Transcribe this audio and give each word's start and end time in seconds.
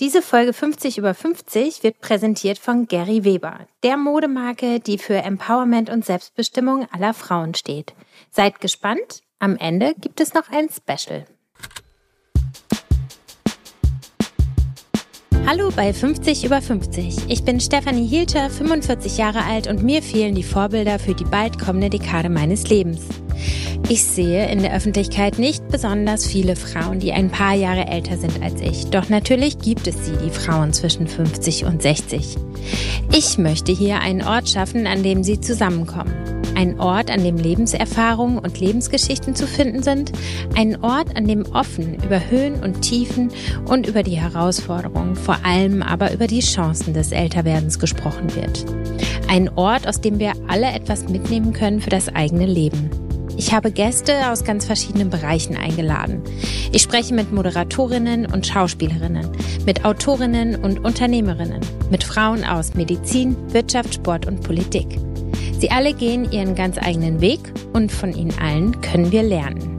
Diese 0.00 0.22
Folge 0.22 0.52
50 0.52 0.96
über 0.98 1.12
50 1.12 1.82
wird 1.82 1.98
präsentiert 2.00 2.60
von 2.60 2.86
Gary 2.86 3.24
Weber, 3.24 3.66
der 3.82 3.96
Modemarke, 3.96 4.78
die 4.78 4.96
für 4.96 5.16
Empowerment 5.16 5.90
und 5.90 6.04
Selbstbestimmung 6.04 6.86
aller 6.92 7.14
Frauen 7.14 7.54
steht. 7.54 7.94
Seid 8.30 8.60
gespannt, 8.60 9.22
am 9.40 9.56
Ende 9.56 9.94
gibt 10.00 10.20
es 10.20 10.34
noch 10.34 10.50
ein 10.52 10.68
Special. 10.68 11.24
Hallo 15.44 15.72
bei 15.74 15.92
50 15.92 16.44
über 16.44 16.62
50. 16.62 17.28
Ich 17.28 17.42
bin 17.42 17.58
Stefanie 17.58 18.06
Hielter, 18.06 18.50
45 18.50 19.18
Jahre 19.18 19.42
alt 19.42 19.66
und 19.66 19.82
mir 19.82 20.00
fehlen 20.00 20.36
die 20.36 20.44
Vorbilder 20.44 21.00
für 21.00 21.14
die 21.14 21.24
bald 21.24 21.58
kommende 21.58 21.90
Dekade 21.90 22.28
meines 22.28 22.68
Lebens. 22.68 23.00
Ich 23.88 24.04
sehe 24.04 24.50
in 24.50 24.60
der 24.60 24.74
Öffentlichkeit 24.74 25.38
nicht 25.38 25.66
besonders 25.68 26.26
viele 26.26 26.56
Frauen, 26.56 26.98
die 26.98 27.12
ein 27.12 27.30
paar 27.30 27.54
Jahre 27.54 27.86
älter 27.86 28.18
sind 28.18 28.42
als 28.42 28.60
ich. 28.60 28.86
Doch 28.86 29.08
natürlich 29.08 29.58
gibt 29.58 29.86
es 29.86 30.04
sie, 30.04 30.12
die 30.24 30.30
Frauen 30.30 30.72
zwischen 30.72 31.06
50 31.06 31.64
und 31.64 31.80
60. 31.80 32.36
Ich 33.12 33.38
möchte 33.38 33.72
hier 33.72 34.00
einen 34.00 34.22
Ort 34.22 34.48
schaffen, 34.48 34.86
an 34.86 35.02
dem 35.02 35.24
sie 35.24 35.40
zusammenkommen. 35.40 36.12
Ein 36.54 36.80
Ort, 36.80 37.10
an 37.10 37.22
dem 37.22 37.36
Lebenserfahrungen 37.36 38.38
und 38.38 38.58
Lebensgeschichten 38.58 39.34
zu 39.34 39.46
finden 39.46 39.82
sind. 39.82 40.12
Ein 40.56 40.82
Ort, 40.82 41.16
an 41.16 41.26
dem 41.26 41.46
offen 41.54 41.94
über 42.02 42.20
Höhen 42.30 42.62
und 42.62 42.82
Tiefen 42.82 43.30
und 43.66 43.86
über 43.86 44.02
die 44.02 44.20
Herausforderungen, 44.20 45.14
vor 45.14 45.38
allem 45.44 45.82
aber 45.82 46.12
über 46.12 46.26
die 46.26 46.40
Chancen 46.40 46.94
des 46.94 47.12
Älterwerdens 47.12 47.78
gesprochen 47.78 48.34
wird. 48.34 48.66
Ein 49.28 49.48
Ort, 49.56 49.86
aus 49.86 50.00
dem 50.00 50.18
wir 50.18 50.32
alle 50.48 50.66
etwas 50.66 51.08
mitnehmen 51.08 51.52
können 51.52 51.80
für 51.80 51.90
das 51.90 52.08
eigene 52.08 52.46
Leben. 52.46 52.90
Ich 53.38 53.54
habe 53.54 53.70
Gäste 53.70 54.32
aus 54.32 54.42
ganz 54.42 54.66
verschiedenen 54.66 55.10
Bereichen 55.10 55.56
eingeladen. 55.56 56.22
Ich 56.72 56.82
spreche 56.82 57.14
mit 57.14 57.32
Moderatorinnen 57.32 58.26
und 58.26 58.48
Schauspielerinnen, 58.48 59.30
mit 59.64 59.84
Autorinnen 59.84 60.56
und 60.56 60.84
Unternehmerinnen, 60.84 61.60
mit 61.88 62.02
Frauen 62.02 62.44
aus 62.44 62.74
Medizin, 62.74 63.36
Wirtschaft, 63.52 63.94
Sport 63.94 64.26
und 64.26 64.42
Politik. 64.42 64.98
Sie 65.60 65.70
alle 65.70 65.94
gehen 65.94 66.30
ihren 66.32 66.56
ganz 66.56 66.78
eigenen 66.78 67.20
Weg 67.20 67.38
und 67.72 67.92
von 67.92 68.12
ihnen 68.12 68.36
allen 68.40 68.80
können 68.80 69.12
wir 69.12 69.22
lernen. 69.22 69.76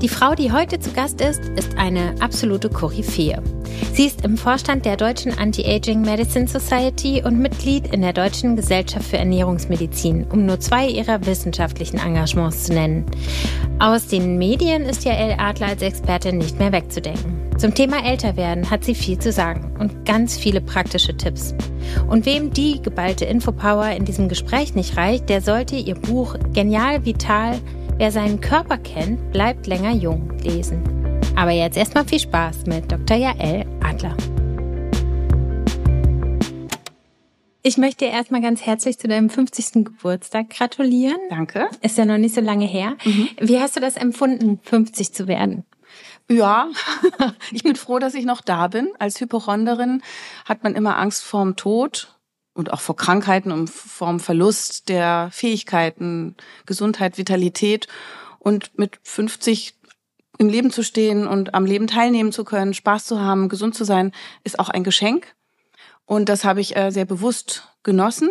Die 0.00 0.08
Frau, 0.08 0.36
die 0.36 0.52
heute 0.52 0.78
zu 0.78 0.92
Gast 0.92 1.20
ist, 1.20 1.44
ist 1.56 1.76
eine 1.76 2.14
absolute 2.20 2.68
Koryphäe. 2.68 3.42
Sie 3.92 4.06
ist 4.06 4.24
im 4.24 4.36
Vorstand 4.36 4.84
der 4.84 4.96
Deutschen 4.96 5.36
Anti-Aging 5.36 6.02
Medicine 6.02 6.46
Society 6.46 7.20
und 7.24 7.40
Mitglied 7.40 7.92
in 7.92 8.02
der 8.02 8.12
Deutschen 8.12 8.54
Gesellschaft 8.54 9.08
für 9.08 9.18
Ernährungsmedizin, 9.18 10.24
um 10.30 10.46
nur 10.46 10.60
zwei 10.60 10.86
ihrer 10.86 11.26
wissenschaftlichen 11.26 11.98
Engagements 11.98 12.64
zu 12.64 12.74
nennen. 12.74 13.06
Aus 13.80 14.06
den 14.06 14.38
Medien 14.38 14.82
ist 14.82 15.04
Jael 15.04 15.34
Adler 15.36 15.70
als 15.70 15.82
Expertin 15.82 16.38
nicht 16.38 16.60
mehr 16.60 16.70
wegzudenken. 16.70 17.36
Zum 17.58 17.74
Thema 17.74 18.06
Älterwerden 18.06 18.70
hat 18.70 18.84
sie 18.84 18.94
viel 18.94 19.18
zu 19.18 19.32
sagen 19.32 19.74
und 19.80 20.04
ganz 20.04 20.38
viele 20.38 20.60
praktische 20.60 21.16
Tipps. 21.16 21.56
Und 22.08 22.24
wem 22.24 22.52
die 22.52 22.80
geballte 22.80 23.24
Infopower 23.24 23.90
in 23.90 24.04
diesem 24.04 24.28
Gespräch 24.28 24.76
nicht 24.76 24.96
reicht, 24.96 25.28
der 25.28 25.40
sollte 25.40 25.74
ihr 25.74 25.96
Buch 25.96 26.36
Genial 26.52 27.04
Vital 27.04 27.58
Wer 28.00 28.12
seinen 28.12 28.40
Körper 28.40 28.78
kennt, 28.78 29.32
bleibt 29.32 29.66
länger 29.66 29.90
jung 29.90 30.30
lesen. 30.38 30.84
Aber 31.34 31.50
jetzt 31.50 31.76
erstmal 31.76 32.04
viel 32.04 32.20
Spaß 32.20 32.66
mit 32.66 32.92
Dr. 32.92 33.16
Jael 33.16 33.66
Adler. 33.82 34.16
Ich 37.64 37.76
möchte 37.76 38.04
dir 38.04 38.12
erstmal 38.12 38.40
ganz 38.40 38.62
herzlich 38.62 39.00
zu 39.00 39.08
deinem 39.08 39.28
50. 39.28 39.84
Geburtstag 39.84 40.50
gratulieren. 40.50 41.18
Danke. 41.28 41.70
Ist 41.82 41.98
ja 41.98 42.04
noch 42.04 42.18
nicht 42.18 42.36
so 42.36 42.40
lange 42.40 42.66
her. 42.66 42.96
Mhm. 43.04 43.30
Wie 43.40 43.58
hast 43.58 43.74
du 43.74 43.80
das 43.80 43.96
empfunden, 43.96 44.60
50 44.62 45.12
zu 45.12 45.26
werden? 45.26 45.64
Ja, 46.30 46.68
ich 47.50 47.64
bin 47.64 47.74
froh, 47.74 47.98
dass 47.98 48.14
ich 48.14 48.24
noch 48.24 48.42
da 48.42 48.68
bin. 48.68 48.90
Als 49.00 49.20
Hypochonderin 49.20 50.02
hat 50.44 50.62
man 50.62 50.76
immer 50.76 50.98
Angst 50.98 51.24
vorm 51.24 51.56
Tod 51.56 52.16
und 52.58 52.72
auch 52.72 52.80
vor 52.80 52.96
Krankheiten 52.96 53.52
und 53.52 53.70
vorm 53.70 54.18
Verlust 54.18 54.88
der 54.88 55.28
Fähigkeiten, 55.32 56.34
Gesundheit, 56.66 57.16
Vitalität. 57.16 57.86
Und 58.40 58.76
mit 58.76 58.98
50 59.04 59.74
im 60.38 60.48
Leben 60.48 60.72
zu 60.72 60.82
stehen 60.82 61.28
und 61.28 61.54
am 61.54 61.64
Leben 61.64 61.86
teilnehmen 61.86 62.32
zu 62.32 62.42
können, 62.42 62.74
Spaß 62.74 63.04
zu 63.04 63.20
haben, 63.20 63.48
gesund 63.48 63.76
zu 63.76 63.84
sein, 63.84 64.12
ist 64.42 64.58
auch 64.58 64.70
ein 64.70 64.82
Geschenk. 64.82 65.34
Und 66.04 66.28
das 66.28 66.44
habe 66.44 66.60
ich 66.60 66.76
äh, 66.76 66.90
sehr 66.90 67.04
bewusst 67.04 67.68
genossen. 67.84 68.30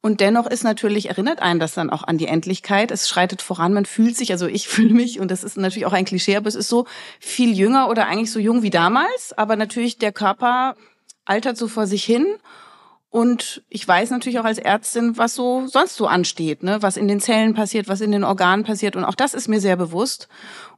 Und 0.00 0.20
dennoch 0.20 0.46
ist 0.46 0.64
natürlich, 0.64 1.08
erinnert 1.08 1.40
einen 1.40 1.60
das 1.60 1.74
dann 1.74 1.90
auch 1.90 2.02
an 2.02 2.18
die 2.18 2.26
Endlichkeit. 2.26 2.90
Es 2.90 3.08
schreitet 3.08 3.40
voran, 3.40 3.72
man 3.72 3.86
fühlt 3.86 4.16
sich, 4.16 4.32
also 4.32 4.48
ich 4.48 4.66
fühle 4.68 4.94
mich, 4.94 5.20
und 5.20 5.30
das 5.30 5.44
ist 5.44 5.56
natürlich 5.56 5.86
auch 5.86 5.92
ein 5.92 6.06
Klischee, 6.06 6.34
aber 6.34 6.48
es 6.48 6.56
ist 6.56 6.68
so 6.68 6.86
viel 7.20 7.56
jünger 7.56 7.88
oder 7.88 8.08
eigentlich 8.08 8.32
so 8.32 8.40
jung 8.40 8.62
wie 8.62 8.70
damals. 8.70 9.32
Aber 9.36 9.54
natürlich 9.54 9.98
der 9.98 10.10
Körper 10.10 10.74
altert 11.24 11.56
so 11.56 11.68
vor 11.68 11.86
sich 11.86 12.04
hin. 12.04 12.26
Und 13.14 13.62
ich 13.68 13.86
weiß 13.86 14.10
natürlich 14.10 14.40
auch 14.40 14.44
als 14.44 14.58
Ärztin, 14.58 15.16
was 15.16 15.36
so 15.36 15.68
sonst 15.68 15.94
so 15.94 16.08
ansteht, 16.08 16.64
ne? 16.64 16.82
was 16.82 16.96
in 16.96 17.06
den 17.06 17.20
Zellen 17.20 17.54
passiert, 17.54 17.86
was 17.86 18.00
in 18.00 18.10
den 18.10 18.24
Organen 18.24 18.64
passiert. 18.64 18.96
Und 18.96 19.04
auch 19.04 19.14
das 19.14 19.34
ist 19.34 19.46
mir 19.46 19.60
sehr 19.60 19.76
bewusst. 19.76 20.26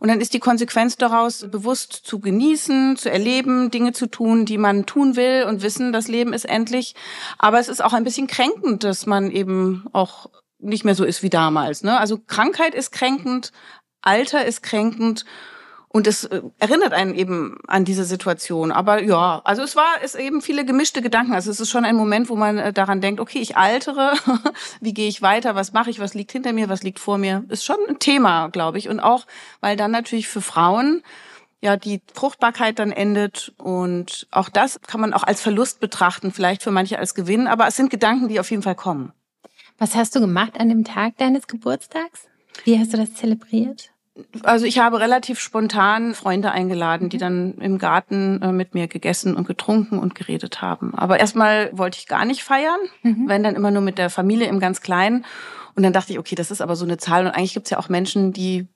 Und 0.01 0.09
dann 0.09 0.21
ist 0.21 0.35
die 0.35 0.39
Konsequenz 0.39 0.99
daraus, 0.99 1.47
bewusst 1.51 1.95
zu 1.95 2.21
genießen, 2.21 2.99
zu 2.99 3.11
erleben, 3.11 3.71
Dinge 3.71 3.95
zu 3.95 4.07
tun, 4.07 4.45
die 4.45 4.59
man 4.59 4.85
tun 4.85 5.17
will 5.17 5.47
und 5.49 5.63
wissen, 5.63 5.95
das 5.95 6.09
Leben 6.09 6.35
ist 6.35 6.45
endlich. 6.45 6.95
Aber 7.39 7.59
es 7.59 7.71
ist 7.71 7.83
auch 7.83 7.95
ein 7.95 8.05
bisschen 8.05 8.27
kränkend, 8.27 8.85
dass 8.85 9.07
man 9.07 9.31
eben 9.31 9.87
auch 9.95 10.27
nicht 10.59 10.85
mehr 10.85 10.95
so 10.95 11.07
ist 11.07 11.23
wie 11.23 11.31
damals. 11.31 11.85
Ne? 11.85 11.99
Also 11.99 12.19
Krankheit 12.19 12.75
ist 12.75 12.93
kränkend, 12.93 13.51
Alter 14.03 14.45
ist 14.45 14.63
kränkend. 14.63 15.25
Und 15.97 16.07
es 16.07 16.25
äh, 16.25 16.43
erinnert 16.59 16.93
einen 16.93 17.15
eben 17.15 17.57
an 17.69 17.87
diese 17.87 18.05
Situation. 18.05 18.71
Aber 18.71 19.03
ja, 19.03 19.41
also 19.45 19.63
es 19.63 19.77
war 19.77 19.95
es 20.03 20.15
eben 20.15 20.43
viele 20.43 20.67
gemischte 20.67 21.01
Gedanken. 21.01 21.33
Also 21.33 21.51
es 21.51 21.59
ist 21.59 21.71
schon 21.71 21.87
ein 21.87 21.97
Moment, 21.97 22.29
wo 22.29 22.37
man 22.37 22.59
äh, 22.59 22.71
daran 22.71 23.01
denkt, 23.01 23.19
okay, 23.19 23.39
ich 23.39 23.57
altere, 23.57 24.13
wie 24.83 24.93
gehe 24.93 25.09
ich 25.09 25.23
weiter, 25.23 25.55
was 25.55 25.73
mache 25.73 25.89
ich, 25.89 25.99
was 25.99 26.13
liegt 26.13 26.33
hinter 26.33 26.53
mir, 26.53 26.69
was 26.69 26.83
liegt 26.83 26.99
vor 26.99 27.17
mir. 27.17 27.47
Ist 27.49 27.65
schon 27.65 27.79
ein 27.89 27.99
Thema, 27.99 28.49
glaube 28.49 28.77
ich. 28.77 28.91
Und 28.91 29.01
auch, 29.01 29.25
weil 29.63 29.79
dann 29.79 29.91
natürlich 29.91 30.29
für 30.29 30.43
Frauen 30.43 31.03
ja 31.63 31.79
die 31.79 32.03
Fruchtbarkeit 32.13 32.79
dann 32.79 32.93
endet 32.93 33.55
und 33.57 34.27
auch 34.31 34.51
das 34.51 34.79
kann 34.83 35.01
man 35.01 35.15
auch 35.15 35.23
als 35.23 35.41
Verlust 35.41 35.81
betrachten, 35.81 36.31
vielleicht 36.31 36.63
für 36.63 36.73
manche 36.73 36.99
als 36.99 37.15
Gewinn, 37.15 37.47
aber 37.47 37.67
es 37.69 37.77
sind 37.77 37.89
Gedanken, 37.89 38.29
die 38.29 38.39
auf 38.39 38.51
jeden 38.51 38.63
Fall 38.63 38.75
kommen. 38.75 39.15
Was 39.79 39.95
hast 39.95 40.15
du 40.15 40.21
gemacht 40.21 40.61
an 40.61 40.69
dem 40.69 40.85
Tag 40.85 41.17
deines 41.17 41.47
Geburtstags? 41.47 42.29
Wie 42.65 42.79
hast 42.79 42.93
du 42.93 42.99
das 42.99 43.15
zelebriert? 43.15 43.96
Also 44.43 44.65
ich 44.65 44.79
habe 44.79 45.01
relativ 45.01 45.41
spontan 45.41 46.15
Freunde 46.15 46.51
eingeladen, 46.51 47.09
die 47.09 47.17
mhm. 47.17 47.21
dann 47.21 47.55
im 47.59 47.79
Garten 47.79 48.41
äh, 48.43 48.53
mit 48.53 48.75
mir 48.75 48.89
gegessen 48.89 49.37
und 49.37 49.47
getrunken 49.47 49.99
und 49.99 50.15
geredet 50.15 50.63
haben. 50.63 50.95
Aber 50.95 51.21
erstmal 51.21 51.71
wollte 51.77 51.99
ich 51.99 52.07
gar 52.07 52.25
nicht 52.25 52.43
feiern, 52.43 52.81
mhm. 53.03 53.25
wenn 53.29 53.43
dann 53.43 53.55
immer 53.55 53.71
nur 53.71 53.83
mit 53.83 53.99
der 53.99 54.11
Familie 54.11 54.49
im 54.49 54.61
ganz 54.61 54.81
Kleinen. 54.81 55.25
Und 55.75 55.83
dann 55.83 55.93
dachte 55.93 56.13
ich, 56.13 56.19
okay, 56.19 56.35
das 56.35 56.51
ist 56.51 56.63
aber 56.63 56.77
so 56.77 56.87
eine 56.87 56.97
Zahl. 56.97 57.27
Und 57.27 57.33
eigentlich 57.33 57.53
gibt 57.53 57.67
es 57.67 57.71
ja 57.71 57.79
auch 57.79 57.91
Menschen, 57.91 58.33
die 58.33 58.67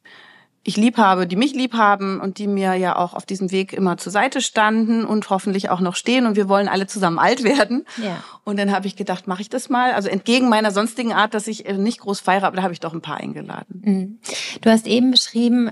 ich 0.63 0.77
lieb 0.77 0.99
habe, 0.99 1.27
die 1.27 1.37
mich 1.37 1.55
lieb 1.55 1.73
haben 1.73 2.21
und 2.21 2.37
die 2.37 2.47
mir 2.47 2.75
ja 2.75 2.97
auch 2.97 3.15
auf 3.15 3.25
diesem 3.25 3.51
Weg 3.51 3.73
immer 3.73 3.97
zur 3.97 4.13
Seite 4.13 4.43
standen 4.43 5.07
und 5.07 5.31
hoffentlich 5.31 5.71
auch 5.71 5.81
noch 5.81 5.97
stehen 5.97 6.27
und 6.27 6.37
wir 6.37 6.51
wollen 6.51 6.69
alle 6.69 6.87
zusammen 6.87 7.19
alt 7.19 7.45
werden. 7.45 7.87
Ja. 7.97 8.23
Und 8.45 8.59
dann 8.59 8.71
habe 8.71 8.87
ich 8.87 8.95
gedacht, 8.95 9.27
mache 9.27 9.41
ich 9.41 9.49
das 9.49 9.71
mal. 9.71 9.93
Also 9.93 10.11
entgegen 10.11 10.51
meiner 10.51 10.71
sonstigen 10.71 11.13
Art, 11.13 11.33
dass 11.33 11.47
ich 11.47 11.67
äh, 11.67 11.79
nicht 11.79 12.01
groß 12.01 12.21
feiere, 12.21 12.45
aber 12.45 12.57
da 12.57 12.63
habe 12.63 12.75
ich 12.75 12.81
doch 12.81 12.93
ein 12.93 13.01
paar 13.01 13.17
eingeladen. 13.17 13.83
Mhm. 13.85 14.19
Du 14.61 14.71
hast 14.71 14.87
eben 14.87 15.11
beschrieben, 15.11 15.71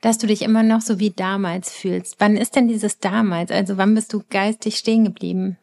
dass 0.00 0.16
du 0.16 0.26
dich 0.26 0.40
immer 0.40 0.62
noch 0.62 0.80
so 0.80 0.98
wie 0.98 1.10
damals 1.10 1.70
fühlst. 1.70 2.16
Wann 2.18 2.36
ist 2.36 2.56
denn 2.56 2.66
dieses 2.66 2.98
damals? 2.98 3.50
Also 3.50 3.76
wann 3.76 3.94
bist 3.94 4.12
du 4.14 4.22
geistig 4.30 4.76
stehen 4.76 5.04
geblieben? 5.04 5.58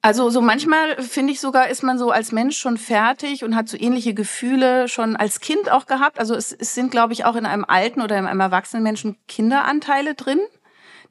Also 0.00 0.30
so 0.30 0.40
manchmal 0.40 1.02
finde 1.02 1.32
ich 1.32 1.40
sogar, 1.40 1.68
ist 1.68 1.82
man 1.82 1.98
so 1.98 2.10
als 2.10 2.30
Mensch 2.30 2.56
schon 2.56 2.78
fertig 2.78 3.42
und 3.42 3.56
hat 3.56 3.68
so 3.68 3.76
ähnliche 3.76 4.14
Gefühle 4.14 4.86
schon 4.86 5.16
als 5.16 5.40
Kind 5.40 5.70
auch 5.70 5.86
gehabt. 5.86 6.20
Also 6.20 6.34
es, 6.34 6.52
es 6.52 6.74
sind, 6.74 6.92
glaube 6.92 7.12
ich, 7.12 7.24
auch 7.24 7.34
in 7.34 7.46
einem 7.46 7.64
alten 7.64 8.00
oder 8.00 8.16
in 8.16 8.26
einem 8.26 8.40
erwachsenen 8.40 8.84
Menschen 8.84 9.16
Kinderanteile 9.26 10.14
drin, 10.14 10.40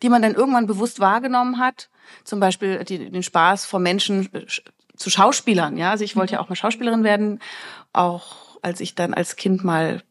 die 0.01 0.09
man 0.09 0.21
dann 0.21 0.35
irgendwann 0.35 0.67
bewusst 0.67 1.01
wahrgenommen 1.01 1.59
hat. 1.59 1.89
Zum 2.23 2.39
Beispiel 2.39 2.85
die, 2.85 3.11
den 3.11 3.23
Spaß 3.23 3.65
vor 3.65 3.81
Menschen 3.81 4.33
äh, 4.33 4.45
zu 4.95 5.09
Schauspielern. 5.09 5.77
Ja, 5.77 5.91
also 5.91 6.05
ich 6.05 6.15
wollte 6.15 6.33
ja 6.33 6.39
mhm. 6.39 6.45
auch 6.45 6.49
mal 6.49 6.55
Schauspielerin 6.55 7.03
werden, 7.03 7.39
auch 7.91 8.57
als 8.61 8.79
ich 8.79 8.95
dann 8.95 9.13
als 9.13 9.35
Kind 9.35 9.65
mal 9.65 10.01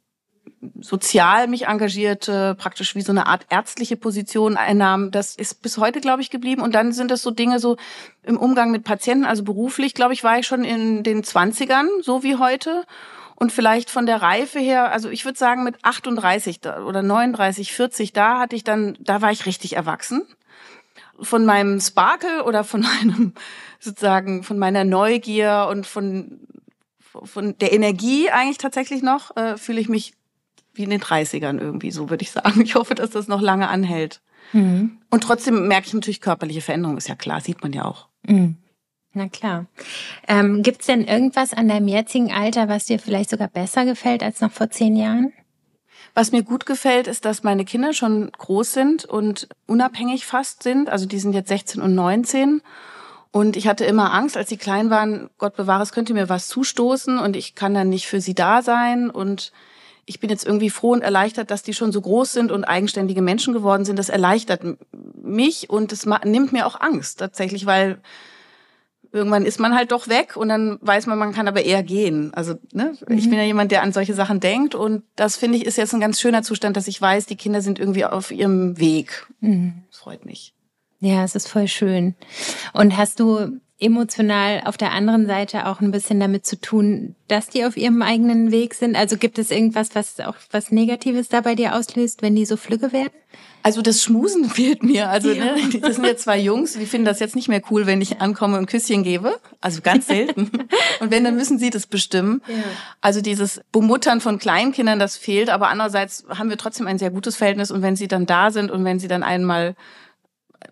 sozial 0.80 1.48
mich 1.48 1.66
engagierte, 1.66 2.54
praktisch 2.54 2.94
wie 2.94 3.02
so 3.02 3.12
eine 3.12 3.26
Art 3.26 3.46
ärztliche 3.50 3.96
Position 3.96 4.56
einnahm. 4.56 5.10
Das 5.10 5.34
ist 5.34 5.62
bis 5.62 5.78
heute, 5.78 6.00
glaube 6.00 6.22
ich, 6.22 6.30
geblieben. 6.30 6.62
Und 6.62 6.74
dann 6.74 6.92
sind 6.92 7.10
das 7.10 7.22
so 7.22 7.30
Dinge 7.30 7.58
so 7.58 7.76
im 8.22 8.36
Umgang 8.36 8.70
mit 8.70 8.84
Patienten, 8.84 9.24
also 9.24 9.42
beruflich, 9.42 9.94
glaube 9.94 10.14
ich, 10.14 10.24
war 10.24 10.38
ich 10.38 10.46
schon 10.46 10.64
in 10.64 11.02
den 11.02 11.24
Zwanzigern, 11.24 11.88
so 12.02 12.22
wie 12.22 12.36
heute. 12.36 12.84
Und 13.34 13.52
vielleicht 13.52 13.90
von 13.90 14.06
der 14.06 14.22
Reife 14.22 14.58
her, 14.58 14.90
also 14.92 15.10
ich 15.10 15.24
würde 15.24 15.38
sagen 15.38 15.62
mit 15.62 15.76
38 15.82 16.60
oder 16.86 17.02
39, 17.02 17.72
40, 17.72 18.12
da 18.12 18.38
hatte 18.38 18.56
ich 18.56 18.64
dann, 18.64 18.96
da 19.00 19.20
war 19.20 19.30
ich 19.30 19.44
richtig 19.44 19.76
erwachsen. 19.76 20.26
Von 21.20 21.44
meinem 21.44 21.80
Sparkle 21.80 22.44
oder 22.44 22.64
von 22.64 22.80
meinem, 23.02 23.34
sozusagen, 23.78 24.42
von 24.42 24.58
meiner 24.58 24.84
Neugier 24.84 25.68
und 25.70 25.86
von, 25.86 26.40
von 27.24 27.58
der 27.58 27.72
Energie 27.72 28.30
eigentlich 28.30 28.58
tatsächlich 28.58 29.02
noch, 29.02 29.36
äh, 29.36 29.58
fühle 29.58 29.80
ich 29.80 29.90
mich 29.90 30.14
wie 30.76 30.84
in 30.84 30.90
den 30.90 31.00
30ern 31.00 31.58
irgendwie, 31.60 31.90
so 31.90 32.10
würde 32.10 32.22
ich 32.22 32.30
sagen. 32.30 32.60
Ich 32.64 32.74
hoffe, 32.74 32.94
dass 32.94 33.10
das 33.10 33.28
noch 33.28 33.40
lange 33.40 33.68
anhält. 33.68 34.20
Mhm. 34.52 34.98
Und 35.10 35.22
trotzdem 35.22 35.68
merke 35.68 35.86
ich 35.88 35.94
natürlich 35.94 36.20
körperliche 36.20 36.60
Veränderungen, 36.60 36.98
ist 36.98 37.08
ja 37.08 37.14
klar, 37.14 37.40
sieht 37.40 37.62
man 37.62 37.72
ja 37.72 37.84
auch. 37.84 38.08
Mhm. 38.26 38.56
Na 39.12 39.28
klar. 39.28 39.64
Ähm, 40.28 40.62
Gibt 40.62 40.82
es 40.82 40.86
denn 40.88 41.02
irgendwas 41.04 41.54
an 41.54 41.68
deinem 41.68 41.88
jetzigen 41.88 42.32
Alter, 42.32 42.68
was 42.68 42.84
dir 42.84 42.98
vielleicht 42.98 43.30
sogar 43.30 43.48
besser 43.48 43.86
gefällt 43.86 44.22
als 44.22 44.42
noch 44.42 44.52
vor 44.52 44.68
zehn 44.68 44.94
Jahren? 44.94 45.32
Was 46.12 46.32
mir 46.32 46.42
gut 46.42 46.66
gefällt, 46.66 47.06
ist, 47.06 47.24
dass 47.24 47.42
meine 47.42 47.64
Kinder 47.64 47.92
schon 47.92 48.30
groß 48.32 48.72
sind 48.72 49.04
und 49.04 49.48
unabhängig 49.66 50.26
fast 50.26 50.62
sind. 50.62 50.90
Also 50.90 51.06
die 51.06 51.18
sind 51.18 51.32
jetzt 51.32 51.48
16 51.48 51.80
und 51.80 51.94
19. 51.94 52.62
Und 53.32 53.56
ich 53.56 53.68
hatte 53.68 53.84
immer 53.84 54.12
Angst, 54.12 54.36
als 54.36 54.48
sie 54.48 54.56
klein 54.56 54.88
waren, 54.90 55.28
Gott 55.36 55.56
bewahre, 55.56 55.82
es 55.82 55.92
könnte 55.92 56.14
mir 56.14 56.28
was 56.28 56.48
zustoßen 56.48 57.18
und 57.18 57.36
ich 57.36 57.54
kann 57.54 57.74
dann 57.74 57.88
nicht 57.88 58.06
für 58.06 58.20
sie 58.20 58.34
da 58.34 58.62
sein. 58.62 59.10
Und 59.10 59.52
ich 60.06 60.20
bin 60.20 60.30
jetzt 60.30 60.46
irgendwie 60.46 60.70
froh 60.70 60.92
und 60.92 61.02
erleichtert, 61.02 61.50
dass 61.50 61.64
die 61.64 61.74
schon 61.74 61.92
so 61.92 62.00
groß 62.00 62.32
sind 62.32 62.52
und 62.52 62.64
eigenständige 62.64 63.22
Menschen 63.22 63.52
geworden 63.52 63.84
sind. 63.84 63.98
Das 63.98 64.08
erleichtert 64.08 64.62
mich 65.20 65.68
und 65.68 65.92
es 65.92 66.06
nimmt 66.24 66.52
mir 66.52 66.66
auch 66.66 66.80
Angst 66.80 67.18
tatsächlich, 67.18 67.66
weil 67.66 67.98
irgendwann 69.12 69.44
ist 69.44 69.58
man 69.58 69.74
halt 69.74 69.90
doch 69.90 70.08
weg 70.08 70.36
und 70.36 70.48
dann 70.48 70.78
weiß 70.80 71.06
man, 71.06 71.18
man 71.18 71.32
kann 71.32 71.48
aber 71.48 71.64
eher 71.64 71.82
gehen. 71.82 72.32
Also 72.34 72.54
ne? 72.72 72.96
Mhm. 73.08 73.18
ich 73.18 73.28
bin 73.28 73.38
ja 73.38 73.44
jemand, 73.44 73.72
der 73.72 73.82
an 73.82 73.92
solche 73.92 74.14
Sachen 74.14 74.38
denkt 74.38 74.74
und 74.74 75.02
das 75.16 75.36
finde 75.36 75.58
ich 75.58 75.66
ist 75.66 75.76
jetzt 75.76 75.92
ein 75.92 76.00
ganz 76.00 76.20
schöner 76.20 76.42
Zustand, 76.42 76.76
dass 76.76 76.86
ich 76.86 77.00
weiß, 77.00 77.26
die 77.26 77.36
Kinder 77.36 77.60
sind 77.60 77.78
irgendwie 77.78 78.04
auf 78.04 78.30
ihrem 78.30 78.78
Weg. 78.78 79.26
Mhm. 79.40 79.82
Das 79.90 79.98
freut 79.98 80.24
mich. 80.24 80.54
Ja, 81.00 81.24
es 81.24 81.34
ist 81.34 81.48
voll 81.48 81.68
schön. 81.68 82.14
Und 82.72 82.96
hast 82.96 83.20
du 83.20 83.60
emotional 83.78 84.62
auf 84.64 84.76
der 84.76 84.92
anderen 84.92 85.26
Seite 85.26 85.66
auch 85.66 85.80
ein 85.80 85.90
bisschen 85.90 86.18
damit 86.18 86.46
zu 86.46 86.58
tun, 86.58 87.14
dass 87.28 87.48
die 87.48 87.64
auf 87.64 87.76
ihrem 87.76 88.00
eigenen 88.00 88.50
Weg 88.50 88.74
sind? 88.74 88.96
Also 88.96 89.16
gibt 89.18 89.38
es 89.38 89.50
irgendwas, 89.50 89.94
was 89.94 90.18
auch 90.20 90.36
was 90.50 90.70
Negatives 90.70 91.28
da 91.28 91.42
bei 91.42 91.54
dir 91.54 91.74
auslöst, 91.74 92.22
wenn 92.22 92.34
die 92.34 92.46
so 92.46 92.56
flügge 92.56 92.92
werden? 92.92 93.12
Also 93.62 93.82
das 93.82 94.02
Schmusen 94.02 94.44
fehlt 94.48 94.82
mir. 94.82 95.10
Also 95.10 95.30
ja. 95.30 95.56
ne, 95.56 95.80
das 95.80 95.96
sind 95.96 96.06
ja 96.06 96.16
zwei 96.16 96.38
Jungs, 96.38 96.72
die 96.74 96.86
finden 96.86 97.04
das 97.04 97.20
jetzt 97.20 97.36
nicht 97.36 97.48
mehr 97.48 97.60
cool, 97.70 97.84
wenn 97.84 98.00
ich 98.00 98.20
ankomme 98.20 98.56
und 98.56 98.66
Küsschen 98.66 99.02
gebe. 99.02 99.38
Also 99.60 99.82
ganz 99.82 100.06
selten. 100.06 100.50
und 101.00 101.10
wenn, 101.10 101.24
dann 101.24 101.36
müssen 101.36 101.58
sie 101.58 101.70
das 101.70 101.86
bestimmen. 101.86 102.42
Ja. 102.48 102.54
Also 103.02 103.20
dieses 103.20 103.60
Bemuttern 103.72 104.22
von 104.22 104.38
Kleinkindern, 104.38 104.98
das 104.98 105.16
fehlt. 105.16 105.50
Aber 105.50 105.68
andererseits 105.68 106.24
haben 106.30 106.48
wir 106.48 106.56
trotzdem 106.56 106.86
ein 106.86 106.98
sehr 106.98 107.10
gutes 107.10 107.36
Verhältnis. 107.36 107.70
Und 107.70 107.82
wenn 107.82 107.96
sie 107.96 108.08
dann 108.08 108.24
da 108.24 108.50
sind 108.50 108.70
und 108.70 108.84
wenn 108.84 109.00
sie 109.00 109.08
dann 109.08 109.22
einmal 109.22 109.74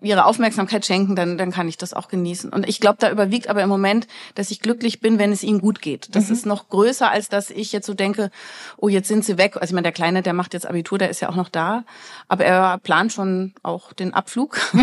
ihre 0.01 0.25
Aufmerksamkeit 0.25 0.85
schenken, 0.85 1.17
dann, 1.17 1.39
dann 1.39 1.51
kann 1.51 1.69
ich 1.69 1.77
das 1.77 1.95
auch 1.95 2.09
genießen. 2.09 2.51
Und 2.51 2.69
ich 2.69 2.81
glaube, 2.81 2.97
da 3.01 3.11
überwiegt 3.11 3.49
aber 3.49 3.63
im 3.63 3.69
Moment, 3.69 4.07
dass 4.35 4.51
ich 4.51 4.61
glücklich 4.61 5.01
bin, 5.01 5.19
wenn 5.19 5.33
es 5.33 5.43
ihnen 5.43 5.61
gut 5.61 5.81
geht. 5.81 6.15
Das 6.15 6.29
mhm. 6.29 6.35
ist 6.35 6.47
noch 6.47 6.69
größer, 6.69 7.11
als 7.11 7.29
dass 7.29 7.51
ich 7.51 7.73
jetzt 7.73 7.87
so 7.87 7.95
denke, 7.95 8.31
oh, 8.77 8.89
jetzt 8.89 9.09
sind 9.09 9.25
sie 9.25 9.39
weg. 9.39 9.57
Also 9.57 9.67
ich 9.67 9.73
meine, 9.73 9.85
der 9.85 9.93
Kleine, 9.93 10.23
der 10.23 10.33
macht 10.33 10.55
jetzt 10.55 10.67
Abitur, 10.67 10.99
der 10.99 11.11
ist 11.11 11.21
ja 11.21 11.29
auch 11.29 11.37
noch 11.37 11.49
da. 11.49 11.85
Aber 12.29 12.45
er 12.45 12.79
plant 12.79 13.13
schon 13.13 13.55
auch 13.63 13.93
den 13.93 14.15
Abflug. 14.15 14.59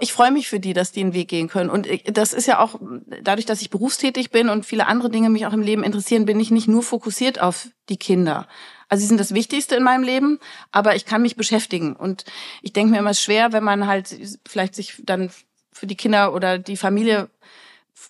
ich 0.00 0.12
freue 0.12 0.32
mich 0.32 0.48
für 0.48 0.60
die, 0.60 0.72
dass 0.72 0.92
die 0.92 1.00
einen 1.00 1.14
Weg 1.14 1.28
gehen 1.28 1.48
können. 1.48 1.70
Und 1.70 1.88
das 2.06 2.32
ist 2.32 2.46
ja 2.46 2.58
auch, 2.58 2.80
dadurch, 3.22 3.46
dass 3.46 3.62
ich 3.62 3.70
berufstätig 3.70 4.30
bin 4.30 4.48
und 4.48 4.66
viele 4.66 4.86
andere 4.86 5.10
Dinge 5.10 5.30
mich 5.30 5.46
auch 5.46 5.52
im 5.52 5.62
Leben 5.62 5.84
interessieren, 5.84 6.24
bin 6.24 6.40
ich 6.40 6.50
nicht 6.50 6.68
nur 6.68 6.82
fokussiert 6.82 7.40
auf 7.40 7.68
die 7.88 7.96
Kinder. 7.96 8.48
Also 8.94 9.02
sie 9.02 9.08
sind 9.08 9.18
das 9.18 9.34
Wichtigste 9.34 9.74
in 9.74 9.82
meinem 9.82 10.04
Leben, 10.04 10.38
aber 10.70 10.94
ich 10.94 11.04
kann 11.04 11.20
mich 11.20 11.34
beschäftigen. 11.34 11.96
Und 11.96 12.24
ich 12.62 12.72
denke 12.72 12.92
mir 12.92 13.00
immer, 13.00 13.10
es 13.10 13.18
ist 13.18 13.24
schwer, 13.24 13.52
wenn 13.52 13.64
man 13.64 13.88
halt 13.88 14.14
vielleicht 14.46 14.76
sich 14.76 15.02
dann 15.02 15.32
für 15.72 15.88
die 15.88 15.96
Kinder 15.96 16.32
oder 16.32 16.58
die 16.58 16.76
Familie 16.76 17.28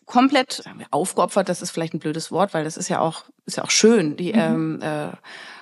komplett 0.04 0.62
aufgeopfert, 0.90 1.48
das 1.48 1.62
ist 1.62 1.70
vielleicht 1.70 1.94
ein 1.94 2.00
blödes 2.00 2.30
Wort, 2.30 2.52
weil 2.52 2.64
das 2.64 2.76
ist 2.76 2.90
ja 2.90 3.00
auch, 3.00 3.24
ist 3.46 3.56
ja 3.56 3.64
auch 3.64 3.70
schön, 3.70 4.18
die 4.18 4.34
mhm. 4.34 4.38
ähm, 4.38 4.82
äh, 4.82 5.08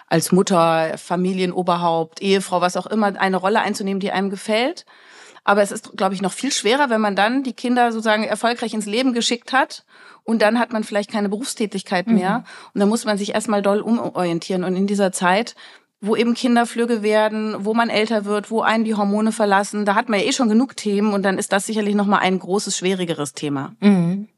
als 0.09 0.33
Mutter, 0.33 0.99
Familienoberhaupt, 0.99 2.21
Ehefrau, 2.21 2.61
was 2.61 2.77
auch 2.77 2.87
immer, 2.87 3.17
eine 3.21 3.37
Rolle 3.37 3.61
einzunehmen, 3.61 4.01
die 4.01 4.11
einem 4.11 4.29
gefällt. 4.29 4.87
Aber 5.45 5.63
es 5.63 5.71
ist, 5.71 5.97
glaube 5.97 6.17
ich, 6.17 6.21
noch 6.21 6.33
viel 6.33 6.51
schwerer, 6.51 6.91
wenn 6.91 7.01
man 7.01 7.15
dann 7.15 7.45
die 7.45 7.53
Kinder 7.53 7.93
sozusagen 7.93 8.25
erfolgreich 8.25 8.75
ins 8.75 8.87
Leben 8.87 9.13
geschickt 9.13 9.53
hat 9.53 9.85
und 10.25 10.43
dann 10.43 10.59
hat 10.59 10.73
man 10.73 10.85
vielleicht 10.85 11.11
keine 11.11 11.29
Berufstätigkeit 11.29 12.07
mehr. 12.07 12.39
Mhm. 12.39 12.45
Und 12.75 12.81
dann 12.81 12.89
muss 12.89 13.05
man 13.05 13.19
sich 13.19 13.35
erstmal 13.35 13.63
doll 13.63 13.81
umorientieren. 13.81 14.65
Und 14.65 14.77
in 14.77 14.87
dieser 14.87 15.13
Zeit 15.13 15.55
wo 16.03 16.17
eben 16.17 16.35
Kinder 16.35 16.67
flügge 16.67 17.03
werden, 17.03 17.65
wo 17.65 17.75
man 17.75 17.89
älter 17.89 18.25
wird, 18.25 18.51
wo 18.51 18.61
einen 18.61 18.85
die 18.85 18.97
Hormone 18.97 19.31
verlassen, 19.31 19.85
da 19.85 19.95
hat 19.95 20.09
man 20.09 20.19
ja 20.19 20.27
eh 20.27 20.33
schon 20.33 20.49
genug 20.49 20.77
Themen 20.77 21.15
und 21.15 21.23
dann 21.23 21.39
ist 21.39 21.53
das 21.53 21.65
sicherlich 21.65 21.95
nochmal 21.95 22.21
ein 22.21 22.41
großes, 22.41 22.77
schwierigeres 22.77 23.35
Thema. 23.35 23.77
Mhm. 23.81 24.29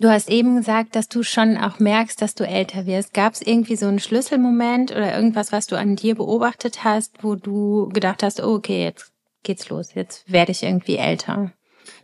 Du 0.00 0.08
hast 0.08 0.28
eben 0.28 0.56
gesagt, 0.56 0.96
dass 0.96 1.08
du 1.08 1.22
schon 1.22 1.56
auch 1.56 1.78
merkst, 1.78 2.20
dass 2.20 2.34
du 2.34 2.44
älter 2.44 2.86
wirst. 2.86 3.14
Gab 3.14 3.34
es 3.34 3.40
irgendwie 3.40 3.76
so 3.76 3.86
einen 3.86 4.00
Schlüsselmoment 4.00 4.90
oder 4.90 5.14
irgendwas, 5.14 5.52
was 5.52 5.66
du 5.66 5.76
an 5.76 5.96
dir 5.96 6.16
beobachtet 6.16 6.84
hast, 6.84 7.22
wo 7.22 7.36
du 7.36 7.88
gedacht 7.90 8.22
hast, 8.22 8.42
oh, 8.42 8.54
okay, 8.54 8.84
jetzt 8.84 9.12
geht's 9.44 9.68
los, 9.68 9.94
jetzt 9.94 10.30
werde 10.30 10.52
ich 10.52 10.64
irgendwie 10.64 10.96
älter? 10.96 11.52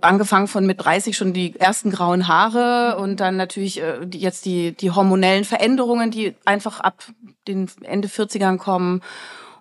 Angefangen 0.00 0.49
von 0.49 0.67
mit 0.67 0.85
30 0.85 1.17
schon 1.17 1.33
die 1.33 1.59
ersten 1.59 1.91
grauen 1.91 2.29
Haare 2.29 2.99
und 2.99 3.21
dann 3.21 3.37
natürlich 3.37 3.81
äh, 3.81 4.00
jetzt 4.12 4.44
die, 4.44 4.73
die 4.73 4.91
hormonellen 4.91 5.44
Veränderungen, 5.44 6.11
die 6.11 6.35
einfach 6.44 6.81
ab 6.81 7.05
den 7.49 7.71
Ende 7.83 8.09
40ern 8.09 8.59
kommen. 8.59 9.03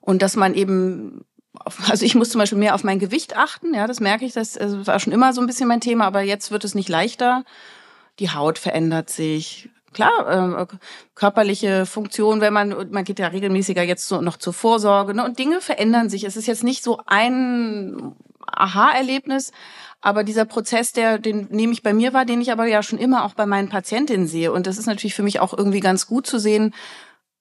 Und 0.01 0.21
dass 0.21 0.35
man 0.35 0.53
eben 0.53 1.25
also 1.89 2.05
ich 2.05 2.15
muss 2.15 2.29
zum 2.29 2.39
Beispiel 2.39 2.57
mehr 2.57 2.75
auf 2.75 2.83
mein 2.83 2.99
Gewicht 2.99 3.37
achten, 3.37 3.73
ja, 3.73 3.87
das 3.87 3.99
merke 3.99 4.25
ich, 4.25 4.33
das 4.33 4.57
also 4.57 4.85
war 4.85 4.99
schon 4.99 5.13
immer 5.13 5.33
so 5.33 5.41
ein 5.41 5.47
bisschen 5.47 5.67
mein 5.67 5.81
Thema, 5.81 6.05
aber 6.05 6.21
jetzt 6.21 6.51
wird 6.51 6.63
es 6.63 6.75
nicht 6.75 6.89
leichter. 6.89 7.43
Die 8.19 8.29
Haut 8.29 8.59
verändert 8.59 9.09
sich. 9.09 9.69
Klar, 9.93 10.59
äh, 10.59 10.65
körperliche 11.15 11.85
Funktion, 11.85 12.41
wenn 12.41 12.53
man, 12.53 12.91
man 12.91 13.05
geht 13.05 13.19
ja 13.19 13.27
regelmäßiger 13.27 13.83
jetzt 13.83 14.07
so 14.07 14.19
noch 14.21 14.37
zur 14.37 14.53
Vorsorge, 14.53 15.13
ne, 15.13 15.23
und 15.23 15.39
Dinge 15.39 15.61
verändern 15.61 16.09
sich. 16.09 16.25
Es 16.25 16.35
ist 16.35 16.47
jetzt 16.47 16.63
nicht 16.63 16.83
so 16.83 16.99
ein 17.05 18.13
Aha-Erlebnis, 18.45 19.51
aber 20.05 20.23
dieser 20.23 20.45
Prozess, 20.45 20.93
der, 20.93 21.17
den 21.17 21.47
nehme 21.49 21.73
ich 21.73 21.81
bei 21.81 21.91
mir 21.91 22.13
wahr, 22.13 22.25
den 22.25 22.39
ich 22.39 22.51
aber 22.51 22.67
ja 22.67 22.83
schon 22.83 22.99
immer 22.99 23.25
auch 23.25 23.33
bei 23.33 23.47
meinen 23.47 23.69
Patientinnen 23.69 24.27
sehe. 24.27 24.51
Und 24.51 24.67
das 24.67 24.77
ist 24.77 24.85
natürlich 24.85 25.15
für 25.15 25.23
mich 25.23 25.39
auch 25.39 25.57
irgendwie 25.57 25.79
ganz 25.79 26.05
gut 26.05 26.27
zu 26.27 26.37
sehen. 26.37 26.75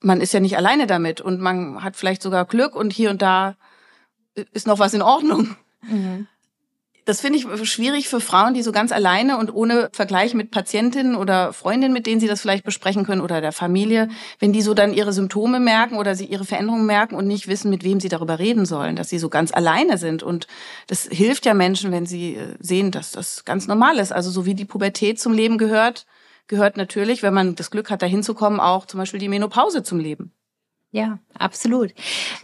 Man 0.01 0.23
ist 0.23 0.33
ja 0.33 0.41
nicht 0.41 0.57
alleine 0.57 0.87
damit 0.87 1.21
und 1.21 1.43
man 1.43 1.85
hat 1.85 1.95
vielleicht 1.95 2.23
sogar 2.23 2.47
Glück 2.47 2.75
und 2.75 2.91
hier 2.91 3.11
und 3.11 3.21
da 3.21 3.57
ist 4.53 4.67
noch 4.67 4.79
was 4.79 4.95
in 4.95 5.03
Ordnung. 5.03 5.57
Mhm. 5.83 6.27
Das 7.07 7.21
finde 7.21 7.39
ich 7.39 7.69
schwierig 7.69 8.09
für 8.09 8.21
Frauen, 8.21 8.55
die 8.55 8.63
so 8.63 8.73
ganz 8.73 8.91
alleine 8.91 9.37
und 9.37 9.55
ohne 9.55 9.91
Vergleich 9.93 10.33
mit 10.33 10.51
Patientinnen 10.51 11.17
oder 11.17 11.53
Freundinnen, 11.53 11.93
mit 11.93 12.07
denen 12.07 12.19
sie 12.19 12.29
das 12.29 12.41
vielleicht 12.41 12.65
besprechen 12.65 13.05
können 13.05 13.21
oder 13.21 13.43
der 13.43 13.53
Familie, 13.53 14.09
wenn 14.39 14.55
die 14.55 14.63
so 14.63 14.73
dann 14.73 14.95
ihre 14.95 15.13
Symptome 15.13 15.61
merken 15.61 15.97
oder 15.97 16.15
sie 16.15 16.25
ihre 16.25 16.47
Veränderungen 16.47 16.87
merken 16.87 17.15
und 17.15 17.27
nicht 17.27 17.47
wissen, 17.47 17.71
mit 17.71 17.85
wem 17.85 18.01
sie 18.01 18.09
darüber 18.09 18.39
reden 18.39 18.65
sollen, 18.65 18.97
dass 18.97 19.11
sie 19.11 19.19
so 19.19 19.29
ganz 19.29 19.53
alleine 19.53 19.99
sind. 19.99 20.23
Und 20.23 20.47
das 20.87 21.03
hilft 21.03 21.45
ja 21.45 21.53
Menschen, 21.53 21.93
wenn 21.93 22.07
sie 22.07 22.37
äh, 22.37 22.57
sehen, 22.59 22.91
dass 22.91 23.13
das 23.13 23.45
ganz 23.45 23.67
normal 23.67 23.99
ist. 23.99 24.13
Also 24.13 24.31
so 24.31 24.47
wie 24.47 24.55
die 24.55 24.65
Pubertät 24.65 25.21
zum 25.21 25.35
Leben 25.35 25.59
gehört, 25.59 26.07
gehört 26.47 26.79
natürlich, 26.79 27.23
wenn 27.23 27.35
man 27.35 27.55
das 27.55 27.71
Glück 27.71 27.91
hat, 27.91 28.01
dahin 28.01 28.23
zu 28.23 28.33
kommen, 28.33 28.61
auch 28.61 28.87
zum 28.87 28.99
Beispiel 28.99 29.21
die 29.21 29.29
Menopause 29.29 29.83
zum 29.83 29.99
Leben. 29.99 30.33
Ja, 30.91 31.19
absolut. 31.37 31.93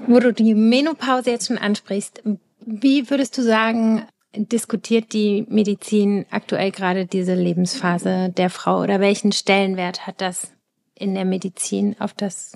Wo 0.07 0.19
du 0.19 0.33
die 0.33 0.55
Menopause 0.55 1.31
jetzt 1.31 1.47
schon 1.47 1.59
ansprichst, 1.59 2.23
wie 2.67 3.09
würdest 3.09 3.39
du 3.39 3.43
sagen, 3.43 4.07
diskutiert 4.35 5.13
die 5.13 5.47
Medizin 5.49 6.27
aktuell 6.31 6.71
gerade 6.71 7.07
diese 7.07 7.35
Lebensphase 7.35 8.33
der 8.37 8.51
Frau 8.51 8.81
oder 8.83 9.01
welchen 9.01 9.33
Stellenwert 9.33 10.07
hat 10.07 10.21
das 10.21 10.53
in 10.95 11.15
der 11.15 11.25
Medizin 11.25 11.97
auf 11.99 12.13
das 12.13 12.53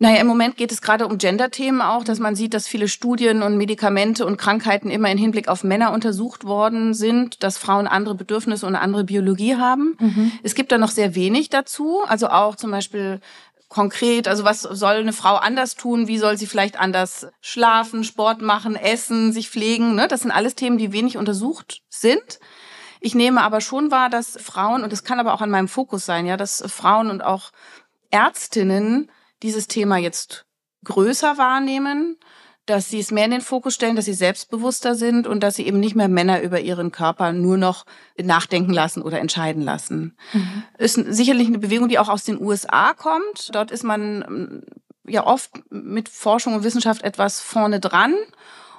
naja, 0.00 0.20
im 0.20 0.26
Moment 0.26 0.56
geht 0.56 0.72
es 0.72 0.82
gerade 0.82 1.06
um 1.06 1.18
Gender-Themen 1.18 1.80
auch, 1.80 2.02
dass 2.02 2.18
man 2.18 2.34
sieht, 2.34 2.52
dass 2.52 2.66
viele 2.66 2.88
Studien 2.88 3.42
und 3.42 3.56
Medikamente 3.56 4.26
und 4.26 4.36
Krankheiten 4.36 4.90
immer 4.90 5.08
in 5.10 5.16
Hinblick 5.16 5.46
auf 5.48 5.62
Männer 5.62 5.92
untersucht 5.92 6.44
worden 6.44 6.94
sind, 6.94 7.42
dass 7.44 7.58
Frauen 7.58 7.86
andere 7.86 8.16
Bedürfnisse 8.16 8.66
und 8.66 8.74
andere 8.74 9.04
Biologie 9.04 9.56
haben. 9.56 9.96
Mhm. 10.00 10.32
Es 10.42 10.56
gibt 10.56 10.72
da 10.72 10.78
noch 10.78 10.90
sehr 10.90 11.14
wenig 11.14 11.48
dazu, 11.48 12.00
also 12.06 12.28
auch 12.28 12.56
zum 12.56 12.72
Beispiel 12.72 13.20
konkret, 13.68 14.28
also 14.28 14.44
was 14.44 14.62
soll 14.62 14.94
eine 14.94 15.12
Frau 15.12 15.36
anders 15.36 15.74
tun? 15.74 16.06
Wie 16.06 16.18
soll 16.18 16.36
sie 16.38 16.46
vielleicht 16.46 16.78
anders 16.78 17.28
schlafen, 17.40 18.04
Sport 18.04 18.40
machen, 18.40 18.76
essen, 18.76 19.32
sich 19.32 19.50
pflegen? 19.50 19.94
Ne? 19.94 20.08
Das 20.08 20.20
sind 20.20 20.30
alles 20.30 20.54
Themen, 20.54 20.78
die 20.78 20.92
wenig 20.92 21.16
untersucht 21.16 21.82
sind. 21.88 22.38
Ich 23.00 23.14
nehme 23.14 23.42
aber 23.42 23.60
schon 23.60 23.90
wahr, 23.90 24.08
dass 24.08 24.38
Frauen, 24.40 24.82
und 24.82 24.92
das 24.92 25.04
kann 25.04 25.20
aber 25.20 25.34
auch 25.34 25.42
an 25.42 25.50
meinem 25.50 25.68
Fokus 25.68 26.06
sein, 26.06 26.24
ja, 26.24 26.36
dass 26.36 26.64
Frauen 26.66 27.10
und 27.10 27.22
auch 27.22 27.50
Ärztinnen 28.10 29.10
dieses 29.42 29.66
Thema 29.66 29.98
jetzt 29.98 30.46
größer 30.84 31.36
wahrnehmen 31.36 32.18
dass 32.66 32.88
sie 32.88 33.00
es 33.00 33.10
mehr 33.10 33.26
in 33.26 33.30
den 33.30 33.40
Fokus 33.40 33.74
stellen, 33.74 33.96
dass 33.96 34.06
sie 34.06 34.14
selbstbewusster 34.14 34.94
sind 34.94 35.26
und 35.26 35.40
dass 35.42 35.56
sie 35.56 35.66
eben 35.66 35.80
nicht 35.80 35.96
mehr 35.96 36.08
Männer 36.08 36.40
über 36.40 36.60
ihren 36.60 36.92
Körper 36.92 37.32
nur 37.32 37.56
noch 37.56 37.84
nachdenken 38.20 38.72
lassen 38.72 39.02
oder 39.02 39.20
entscheiden 39.20 39.62
lassen. 39.62 40.16
Mhm. 40.32 40.62
Ist 40.78 40.94
sicherlich 40.94 41.48
eine 41.48 41.58
Bewegung, 41.58 41.88
die 41.88 41.98
auch 41.98 42.08
aus 42.08 42.24
den 42.24 42.40
USA 42.40 42.94
kommt. 42.94 43.50
Dort 43.52 43.70
ist 43.70 43.84
man 43.84 44.62
ja 45.06 45.26
oft 45.26 45.50
mit 45.70 46.08
Forschung 46.08 46.54
und 46.54 46.64
Wissenschaft 46.64 47.02
etwas 47.02 47.40
vorne 47.40 47.80
dran. 47.80 48.14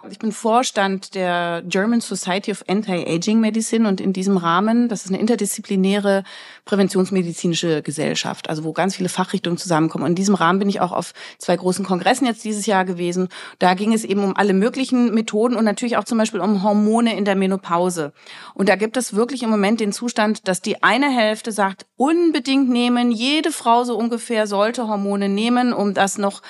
Ich 0.10 0.20
bin 0.20 0.32
Vorstand 0.32 1.16
der 1.16 1.64
German 1.66 2.00
Society 2.00 2.52
of 2.52 2.64
Anti-Aging 2.68 3.40
Medicine 3.40 3.88
und 3.88 4.00
in 4.00 4.14
diesem 4.14 4.38
Rahmen, 4.38 4.88
das 4.88 5.06
ist 5.06 5.12
eine 5.12 5.20
interdisziplinäre 5.20 6.24
präventionsmedizinische 6.66 7.82
Gesellschaft, 7.82 8.50
also 8.50 8.64
wo 8.64 8.74
ganz 8.74 8.96
viele 8.96 9.10
Fachrichtungen 9.10 9.58
zusammenkommen. 9.58 10.04
Und 10.04 10.12
in 10.12 10.16
diesem 10.16 10.36
Rahmen 10.36 10.60
bin 10.60 10.70
ich 10.70 10.80
auch 10.80 10.92
auf 10.92 11.14
zwei 11.40 11.56
großen 11.56 11.86
Kongressen 11.86 12.28
jetzt 12.28 12.44
dieses 12.44 12.66
Jahr 12.66 12.86
gewesen. 12.86 13.30
Da 13.58 13.74
ging 13.74 13.94
es 13.94 14.04
eben 14.04 14.24
um 14.24 14.36
alle 14.36 14.54
möglichen 14.54 15.14
Methoden 15.14 15.56
und 15.56 15.66
natürlich 15.66 15.98
auch 15.98 16.04
zum 16.04 16.18
Beispiel 16.18 16.40
um 16.40 16.62
Hormone 16.62 17.18
in 17.18 17.26
der 17.26 17.36
Menopause. 17.36 18.14
Und 18.54 18.70
da 18.70 18.76
gibt 18.76 18.98
es 18.98 19.16
wirklich 19.16 19.44
im 19.44 19.50
Moment 19.50 19.80
den 19.80 19.92
Zustand, 19.92 20.48
dass 20.48 20.62
die 20.62 20.84
eine 20.84 21.10
Hälfte 21.10 21.52
sagt, 21.52 21.86
unbedingt 21.98 22.70
nehmen, 22.70 23.12
jede 23.12 23.52
Frau 23.52 23.84
so 23.84 23.98
ungefähr 23.98 24.46
sollte 24.46 24.88
Hormone 24.88 25.30
nehmen, 25.30 25.74
um 25.74 25.94
das 25.94 26.18
noch 26.18 26.42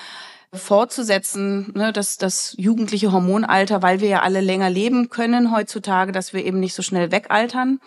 fortzusetzen, 0.56 1.72
ne, 1.76 1.94
das, 1.94 2.18
das 2.18 2.56
jugendliche 2.58 3.12
Hormonalter, 3.12 3.82
weil 3.82 4.02
wir 4.02 4.10
ja 4.10 4.22
alle 4.22 4.42
länger 4.42 4.70
leben 4.70 5.10
können 5.10 5.52
heutzutage, 5.52 6.12
dass 6.12 6.34
wir 6.34 6.46
eben 6.46 6.60
nicht 6.60 6.74
so 6.74 6.82
schnell 6.82 7.12
wegaltern. 7.12 7.80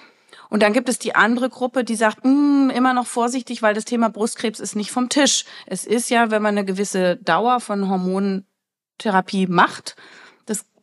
Und 0.50 0.62
dann 0.62 0.72
gibt 0.72 0.88
es 0.88 0.98
die 0.98 1.14
andere 1.14 1.50
Gruppe, 1.50 1.84
die 1.84 1.96
sagt, 1.96 2.24
mm, 2.24 2.70
immer 2.70 2.94
noch 2.94 3.06
vorsichtig, 3.06 3.62
weil 3.62 3.74
das 3.74 3.84
Thema 3.84 4.08
Brustkrebs 4.08 4.60
ist 4.60 4.76
nicht 4.76 4.90
vom 4.90 5.08
Tisch. 5.08 5.44
Es 5.66 5.84
ist 5.84 6.10
ja, 6.10 6.30
wenn 6.30 6.42
man 6.42 6.56
eine 6.56 6.64
gewisse 6.64 7.16
Dauer 7.16 7.60
von 7.60 7.88
Hormontherapie 7.88 9.46
macht, 9.46 9.96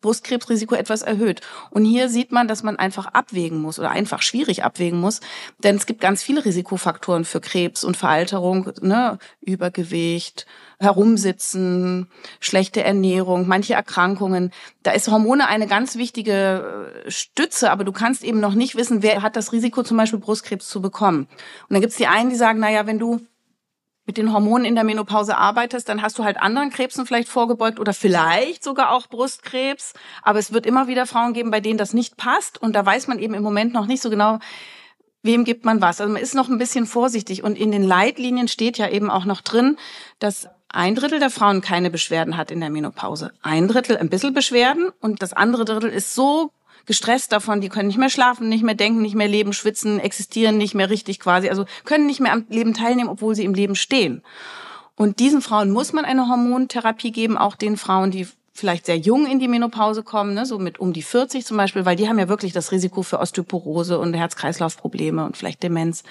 Brustkrebsrisiko 0.06 0.76
etwas 0.76 1.02
erhöht. 1.02 1.42
Und 1.72 1.84
hier 1.84 2.10
sieht 2.10 2.32
man, 2.32 2.48
dass 2.48 2.62
man 2.62 2.78
einfach 2.78 3.08
abwägen 3.08 3.60
muss 3.60 3.80
oder 3.80 3.90
einfach 3.90 4.22
schwierig 4.22 4.64
abwägen 4.64 5.00
muss, 5.00 5.20
denn 5.64 5.76
es 5.76 5.88
gibt 5.88 6.00
ganz 6.00 6.22
viele 6.22 6.46
Risikofaktoren 6.46 7.26
für 7.26 7.42
Krebs 7.42 7.84
und 7.84 7.98
Veralterung, 7.98 8.72
ne? 8.82 9.18
Übergewicht, 9.42 10.46
Herumsitzen, 10.80 12.08
schlechte 12.40 12.84
Ernährung, 12.84 13.48
manche 13.48 13.74
Erkrankungen. 13.74 14.52
Da 14.84 14.92
ist 14.92 15.08
Hormone 15.08 15.48
eine 15.48 15.66
ganz 15.66 15.96
wichtige 15.96 16.94
äh, 17.06 17.10
Stütze, 17.10 17.72
aber 17.72 17.84
du 17.84 17.92
kannst 17.92 18.24
eben 18.24 18.40
noch 18.40 18.54
nicht 18.54 18.76
wissen, 18.76 19.02
wer 19.02 19.24
hat 19.24 19.36
das 19.36 19.54
Risiko, 19.54 19.82
zum 19.82 19.98
Beispiel 19.98 20.20
Brustkrebs 20.20 20.68
zu 20.68 20.82
bekommen. 20.82 21.22
Und 21.22 21.72
dann 21.72 21.82
gibt 21.82 21.94
es 21.94 21.98
die 21.98 22.08
einen, 22.08 22.30
die 22.30 22.36
sagen, 22.36 22.60
na 22.60 22.70
ja, 22.70 22.86
wenn 22.86 23.00
du 23.00 23.22
mit 24.06 24.18
den 24.18 24.32
Hormonen 24.34 24.66
in 24.66 24.76
der 24.76 24.84
Menopause 24.84 25.38
arbeitest, 25.38 25.90
dann 25.90 26.02
hast 26.02 26.18
du 26.20 26.24
halt 26.24 26.38
anderen 26.38 26.70
Krebsen 26.70 27.06
vielleicht 27.06 27.28
vorgebeugt 27.28 27.80
oder 27.80 27.94
vielleicht 27.94 28.64
sogar 28.64 28.92
auch 28.92 29.08
Brustkrebs. 29.08 29.94
Aber 30.22 30.40
es 30.40 30.54
wird 30.54 30.66
immer 30.66 30.88
wieder 30.88 31.08
Frauen 31.08 31.34
geben, 31.34 31.52
bei 31.52 31.60
denen 31.60 31.78
das 31.78 31.94
nicht 31.94 32.18
passt. 32.18 32.62
Und 32.62 32.76
da 32.76 32.86
weiß 32.86 33.08
man 33.08 33.20
eben 33.20 33.34
im 33.34 33.44
Moment 33.44 33.74
noch 33.74 33.88
nicht 33.88 34.02
so 34.02 34.10
genau, 34.10 34.40
wem 35.24 35.44
gibt 35.44 35.66
man 35.66 35.82
was. 35.82 36.00
Also 36.00 36.14
man 36.14 36.22
ist 36.22 36.36
noch 36.36 36.50
ein 36.50 36.60
bisschen 36.60 36.86
vorsichtig. 36.86 37.44
Und 37.44 37.58
in 37.58 37.72
den 37.72 37.84
Leitlinien 37.84 38.48
steht 38.48 38.78
ja 38.78 38.90
eben 38.90 39.10
auch 39.10 39.26
noch 39.26 39.42
drin, 39.42 39.78
dass 40.20 40.48
ein 40.70 40.94
Drittel 40.94 41.20
der 41.20 41.30
Frauen 41.30 41.62
keine 41.62 41.90
Beschwerden 41.90 42.38
hat 42.38 42.52
in 42.52 42.60
der 42.60 42.70
Menopause. 42.70 43.32
Ein 43.42 43.68
Drittel 43.68 43.98
ein 43.98 44.10
bisschen 44.10 44.34
Beschwerden 44.34 44.90
und 45.00 45.22
das 45.22 45.34
andere 45.34 45.66
Drittel 45.66 45.90
ist 45.90 46.14
so 46.14 46.52
gestresst 46.86 47.32
davon, 47.32 47.62
die 47.62 47.70
können 47.70 47.88
nicht 47.88 47.98
mehr 47.98 48.10
schlafen, 48.10 48.50
nicht 48.50 48.63
mehr 48.63 48.75
denken, 48.75 49.01
nicht 49.01 49.15
mehr 49.15 49.27
leben, 49.27 49.54
schwitzen, 49.54 50.00
existieren 50.00 50.58
nicht 50.58 50.75
mehr 50.75 50.89
richtig 50.89 51.20
quasi, 51.20 51.50
also 51.50 51.65
können 51.84 52.06
nicht 52.06 52.20
mehr 52.20 52.34
am 52.34 52.46
Leben 52.50 52.74
teilnehmen, 52.74 53.10
obwohl 53.10 53.36
sie 53.36 53.46
im 53.46 53.54
Leben 53.54 53.75
stehen. 53.75 54.22
Und 54.96 55.20
diesen 55.20 55.42
Frauen 55.42 55.72
muss 55.72 55.94
man 55.94 56.06
eine 56.06 56.27
Hormontherapie 56.30 57.12
geben, 57.12 57.38
auch 57.38 57.56
den 57.56 57.77
Frauen, 57.77 58.12
die 58.12 58.27
vielleicht 58.54 58.86
sehr 58.86 58.98
jung 58.98 59.27
in 59.27 59.39
die 59.39 59.50
Menopause 59.50 60.01
kommen, 60.01 60.34
ne, 60.34 60.46
so 60.46 60.58
mit 60.58 60.80
um 60.80 60.94
die 60.94 61.01
40 61.01 61.46
zum 61.46 61.58
Beispiel, 61.58 61.86
weil 61.86 61.98
die 61.98 62.08
haben 62.08 62.18
ja 62.18 62.30
wirklich 62.30 62.54
das 62.54 62.72
Risiko 62.72 63.04
für 63.04 63.20
Osteoporose 63.20 64.00
und 64.00 64.13
Herz-Kreislauf-Probleme 64.13 65.25
und 65.25 65.36
vielleicht 65.36 65.62
Demenz. 65.62 66.04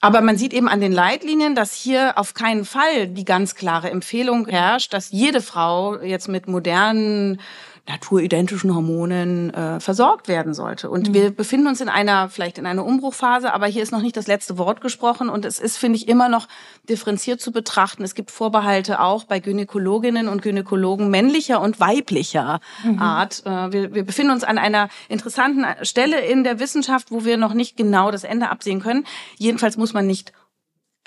Aber 0.00 0.20
man 0.20 0.36
sieht 0.36 0.52
eben 0.52 0.66
an 0.66 0.80
den 0.80 0.90
Leitlinien, 0.90 1.54
dass 1.54 1.74
hier 1.74 2.18
auf 2.18 2.34
keinen 2.34 2.64
Fall 2.64 3.06
die 3.06 3.24
ganz 3.24 3.54
klare 3.54 3.90
Empfehlung 3.90 4.48
herrscht, 4.48 4.92
dass 4.94 5.12
jede 5.12 5.40
Frau 5.40 6.00
jetzt 6.00 6.28
mit 6.28 6.48
modernen 6.48 7.40
naturidentischen 7.88 8.72
Hormonen 8.72 9.52
äh, 9.52 9.80
versorgt 9.80 10.28
werden 10.28 10.54
sollte. 10.54 10.88
Und 10.88 11.08
mhm. 11.08 11.14
wir 11.14 11.30
befinden 11.30 11.66
uns 11.66 11.80
in 11.80 11.88
einer, 11.88 12.28
vielleicht 12.28 12.58
in 12.58 12.66
einer 12.66 12.84
Umbruchphase, 12.84 13.52
aber 13.52 13.66
hier 13.66 13.82
ist 13.82 13.90
noch 13.90 14.02
nicht 14.02 14.16
das 14.16 14.28
letzte 14.28 14.56
Wort 14.56 14.80
gesprochen 14.80 15.28
und 15.28 15.44
es 15.44 15.58
ist, 15.58 15.78
finde 15.78 15.96
ich, 15.96 16.06
immer 16.06 16.28
noch 16.28 16.46
differenziert 16.88 17.40
zu 17.40 17.50
betrachten. 17.50 18.04
Es 18.04 18.14
gibt 18.14 18.30
Vorbehalte 18.30 19.00
auch 19.00 19.24
bei 19.24 19.40
Gynäkologinnen 19.40 20.28
und 20.28 20.42
Gynäkologen 20.42 21.10
männlicher 21.10 21.60
und 21.60 21.80
weiblicher 21.80 22.60
mhm. 22.84 23.00
Art. 23.00 23.42
Äh, 23.46 23.72
wir, 23.72 23.94
wir 23.94 24.04
befinden 24.04 24.30
uns 24.30 24.44
an 24.44 24.58
einer 24.58 24.88
interessanten 25.08 25.64
Stelle 25.84 26.20
in 26.20 26.44
der 26.44 26.60
Wissenschaft, 26.60 27.10
wo 27.10 27.24
wir 27.24 27.36
noch 27.36 27.52
nicht 27.52 27.76
genau 27.76 28.12
das 28.12 28.22
Ende 28.22 28.48
absehen 28.50 28.80
können. 28.80 29.04
Jedenfalls 29.38 29.76
muss 29.76 29.92
man 29.92 30.06
nicht 30.06 30.32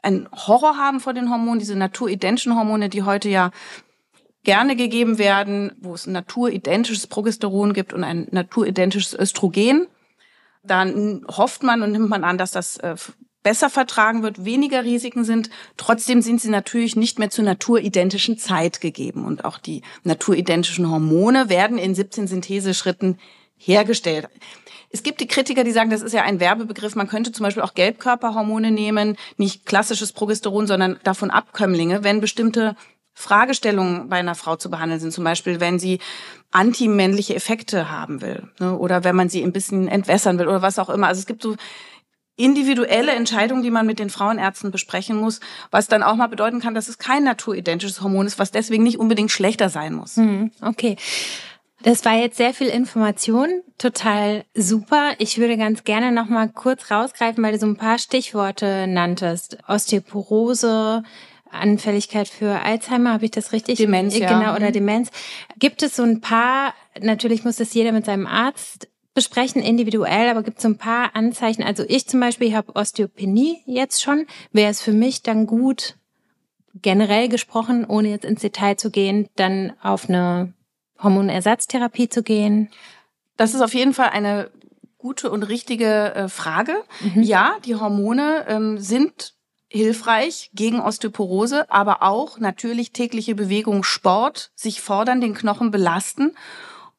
einen 0.05 0.29
Horror 0.31 0.77
haben 0.77 0.99
vor 0.99 1.13
den 1.13 1.31
Hormonen, 1.31 1.59
diese 1.59 1.75
naturidentischen 1.75 2.55
Hormone, 2.55 2.89
die 2.89 3.03
heute 3.03 3.27
ja 3.27 3.51
gerne 4.45 4.75
gegeben 4.75 5.17
werden, 5.17 5.73
wo 5.79 5.93
es 5.93 6.07
ein 6.07 6.13
naturidentisches 6.13 7.07
Progesteron 7.07 7.73
gibt 7.73 7.91
und 7.93 8.03
ein 8.03 8.27
naturidentisches 8.31 9.13
Östrogen. 9.13 9.87
Dann 10.63 11.25
hofft 11.27 11.63
man 11.63 11.81
und 11.81 11.91
nimmt 11.91 12.09
man 12.09 12.23
an, 12.23 12.37
dass 12.37 12.51
das 12.51 12.77
äh, 12.77 12.95
besser 13.43 13.69
vertragen 13.69 14.23
wird, 14.23 14.43
weniger 14.43 14.83
Risiken 14.83 15.23
sind. 15.23 15.51
Trotzdem 15.77 16.23
sind 16.23 16.41
sie 16.41 16.49
natürlich 16.49 16.95
nicht 16.95 17.19
mehr 17.19 17.29
zur 17.29 17.45
naturidentischen 17.45 18.39
Zeit 18.39 18.81
gegeben. 18.81 19.23
Und 19.23 19.45
auch 19.45 19.59
die 19.59 19.83
naturidentischen 20.03 20.89
Hormone 20.89 21.47
werden 21.47 21.77
in 21.77 21.93
17 21.93 22.27
Syntheseschritten 22.27 23.19
hergestellt. 23.57 24.27
Es 24.89 25.03
gibt 25.03 25.19
die 25.19 25.27
Kritiker, 25.27 25.63
die 25.63 25.71
sagen, 25.71 25.89
das 25.89 26.01
ist 26.01 26.13
ja 26.13 26.23
ein 26.23 26.39
Werbebegriff. 26.39 26.95
Man 26.95 27.07
könnte 27.07 27.31
zum 27.31 27.43
Beispiel 27.43 27.61
auch 27.61 27.73
Gelbkörperhormone 27.73 28.71
nehmen, 28.71 29.17
nicht 29.37 29.65
klassisches 29.65 30.11
Progesteron, 30.13 30.65
sondern 30.65 30.99
davon 31.03 31.29
Abkömmlinge, 31.29 32.03
wenn 32.03 32.21
bestimmte 32.21 32.75
Fragestellungen 33.15 34.09
bei 34.09 34.17
einer 34.17 34.35
Frau 34.35 34.57
zu 34.57 34.69
behandeln 34.69 34.99
sind. 34.99 35.11
Zum 35.11 35.23
Beispiel, 35.23 35.59
wenn 35.59 35.79
sie 35.79 35.99
antimännliche 36.51 37.35
Effekte 37.35 37.89
haben 37.89 38.21
will 38.21 38.47
ne? 38.59 38.77
oder 38.77 39.03
wenn 39.03 39.15
man 39.15 39.29
sie 39.29 39.41
ein 39.41 39.53
bisschen 39.53 39.87
entwässern 39.87 40.37
will 40.37 40.47
oder 40.47 40.61
was 40.61 40.77
auch 40.77 40.89
immer. 40.89 41.07
Also 41.07 41.19
es 41.19 41.25
gibt 41.25 41.41
so 41.41 41.55
individuelle 42.37 43.13
Entscheidungen, 43.13 43.63
die 43.63 43.71
man 43.71 43.85
mit 43.85 43.99
den 43.99 44.09
Frauenärzten 44.09 44.71
besprechen 44.71 45.15
muss, 45.15 45.39
was 45.71 45.87
dann 45.87 46.03
auch 46.03 46.15
mal 46.15 46.27
bedeuten 46.27 46.59
kann, 46.59 46.75
dass 46.75 46.89
es 46.89 46.97
kein 46.97 47.23
naturidentisches 47.23 48.01
Hormon 48.01 48.27
ist, 48.27 48.39
was 48.39 48.51
deswegen 48.51 48.83
nicht 48.83 48.99
unbedingt 48.99 49.31
schlechter 49.31 49.69
sein 49.69 49.93
muss. 49.93 50.17
Hm, 50.17 50.51
okay. 50.61 50.97
Das 51.83 52.03
war 52.03 52.13
jetzt 52.13 52.37
sehr 52.37 52.53
viel 52.53 52.67
Information, 52.67 53.61
total 53.77 54.43
super. 54.55 55.11
Ich 55.19 55.37
würde 55.37 55.55
ganz 55.55 55.83
gerne 55.83 56.11
noch 56.11 56.27
mal 56.27 56.49
kurz 56.49 56.89
rausgreifen, 56.89 57.43
weil 57.43 57.53
du 57.53 57.59
so 57.59 57.67
ein 57.67 57.77
paar 57.77 57.99
Stichworte 57.99 58.87
nanntest. 58.87 59.57
Osteoporose, 59.67 61.03
Anfälligkeit 61.49 62.27
für 62.27 62.61
Alzheimer, 62.61 63.13
habe 63.13 63.25
ich 63.25 63.31
das 63.31 63.51
richtig? 63.51 63.77
Demenz, 63.77 64.17
ja. 64.17 64.27
Genau, 64.27 64.55
oder 64.55 64.69
mhm. 64.69 64.73
Demenz. 64.73 65.09
Gibt 65.59 65.83
es 65.83 65.95
so 65.95 66.03
ein 66.03 66.21
paar, 66.21 66.73
natürlich 66.99 67.43
muss 67.43 67.57
das 67.57 67.73
jeder 67.73 67.91
mit 67.91 68.05
seinem 68.05 68.27
Arzt 68.27 68.87
besprechen, 69.13 69.61
individuell, 69.61 70.29
aber 70.29 70.43
gibt 70.43 70.57
es 70.57 70.63
so 70.63 70.69
ein 70.69 70.77
paar 70.77 71.15
Anzeichen. 71.15 71.63
Also 71.63 71.85
ich 71.87 72.07
zum 72.07 72.19
Beispiel 72.19 72.53
habe 72.53 72.75
Osteopenie 72.75 73.61
jetzt 73.65 74.03
schon. 74.03 74.27
Wäre 74.51 74.69
es 74.69 74.81
für 74.81 74.91
mich 74.91 75.23
dann 75.23 75.47
gut, 75.47 75.95
generell 76.81 77.29
gesprochen, 77.29 77.85
ohne 77.85 78.09
jetzt 78.09 78.25
ins 78.25 78.41
Detail 78.41 78.75
zu 78.75 78.91
gehen, 78.91 79.29
dann 79.35 79.73
auf 79.81 80.09
eine 80.09 80.53
Hormonersatztherapie 81.01 82.09
zu 82.09 82.23
gehen? 82.23 82.69
Das 83.37 83.53
ist 83.53 83.61
auf 83.61 83.73
jeden 83.73 83.93
Fall 83.93 84.09
eine 84.09 84.51
gute 84.97 85.31
und 85.31 85.43
richtige 85.43 86.13
äh, 86.13 86.27
Frage. 86.27 86.73
Mhm. 86.99 87.23
Ja, 87.23 87.57
die 87.63 87.75
Hormone 87.75 88.45
ähm, 88.49 88.77
sind 88.79 89.34
hilfreich 89.67 90.51
gegen 90.53 90.79
Osteoporose, 90.79 91.69
aber 91.69 92.03
auch 92.03 92.39
natürlich 92.39 92.91
tägliche 92.91 93.35
Bewegung, 93.35 93.83
Sport, 93.83 94.51
sich 94.55 94.81
fordern, 94.81 95.21
den 95.21 95.33
Knochen 95.33 95.71
belasten. 95.71 96.31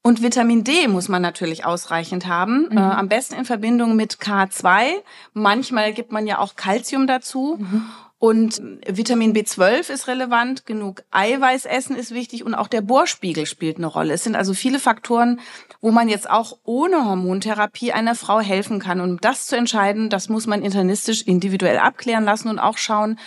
Und 0.02 0.22
Vitamin 0.22 0.62
D 0.62 0.86
muss 0.86 1.08
man 1.08 1.20
natürlich 1.20 1.64
ausreichend 1.64 2.26
haben, 2.26 2.68
mhm. 2.70 2.78
äh, 2.78 2.80
am 2.80 3.08
besten 3.08 3.34
in 3.34 3.44
Verbindung 3.44 3.96
mit 3.96 4.14
K2. 4.14 5.02
Manchmal 5.32 5.92
gibt 5.92 6.12
man 6.12 6.28
ja 6.28 6.38
auch 6.38 6.54
Calcium 6.54 7.08
dazu. 7.08 7.56
Mhm. 7.58 7.86
Und 8.18 8.62
Vitamin 8.88 9.34
B12 9.34 9.90
ist 9.90 10.08
relevant, 10.08 10.64
genug 10.64 11.02
Eiweiß 11.10 11.66
essen 11.66 11.96
ist 11.96 12.14
wichtig 12.14 12.44
und 12.44 12.54
auch 12.54 12.68
der 12.68 12.80
Bohrspiegel 12.80 13.44
spielt 13.44 13.76
eine 13.76 13.88
Rolle. 13.88 14.14
Es 14.14 14.24
sind 14.24 14.36
also 14.36 14.54
viele 14.54 14.78
Faktoren, 14.78 15.38
wo 15.82 15.90
man 15.90 16.08
jetzt 16.08 16.28
auch 16.30 16.56
ohne 16.64 17.04
Hormontherapie 17.04 17.92
einer 17.92 18.14
Frau 18.14 18.40
helfen 18.40 18.78
kann. 18.78 19.00
Und 19.00 19.10
um 19.10 19.20
das 19.20 19.46
zu 19.46 19.56
entscheiden, 19.56 20.08
das 20.08 20.30
muss 20.30 20.46
man 20.46 20.62
internistisch 20.62 21.22
individuell 21.22 21.78
abklären 21.78 22.24
lassen 22.24 22.48
und 22.48 22.58
auch 22.58 22.78
schauen, 22.78 23.18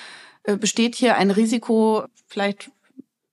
äh, 0.44 0.58
besteht 0.58 0.96
hier 0.96 1.18
ein 1.18 1.30
Risiko 1.30 2.06
vielleicht 2.26 2.72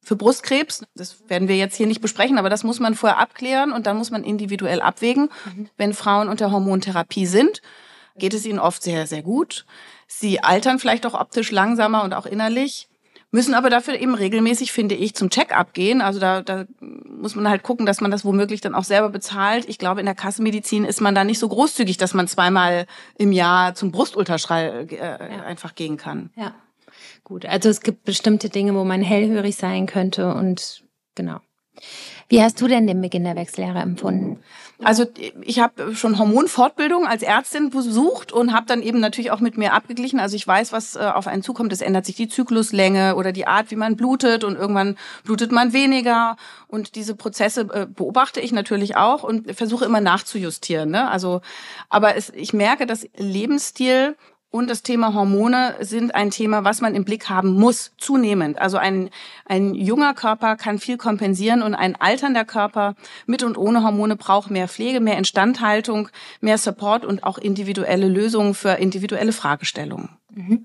für 0.02 0.14
Brustkrebs. 0.14 0.84
Das 0.94 1.28
werden 1.28 1.48
wir 1.48 1.56
jetzt 1.56 1.76
hier 1.76 1.86
nicht 1.86 2.02
besprechen, 2.02 2.36
aber 2.36 2.50
das 2.50 2.64
muss 2.64 2.80
man 2.80 2.94
vorher 2.94 3.18
abklären 3.18 3.72
und 3.72 3.86
dann 3.86 3.96
muss 3.96 4.10
man 4.10 4.25
individuell 4.25 4.82
abwägen. 4.82 5.30
Mhm. 5.46 5.68
Wenn 5.78 5.94
Frauen 5.94 6.28
unter 6.28 6.52
Hormontherapie 6.52 7.26
sind, 7.26 7.62
geht 8.18 8.35
es 8.35 8.46
ihnen 8.46 8.58
oft 8.58 8.82
sehr, 8.82 9.06
sehr 9.06 9.23
gut. 9.23 9.66
Sie 10.06 10.42
altern 10.42 10.78
vielleicht 10.78 11.06
auch 11.06 11.14
optisch 11.14 11.50
langsamer 11.50 12.04
und 12.04 12.14
auch 12.14 12.26
innerlich, 12.26 12.88
müssen 13.30 13.54
aber 13.54 13.70
dafür 13.70 13.99
eben 13.99 14.14
regelmäßig, 14.14 14.73
finde 14.73 14.94
ich, 14.94 15.14
zum 15.14 15.30
Check-up 15.30 15.75
gehen. 15.75 16.00
Also 16.00 16.20
da, 16.20 16.42
da 16.42 16.64
muss 16.80 17.35
man 17.35 17.49
halt 17.49 17.62
gucken, 17.62 17.87
dass 17.87 18.00
man 18.00 18.11
das 18.11 18.25
womöglich 18.25 18.61
dann 18.61 18.75
auch 18.75 18.85
selber 18.85 19.11
bezahlt. 19.11 19.68
Ich 19.68 19.78
glaube, 19.78 20.00
in 20.00 20.06
der 20.06 20.14
Kassenmedizin 20.14 20.85
ist 20.85 21.00
man 21.00 21.14
da 21.14 21.25
nicht 21.25 21.38
so 21.38 21.49
großzügig, 21.49 21.96
dass 21.99 22.14
man 22.14 22.28
zweimal 22.28 22.87
im 23.18 23.32
Jahr 23.32 23.75
zum 23.75 23.90
Brustultraschall 23.90 24.87
äh, 24.90 24.96
ja. 24.96 25.42
einfach 25.42 25.75
gehen 25.75 25.96
kann. 25.96 26.30
Ja, 26.37 26.54
gut. 27.25 27.44
Also 27.46 27.68
es 27.68 27.80
gibt 27.80 28.04
bestimmte 28.04 28.49
Dinge, 28.49 28.75
wo 28.75 28.85
man 28.85 29.02
hellhörig 29.02 29.56
sein 29.56 29.87
könnte 29.87 30.35
und 30.35 30.85
genau. 31.14 31.40
Wie 32.28 32.42
hast 32.42 32.61
du 32.61 32.68
denn 32.68 32.87
den 32.87 33.00
Beginn 33.00 33.25
der 33.25 33.37
Wechseljahre 33.37 33.80
empfunden? 33.80 34.40
Also 34.83 35.06
ich 35.40 35.61
habe 35.61 35.95
schon 35.95 36.18
Hormonfortbildung 36.18 37.06
als 37.06 37.23
Ärztin 37.23 37.71
besucht 37.71 38.30
und 38.30 38.52
habe 38.52 38.66
dann 38.66 38.83
eben 38.83 39.00
natürlich 39.00 39.30
auch 39.30 39.40
mit 39.40 39.56
mir 39.56 39.73
abgeglichen. 39.73 40.21
Also 40.21 40.37
ich 40.37 40.47
weiß, 40.47 40.73
was 40.73 40.97
äh, 40.97 41.00
auf 41.00 41.26
einen 41.26 41.42
zukommt. 41.42 41.73
Es 41.73 41.80
ändert 41.80 42.04
sich 42.04 42.16
die 42.16 42.28
Zykluslänge 42.28 43.16
oder 43.16 43.33
die 43.33 43.47
Art, 43.47 43.71
wie 43.71 43.76
man 43.76 43.97
blutet 43.97 44.45
und 44.45 44.56
irgendwann 44.56 44.97
blutet 45.25 45.50
man 45.50 45.73
weniger. 45.73 46.37
Und 46.68 46.95
diese 46.95 47.14
Prozesse 47.14 47.62
äh, 47.73 47.87
beobachte 47.87 48.40
ich 48.40 48.52
natürlich 48.52 48.97
auch 48.97 49.23
und 49.23 49.50
versuche 49.56 49.87
immer 49.87 50.00
nachzujustieren. 50.00 50.90
Ne? 50.90 51.09
Also, 51.09 51.40
aber 51.88 52.16
es, 52.16 52.30
ich 52.35 52.52
merke, 52.52 52.87
dass 52.87 53.09
Lebensstil 53.16 54.16
und 54.56 54.68
das 54.68 54.82
Thema 54.82 55.14
Hormone 55.14 55.76
sind 55.80 56.14
ein 56.14 56.30
Thema, 56.30 56.64
was 56.64 56.80
man 56.80 56.94
im 56.94 57.04
Blick 57.04 57.28
haben 57.28 57.54
muss, 57.54 57.92
zunehmend. 57.98 58.58
Also 58.58 58.78
ein, 58.78 59.10
ein 59.44 59.75
junger 59.75 60.14
Körper 60.14 60.56
kann 60.56 60.78
viel 60.78 60.96
kompensieren 60.96 61.62
und 61.62 61.75
ein 61.75 61.94
alternder 61.96 62.44
Körper 62.44 62.94
mit 63.26 63.42
und 63.42 63.58
ohne 63.58 63.82
Hormone 63.82 64.16
braucht 64.16 64.50
mehr 64.50 64.68
Pflege, 64.68 65.00
mehr 65.00 65.18
Instandhaltung, 65.18 66.08
mehr 66.40 66.58
Support 66.58 67.04
und 67.04 67.22
auch 67.22 67.38
individuelle 67.38 68.08
Lösungen 68.08 68.54
für 68.54 68.70
individuelle 68.72 69.32
Fragestellungen. 69.32 70.10
Mhm. 70.30 70.64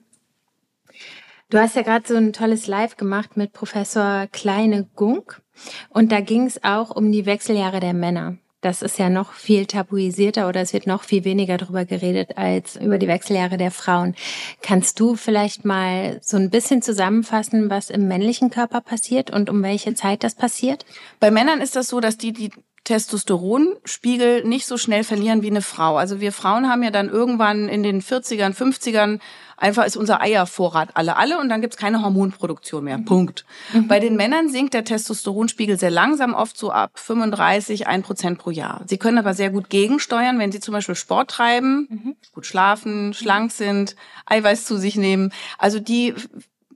Du 1.49 1.57
hast 1.59 1.75
ja 1.75 1.81
gerade 1.81 2.07
so 2.07 2.15
ein 2.15 2.31
tolles 2.31 2.67
Live 2.67 2.95
gemacht 2.95 3.35
mit 3.35 3.51
Professor 3.51 4.27
Kleine 4.31 4.87
Gunk 4.95 5.41
und 5.89 6.13
da 6.13 6.21
ging 6.21 6.45
es 6.45 6.63
auch 6.63 6.95
um 6.95 7.11
die 7.11 7.25
Wechseljahre 7.25 7.81
der 7.81 7.93
Männer. 7.93 8.37
Das 8.61 8.83
ist 8.83 8.99
ja 8.99 9.09
noch 9.09 9.33
viel 9.33 9.65
tabuisierter 9.65 10.47
oder 10.47 10.61
es 10.61 10.71
wird 10.71 10.85
noch 10.85 11.03
viel 11.03 11.23
weniger 11.23 11.57
darüber 11.57 11.83
geredet 11.83 12.37
als 12.37 12.75
über 12.75 12.99
die 12.99 13.07
Wechseljahre 13.07 13.57
der 13.57 13.71
Frauen. 13.71 14.15
Kannst 14.61 14.99
du 14.99 15.15
vielleicht 15.15 15.65
mal 15.65 16.19
so 16.21 16.37
ein 16.37 16.51
bisschen 16.51 16.83
zusammenfassen, 16.83 17.71
was 17.71 17.89
im 17.89 18.07
männlichen 18.07 18.51
Körper 18.51 18.81
passiert 18.81 19.31
und 19.31 19.49
um 19.49 19.63
welche 19.63 19.95
Zeit 19.95 20.23
das 20.23 20.35
passiert? 20.35 20.85
Bei 21.19 21.31
Männern 21.31 21.59
ist 21.59 21.75
das 21.75 21.87
so, 21.87 21.99
dass 21.99 22.17
die 22.17 22.33
die 22.33 22.51
Testosteronspiegel 22.83 24.43
nicht 24.43 24.65
so 24.65 24.77
schnell 24.77 25.03
verlieren 25.03 25.43
wie 25.43 25.49
eine 25.49 25.61
Frau. 25.61 25.97
Also 25.97 26.19
wir 26.19 26.31
Frauen 26.31 26.67
haben 26.67 26.81
ja 26.81 26.89
dann 26.89 27.09
irgendwann 27.09 27.69
in 27.69 27.83
den 27.83 28.01
40ern, 28.01 28.55
50ern 28.55 29.19
einfach 29.55 29.85
ist 29.85 29.95
unser 29.95 30.19
Eiervorrat 30.19 30.89
alle 30.95 31.15
alle 31.15 31.39
und 31.39 31.49
dann 31.49 31.61
gibt's 31.61 31.77
keine 31.77 32.01
Hormonproduktion 32.01 32.83
mehr. 32.83 32.97
Mhm. 32.97 33.05
Punkt. 33.05 33.45
Mhm. 33.71 33.87
Bei 33.87 33.99
den 33.99 34.15
Männern 34.15 34.49
sinkt 34.49 34.73
der 34.73 34.83
Testosteronspiegel 34.83 35.77
sehr 35.77 35.91
langsam, 35.91 36.33
oft 36.33 36.57
so 36.57 36.71
ab 36.71 36.91
35, 36.95 37.85
1 37.85 38.05
Prozent 38.05 38.39
pro 38.39 38.49
Jahr. 38.49 38.81
Sie 38.87 38.97
können 38.97 39.19
aber 39.19 39.35
sehr 39.35 39.51
gut 39.51 39.69
gegensteuern, 39.69 40.39
wenn 40.39 40.51
sie 40.51 40.59
zum 40.59 40.73
Beispiel 40.73 40.95
Sport 40.95 41.29
treiben, 41.29 41.87
mhm. 41.89 42.15
gut 42.33 42.47
schlafen, 42.47 43.13
schlank 43.13 43.51
sind, 43.51 43.95
Eiweiß 44.25 44.65
zu 44.65 44.77
sich 44.77 44.95
nehmen. 44.95 45.31
Also 45.59 45.79
die 45.79 46.15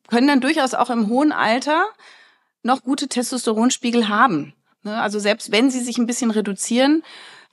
können 0.07 0.27
dann 0.27 0.41
durchaus 0.41 0.75
auch 0.75 0.91
im 0.91 1.09
hohen 1.09 1.31
Alter 1.31 1.85
noch 2.61 2.83
gute 2.83 3.07
Testosteronspiegel 3.07 4.07
haben. 4.07 4.53
Ne? 4.85 5.01
Also 5.01 5.19
selbst 5.19 5.51
wenn 5.51 5.69
sie 5.69 5.81
sich 5.81 5.97
ein 5.97 6.05
bisschen 6.05 6.31
reduzieren, 6.31 7.03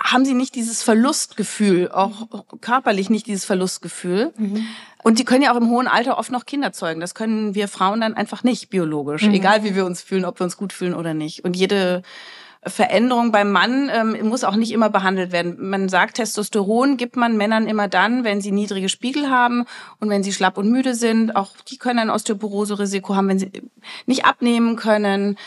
haben 0.03 0.25
sie 0.25 0.35
nicht 0.35 0.55
dieses 0.55 0.83
Verlustgefühl, 0.83 1.91
auch 1.91 2.27
körperlich 2.61 3.11
nicht 3.11 3.27
dieses 3.27 3.45
Verlustgefühl. 3.45 4.33
Mhm. 4.37 4.65
Und 5.03 5.19
die 5.19 5.25
können 5.25 5.43
ja 5.43 5.53
auch 5.53 5.61
im 5.61 5.69
hohen 5.69 5.89
Alter 5.89 6.19
oft 6.19 6.31
noch 6.31 6.47
Kinder 6.47 6.73
zeugen. 6.73 7.01
Das 7.01 7.15
können 7.15 7.55
wir 7.55 7.69
Frauen 7.69 8.01
dann 8.01 8.15
einfach 8.15 8.45
nicht 8.45 8.71
biologisch, 8.71 9.25
mhm. 9.25 9.35
egal 9.35 9.65
wie 9.65 9.75
wir 9.75 9.85
uns 9.85 10.03
fühlen, 10.03 10.25
ob 10.25 10.41
wir 10.41 10.45
uns 10.45 10.57
gut 10.57 10.73
fühlen 10.73 10.95
oder 10.95 11.15
nicht. 11.15 11.45
Und 11.45 11.57
jede 11.57 12.03
Veränderung 12.65 13.33
beim 13.33 13.51
Mann 13.51 13.91
ähm, 13.93 14.29
muss 14.29 14.45
auch 14.45 14.55
nicht 14.55 14.71
immer 14.71 14.89
behandelt 14.89 15.33
werden. 15.33 15.57
Man 15.59 15.89
sagt, 15.89 16.17
Testosteron 16.17 16.97
gibt 16.97 17.17
man 17.17 17.37
Männern 17.37 17.67
immer 17.67 17.89
dann, 17.89 18.23
wenn 18.23 18.41
sie 18.41 18.53
niedrige 18.53 18.89
Spiegel 18.89 19.31
haben 19.31 19.65
und 19.99 20.11
wenn 20.11 20.23
sie 20.23 20.33
schlapp 20.33 20.59
und 20.59 20.71
müde 20.71 20.95
sind. 20.95 21.35
Auch 21.35 21.51
die 21.69 21.77
können 21.77 21.99
ein 21.99 22.11
Osteoporose-Risiko 22.11 23.17
haben, 23.17 23.29
wenn 23.29 23.41
sie 23.41 23.51
nicht 24.07 24.25
abnehmen 24.25 24.77
können. 24.77 25.39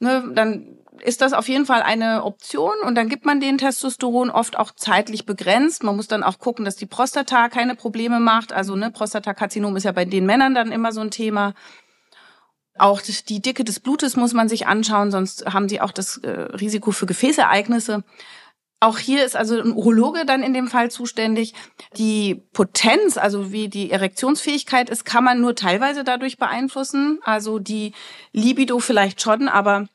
Ne, 0.00 0.24
dann 0.34 0.66
ist 1.00 1.20
das 1.20 1.32
auf 1.32 1.48
jeden 1.48 1.66
Fall 1.66 1.82
eine 1.82 2.24
Option 2.24 2.74
und 2.84 2.94
dann 2.94 3.08
gibt 3.08 3.24
man 3.24 3.40
den 3.40 3.58
Testosteron 3.58 4.30
oft 4.30 4.56
auch 4.56 4.70
zeitlich 4.72 5.26
begrenzt. 5.26 5.82
Man 5.82 5.96
muss 5.96 6.08
dann 6.08 6.22
auch 6.22 6.38
gucken, 6.38 6.64
dass 6.64 6.76
die 6.76 6.86
Prostata 6.86 7.48
keine 7.48 7.74
Probleme 7.74 8.20
macht. 8.20 8.52
Also 8.52 8.76
ne, 8.76 8.90
Prostatakarzinom 8.90 9.76
ist 9.76 9.84
ja 9.84 9.92
bei 9.92 10.04
den 10.04 10.26
Männern 10.26 10.54
dann 10.54 10.72
immer 10.72 10.92
so 10.92 11.00
ein 11.00 11.10
Thema. 11.10 11.54
Auch 12.76 13.00
die 13.00 13.40
Dicke 13.40 13.64
des 13.64 13.80
Blutes 13.80 14.16
muss 14.16 14.32
man 14.32 14.48
sich 14.48 14.66
anschauen, 14.66 15.10
sonst 15.10 15.46
haben 15.52 15.68
sie 15.68 15.80
auch 15.80 15.92
das 15.92 16.18
äh, 16.18 16.28
Risiko 16.28 16.90
für 16.90 17.06
Gefäßereignisse. 17.06 18.02
Auch 18.80 18.98
hier 18.98 19.24
ist 19.24 19.36
also 19.36 19.58
ein 19.58 19.72
Urologe 19.72 20.26
dann 20.26 20.42
in 20.42 20.52
dem 20.52 20.68
Fall 20.68 20.90
zuständig. 20.90 21.54
Die 21.96 22.34
Potenz, 22.52 23.16
also 23.16 23.50
wie 23.50 23.68
die 23.68 23.90
Erektionsfähigkeit 23.90 24.90
ist, 24.90 25.04
kann 25.04 25.24
man 25.24 25.40
nur 25.40 25.54
teilweise 25.54 26.04
dadurch 26.04 26.36
beeinflussen. 26.36 27.18
Also 27.22 27.58
die 27.58 27.92
Libido 28.32 28.80
vielleicht 28.80 29.22
schon, 29.22 29.48
aber 29.48 29.88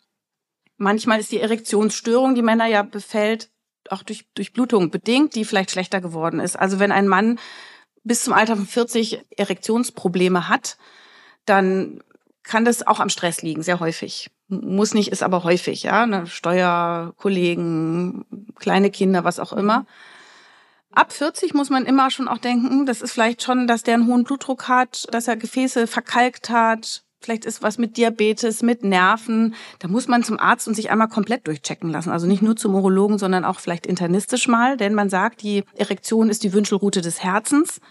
Manchmal 0.79 1.19
ist 1.19 1.31
die 1.33 1.41
Erektionsstörung, 1.41 2.35
die 2.35 2.41
Männer 2.41 2.65
ja 2.65 2.83
befällt, 2.83 3.51
auch 3.89 4.01
durch, 4.01 4.25
durch 4.33 4.53
Blutung 4.53 4.91
bedingt, 4.91 5.35
die 5.35 5.43
vielleicht 5.43 5.71
schlechter 5.71 5.99
geworden 5.99 6.39
ist. 6.39 6.57
Also 6.57 6.79
wenn 6.79 6.93
ein 6.93 7.09
Mann 7.09 7.37
bis 8.05 8.23
zum 8.23 8.33
Alter 8.33 8.55
von 8.55 8.65
40 8.65 9.25
Erektionsprobleme 9.35 10.47
hat, 10.47 10.77
dann 11.45 12.01
kann 12.43 12.63
das 12.63 12.87
auch 12.87 13.01
am 13.01 13.09
Stress 13.09 13.41
liegen, 13.41 13.61
sehr 13.61 13.81
häufig. 13.81 14.31
Muss 14.47 14.93
nicht, 14.93 15.11
ist 15.11 15.21
aber 15.21 15.43
häufig, 15.43 15.83
ja. 15.83 16.05
Ne? 16.05 16.25
Steuerkollegen, 16.27 18.25
kleine 18.55 18.89
Kinder, 18.89 19.25
was 19.25 19.39
auch 19.39 19.51
immer. 19.51 19.85
Ab 20.91 21.11
40 21.11 21.53
muss 21.53 21.69
man 21.69 21.85
immer 21.85 22.09
schon 22.09 22.29
auch 22.29 22.39
denken, 22.39 22.85
das 22.85 23.01
ist 23.01 23.11
vielleicht 23.11 23.43
schon, 23.43 23.67
dass 23.67 23.83
der 23.83 23.95
einen 23.95 24.07
hohen 24.07 24.23
Blutdruck 24.23 24.69
hat, 24.69 25.07
dass 25.11 25.27
er 25.27 25.35
Gefäße 25.35 25.87
verkalkt 25.87 26.49
hat, 26.49 27.03
Vielleicht 27.21 27.43
ist 27.45 27.62
was 27.62 27.77
mit 27.77 27.97
Diabetes, 27.97 28.62
mit 28.62 28.84
Nerven. 28.84 29.53
Da 29.79 29.89
muss 29.89 30.08
man 30.08 30.23
zum 30.23 30.39
Arzt 30.39 30.67
und 30.67 30.73
sich 30.73 30.89
einmal 30.89 31.10
komplett 31.10 31.47
durchchecken 31.47 31.89
lassen. 31.89 32.12
Also 32.12 32.27
nicht 32.27 32.41
nur 32.41 32.55
zum 32.55 32.73
Urologen, 32.75 33.17
sondern 33.17 33.43
auch 33.43 33.60
vielleicht 33.60 33.86
internistisch 33.86 34.47
mal. 34.47 34.77
Denn 34.77 34.93
man 34.93 35.10
sagt, 35.10 35.41
die 35.41 35.65
Erektion 35.75 36.29
ist 36.29 36.43
die 36.43 36.53
Wünschelrute 36.53 37.01
des 37.01 37.21
Herzens. 37.21 37.82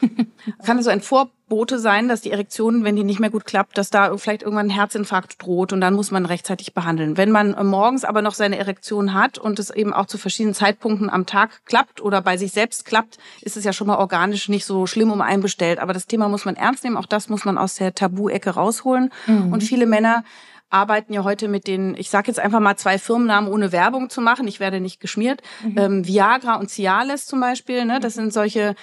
Kann 0.64 0.76
also 0.76 0.90
ein 0.90 1.00
Vorbote 1.00 1.78
sein, 1.78 2.08
dass 2.08 2.20
die 2.20 2.30
Erektion, 2.30 2.84
wenn 2.84 2.96
die 2.96 3.04
nicht 3.04 3.20
mehr 3.20 3.30
gut 3.30 3.44
klappt, 3.44 3.78
dass 3.78 3.90
da 3.90 4.16
vielleicht 4.16 4.42
irgendwann 4.42 4.66
ein 4.66 4.70
Herzinfarkt 4.70 5.42
droht 5.42 5.72
und 5.72 5.80
dann 5.80 5.94
muss 5.94 6.10
man 6.10 6.26
rechtzeitig 6.26 6.74
behandeln. 6.74 7.16
Wenn 7.16 7.30
man 7.30 7.54
morgens 7.66 8.04
aber 8.04 8.22
noch 8.22 8.34
seine 8.34 8.58
Erektion 8.58 9.14
hat 9.14 9.38
und 9.38 9.58
es 9.58 9.70
eben 9.70 9.92
auch 9.92 10.06
zu 10.06 10.18
verschiedenen 10.18 10.54
Zeitpunkten 10.54 11.10
am 11.10 11.26
Tag 11.26 11.64
klappt 11.64 12.00
oder 12.00 12.22
bei 12.22 12.36
sich 12.36 12.52
selbst 12.52 12.84
klappt, 12.84 13.18
ist 13.42 13.56
es 13.56 13.64
ja 13.64 13.72
schon 13.72 13.86
mal 13.86 13.96
organisch 13.96 14.48
nicht 14.48 14.64
so 14.64 14.86
schlimm 14.86 15.10
um 15.10 15.20
einen 15.20 15.42
bestellt. 15.42 15.78
Aber 15.78 15.92
das 15.92 16.06
Thema 16.06 16.28
muss 16.28 16.44
man 16.44 16.56
ernst 16.56 16.84
nehmen. 16.84 16.96
Auch 16.96 17.06
das 17.06 17.28
muss 17.28 17.44
man 17.44 17.58
aus 17.58 17.76
der 17.76 17.94
Tabu-Ecke 17.94 18.50
rausholen. 18.50 19.10
Mhm. 19.26 19.52
Und 19.52 19.62
viele 19.62 19.86
Männer 19.86 20.24
arbeiten 20.70 21.12
ja 21.12 21.24
heute 21.24 21.48
mit 21.48 21.66
den, 21.66 21.94
ich 21.96 22.10
sage 22.10 22.28
jetzt 22.28 22.40
einfach 22.40 22.60
mal 22.60 22.76
zwei 22.76 22.98
Firmennamen, 22.98 23.50
ohne 23.50 23.72
Werbung 23.72 24.10
zu 24.10 24.20
machen. 24.20 24.46
Ich 24.46 24.60
werde 24.60 24.80
nicht 24.80 25.00
geschmiert. 25.00 25.42
Mhm. 25.64 25.78
Ähm, 25.78 26.06
Viagra 26.06 26.56
und 26.56 26.70
Cialis 26.70 27.26
zum 27.26 27.40
Beispiel. 27.40 27.84
Ne? 27.84 28.00
Das 28.00 28.14
sind 28.14 28.32
solche 28.32 28.74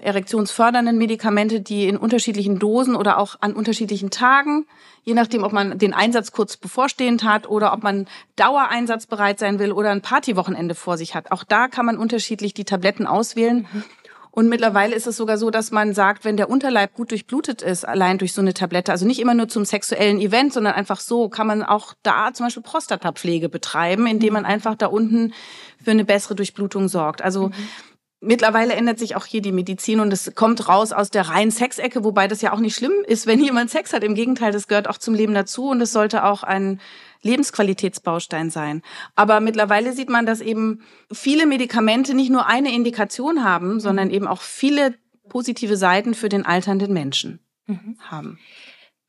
erektionsfördernden 0.00 0.96
Medikamente, 0.98 1.60
die 1.60 1.88
in 1.88 1.96
unterschiedlichen 1.96 2.58
Dosen 2.58 2.94
oder 2.94 3.18
auch 3.18 3.36
an 3.40 3.52
unterschiedlichen 3.52 4.10
Tagen, 4.10 4.66
je 5.02 5.14
nachdem, 5.14 5.42
ob 5.42 5.52
man 5.52 5.78
den 5.78 5.94
Einsatz 5.94 6.32
kurz 6.32 6.56
bevorstehend 6.56 7.24
hat 7.24 7.48
oder 7.48 7.72
ob 7.72 7.82
man 7.82 8.06
dauereinsatzbereit 8.36 9.38
sein 9.38 9.58
will 9.58 9.72
oder 9.72 9.90
ein 9.90 10.02
Partywochenende 10.02 10.74
vor 10.74 10.96
sich 10.96 11.14
hat. 11.14 11.32
Auch 11.32 11.44
da 11.44 11.68
kann 11.68 11.86
man 11.86 11.96
unterschiedlich 11.96 12.54
die 12.54 12.64
Tabletten 12.64 13.06
auswählen. 13.06 13.66
Und 14.30 14.48
mittlerweile 14.48 14.94
ist 14.94 15.08
es 15.08 15.16
sogar 15.16 15.36
so, 15.36 15.50
dass 15.50 15.72
man 15.72 15.94
sagt, 15.94 16.24
wenn 16.24 16.36
der 16.36 16.48
Unterleib 16.48 16.94
gut 16.94 17.10
durchblutet 17.10 17.60
ist, 17.60 17.88
allein 17.88 18.18
durch 18.18 18.32
so 18.32 18.40
eine 18.40 18.54
Tablette, 18.54 18.92
also 18.92 19.04
nicht 19.04 19.18
immer 19.18 19.34
nur 19.34 19.48
zum 19.48 19.64
sexuellen 19.64 20.20
Event, 20.20 20.52
sondern 20.52 20.74
einfach 20.74 21.00
so, 21.00 21.28
kann 21.28 21.48
man 21.48 21.64
auch 21.64 21.94
da 22.04 22.32
zum 22.32 22.46
Beispiel 22.46 22.62
Prostatapflege 22.62 23.48
betreiben, 23.48 24.06
indem 24.06 24.34
man 24.34 24.44
einfach 24.44 24.76
da 24.76 24.86
unten 24.86 25.32
für 25.82 25.90
eine 25.90 26.04
bessere 26.04 26.36
Durchblutung 26.36 26.86
sorgt. 26.86 27.20
Also 27.20 27.48
mhm. 27.48 27.54
Mittlerweile 28.20 28.74
ändert 28.74 28.98
sich 28.98 29.14
auch 29.14 29.26
hier 29.26 29.42
die 29.42 29.52
Medizin 29.52 30.00
und 30.00 30.12
es 30.12 30.34
kommt 30.34 30.68
raus 30.68 30.92
aus 30.92 31.10
der 31.10 31.28
reinen 31.28 31.52
Sexecke, 31.52 32.02
wobei 32.02 32.26
das 32.26 32.42
ja 32.42 32.52
auch 32.52 32.58
nicht 32.58 32.74
schlimm 32.74 33.04
ist, 33.06 33.28
wenn 33.28 33.40
jemand 33.40 33.70
Sex 33.70 33.92
hat. 33.92 34.02
Im 34.02 34.16
Gegenteil, 34.16 34.50
das 34.50 34.66
gehört 34.66 34.88
auch 34.88 34.98
zum 34.98 35.14
Leben 35.14 35.34
dazu 35.34 35.68
und 35.68 35.80
es 35.80 35.92
sollte 35.92 36.24
auch 36.24 36.42
ein 36.42 36.80
Lebensqualitätsbaustein 37.22 38.50
sein. 38.50 38.82
Aber 39.14 39.38
mittlerweile 39.38 39.92
sieht 39.92 40.08
man, 40.08 40.26
dass 40.26 40.40
eben 40.40 40.82
viele 41.12 41.46
Medikamente 41.46 42.12
nicht 42.12 42.30
nur 42.30 42.46
eine 42.46 42.74
Indikation 42.74 43.44
haben, 43.44 43.78
sondern 43.78 44.10
eben 44.10 44.26
auch 44.26 44.42
viele 44.42 44.94
positive 45.28 45.76
Seiten 45.76 46.14
für 46.14 46.28
den 46.28 46.44
alternden 46.44 46.92
Menschen 46.92 47.38
mhm. 47.66 47.98
haben. 48.00 48.40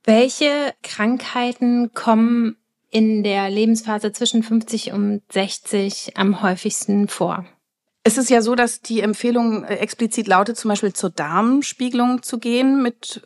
Welche 0.03 0.73
Krankheiten 0.83 1.93
kommen 1.93 2.57
in 2.91 3.23
der 3.23 3.49
Lebensphase 3.49 4.11
zwischen 4.11 4.43
50 4.43 4.91
und 4.91 5.23
60 5.31 6.15
am 6.15 6.43
häufigsten 6.43 7.07
vor? 7.07 7.45
Es 8.09 8.17
ist 8.17 8.31
ja 8.31 8.41
so, 8.41 8.55
dass 8.55 8.81
die 8.81 9.01
Empfehlung 9.01 9.63
äh, 9.65 9.75
explizit 9.75 10.25
lautet, 10.27 10.57
zum 10.57 10.69
Beispiel 10.69 10.93
zur 10.93 11.11
Darmspiegelung 11.11 12.23
zu 12.23 12.39
gehen 12.39 12.81
mit 12.81 13.21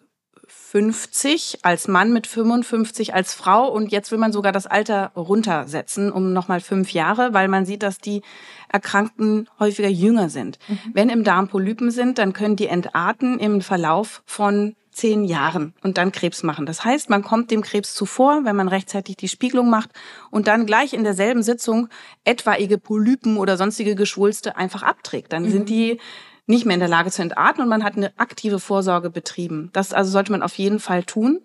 50 0.45 1.59
als 1.61 1.87
Mann, 1.87 2.11
mit 2.11 2.27
55 2.27 3.13
als 3.13 3.33
Frau. 3.33 3.71
Und 3.71 3.93
jetzt 3.93 4.11
will 4.11 4.17
man 4.17 4.33
sogar 4.33 4.51
das 4.51 4.67
Alter 4.67 5.13
runtersetzen 5.15 6.11
um 6.11 6.33
nochmal 6.33 6.59
fünf 6.59 6.91
Jahre, 6.91 7.33
weil 7.33 7.47
man 7.47 7.65
sieht, 7.65 7.81
dass 7.81 7.97
die 7.97 8.23
Erkrankten 8.67 9.49
häufiger 9.57 9.87
jünger 9.87 10.27
sind. 10.27 10.59
Mhm. 10.67 10.77
Wenn 10.93 11.09
im 11.09 11.23
Darm 11.23 11.47
Polypen 11.47 11.89
sind, 11.89 12.17
dann 12.17 12.33
können 12.33 12.57
die 12.57 12.67
entarten 12.67 13.39
im 13.39 13.61
Verlauf 13.61 14.21
von 14.25 14.75
zehn 14.93 15.23
Jahren 15.23 15.73
und 15.81 15.97
dann 15.97 16.11
Krebs 16.11 16.43
machen. 16.43 16.65
Das 16.65 16.85
heißt, 16.85 17.09
man 17.09 17.23
kommt 17.23 17.51
dem 17.51 17.61
Krebs 17.61 17.93
zuvor, 17.93 18.45
wenn 18.45 18.55
man 18.55 18.67
rechtzeitig 18.67 19.17
die 19.17 19.27
Spiegelung 19.27 19.69
macht 19.69 19.89
und 20.31 20.47
dann 20.47 20.65
gleich 20.65 20.93
in 20.93 21.03
derselben 21.03 21.43
Sitzung 21.43 21.89
etwaige 22.23 22.77
Polypen 22.77 23.37
oder 23.37 23.57
sonstige 23.57 23.95
Geschwulste 23.95 24.55
einfach 24.55 24.83
abträgt. 24.83 25.33
Dann 25.33 25.43
mhm. 25.43 25.51
sind 25.51 25.69
die 25.69 25.99
nicht 26.45 26.65
mehr 26.65 26.73
in 26.73 26.79
der 26.79 26.89
Lage 26.89 27.11
zu 27.11 27.21
entarten 27.21 27.61
und 27.61 27.69
man 27.69 27.83
hat 27.83 27.95
eine 27.95 28.17
aktive 28.17 28.59
Vorsorge 28.59 29.09
betrieben. 29.09 29.69
Das 29.73 29.93
also 29.93 30.11
sollte 30.11 30.31
man 30.31 30.43
auf 30.43 30.55
jeden 30.55 30.79
Fall 30.79 31.03
tun. 31.03 31.39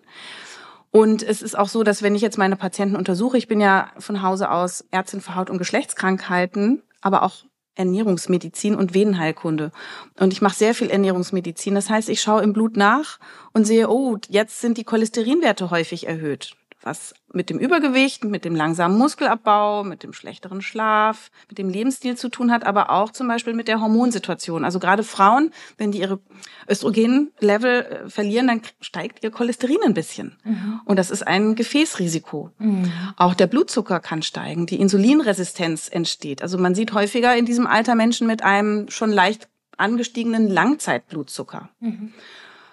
Und 0.91 1.21
es 1.21 1.41
ist 1.41 1.57
auch 1.57 1.69
so, 1.69 1.83
dass 1.83 2.01
wenn 2.01 2.15
ich 2.15 2.21
jetzt 2.21 2.37
meine 2.37 2.55
Patienten 2.55 2.95
untersuche, 2.95 3.37
ich 3.37 3.47
bin 3.47 3.61
ja 3.61 3.91
von 3.99 4.23
Hause 4.23 4.49
aus 4.49 4.83
Ärztin 4.91 5.21
für 5.21 5.35
Haut- 5.35 5.49
und 5.49 5.59
Geschlechtskrankheiten, 5.59 6.81
aber 7.01 7.23
auch 7.23 7.45
Ernährungsmedizin 7.75 8.75
und 8.75 8.93
Venenheilkunde. 8.93 9.71
Und 10.19 10.33
ich 10.33 10.41
mache 10.41 10.55
sehr 10.55 10.75
viel 10.75 10.89
Ernährungsmedizin. 10.89 11.75
Das 11.75 11.89
heißt, 11.89 12.09
ich 12.09 12.21
schaue 12.21 12.43
im 12.43 12.53
Blut 12.53 12.75
nach 12.77 13.19
und 13.53 13.65
sehe, 13.65 13.89
oh, 13.89 14.17
jetzt 14.27 14.61
sind 14.61 14.77
die 14.77 14.83
Cholesterinwerte 14.83 15.69
häufig 15.69 16.07
erhöht 16.07 16.55
was 16.81 17.13
mit 17.33 17.49
dem 17.49 17.59
Übergewicht, 17.59 18.23
mit 18.23 18.45
dem 18.45 18.55
langsamen 18.55 18.97
Muskelabbau, 18.97 19.83
mit 19.83 20.03
dem 20.03 20.13
schlechteren 20.13 20.61
Schlaf, 20.61 21.29
mit 21.49 21.57
dem 21.57 21.69
Lebensstil 21.69 22.15
zu 22.15 22.29
tun 22.29 22.51
hat, 22.51 22.65
aber 22.65 22.89
auch 22.89 23.11
zum 23.11 23.27
Beispiel 23.27 23.53
mit 23.53 23.67
der 23.67 23.81
Hormonsituation. 23.81 24.63
Also 24.63 24.79
gerade 24.79 25.03
Frauen, 25.03 25.51
wenn 25.77 25.91
die 25.91 25.99
ihre 25.99 26.19
Östrogenlevel 26.69 27.81
äh, 27.81 28.09
verlieren, 28.09 28.47
dann 28.47 28.61
steigt 28.79 29.23
ihr 29.23 29.31
Cholesterin 29.31 29.79
ein 29.85 29.93
bisschen. 29.93 30.37
Mhm. 30.43 30.81
Und 30.85 30.97
das 30.97 31.11
ist 31.11 31.27
ein 31.27 31.55
Gefäßrisiko. 31.55 32.51
Mhm. 32.57 32.91
Auch 33.17 33.33
der 33.33 33.47
Blutzucker 33.47 33.99
kann 33.99 34.21
steigen, 34.21 34.65
die 34.65 34.79
Insulinresistenz 34.79 35.89
entsteht. 35.91 36.41
Also 36.41 36.57
man 36.57 36.75
sieht 36.75 36.93
häufiger 36.93 37.35
in 37.35 37.45
diesem 37.45 37.67
Alter 37.67 37.95
Menschen 37.95 38.27
mit 38.27 38.43
einem 38.43 38.89
schon 38.89 39.11
leicht 39.11 39.49
angestiegenen 39.77 40.49
Langzeitblutzucker. 40.49 41.69
Mhm. 41.79 42.13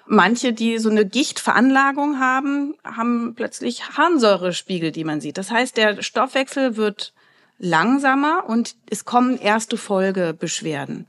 Manche, 0.07 0.53
die 0.53 0.79
so 0.79 0.89
eine 0.89 1.05
Gichtveranlagung 1.05 2.21
haben, 2.21 2.75
haben 2.85 3.35
plötzlich 3.35 3.91
Harnsäurespiegel, 3.97 4.93
die 4.93 5.05
man 5.05 5.21
sieht. 5.21 5.37
Das 5.37 5.51
heißt, 5.51 5.77
der 5.77 6.03
Stoffwechsel 6.03 6.77
wird 6.77 7.13
langsamer 7.59 8.45
und 8.47 8.77
es 8.89 9.05
kommen 9.05 9.39
erste 9.39 9.77
Folgebeschwerden. 9.77 11.07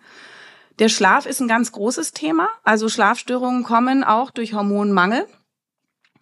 Der 0.79 0.89
Schlaf 0.89 1.25
ist 1.25 1.41
ein 1.41 1.47
ganz 1.47 1.71
großes 1.71 2.11
Thema. 2.11 2.49
Also 2.63 2.89
Schlafstörungen 2.89 3.63
kommen 3.63 4.03
auch 4.03 4.31
durch 4.31 4.53
Hormonmangel. 4.53 5.25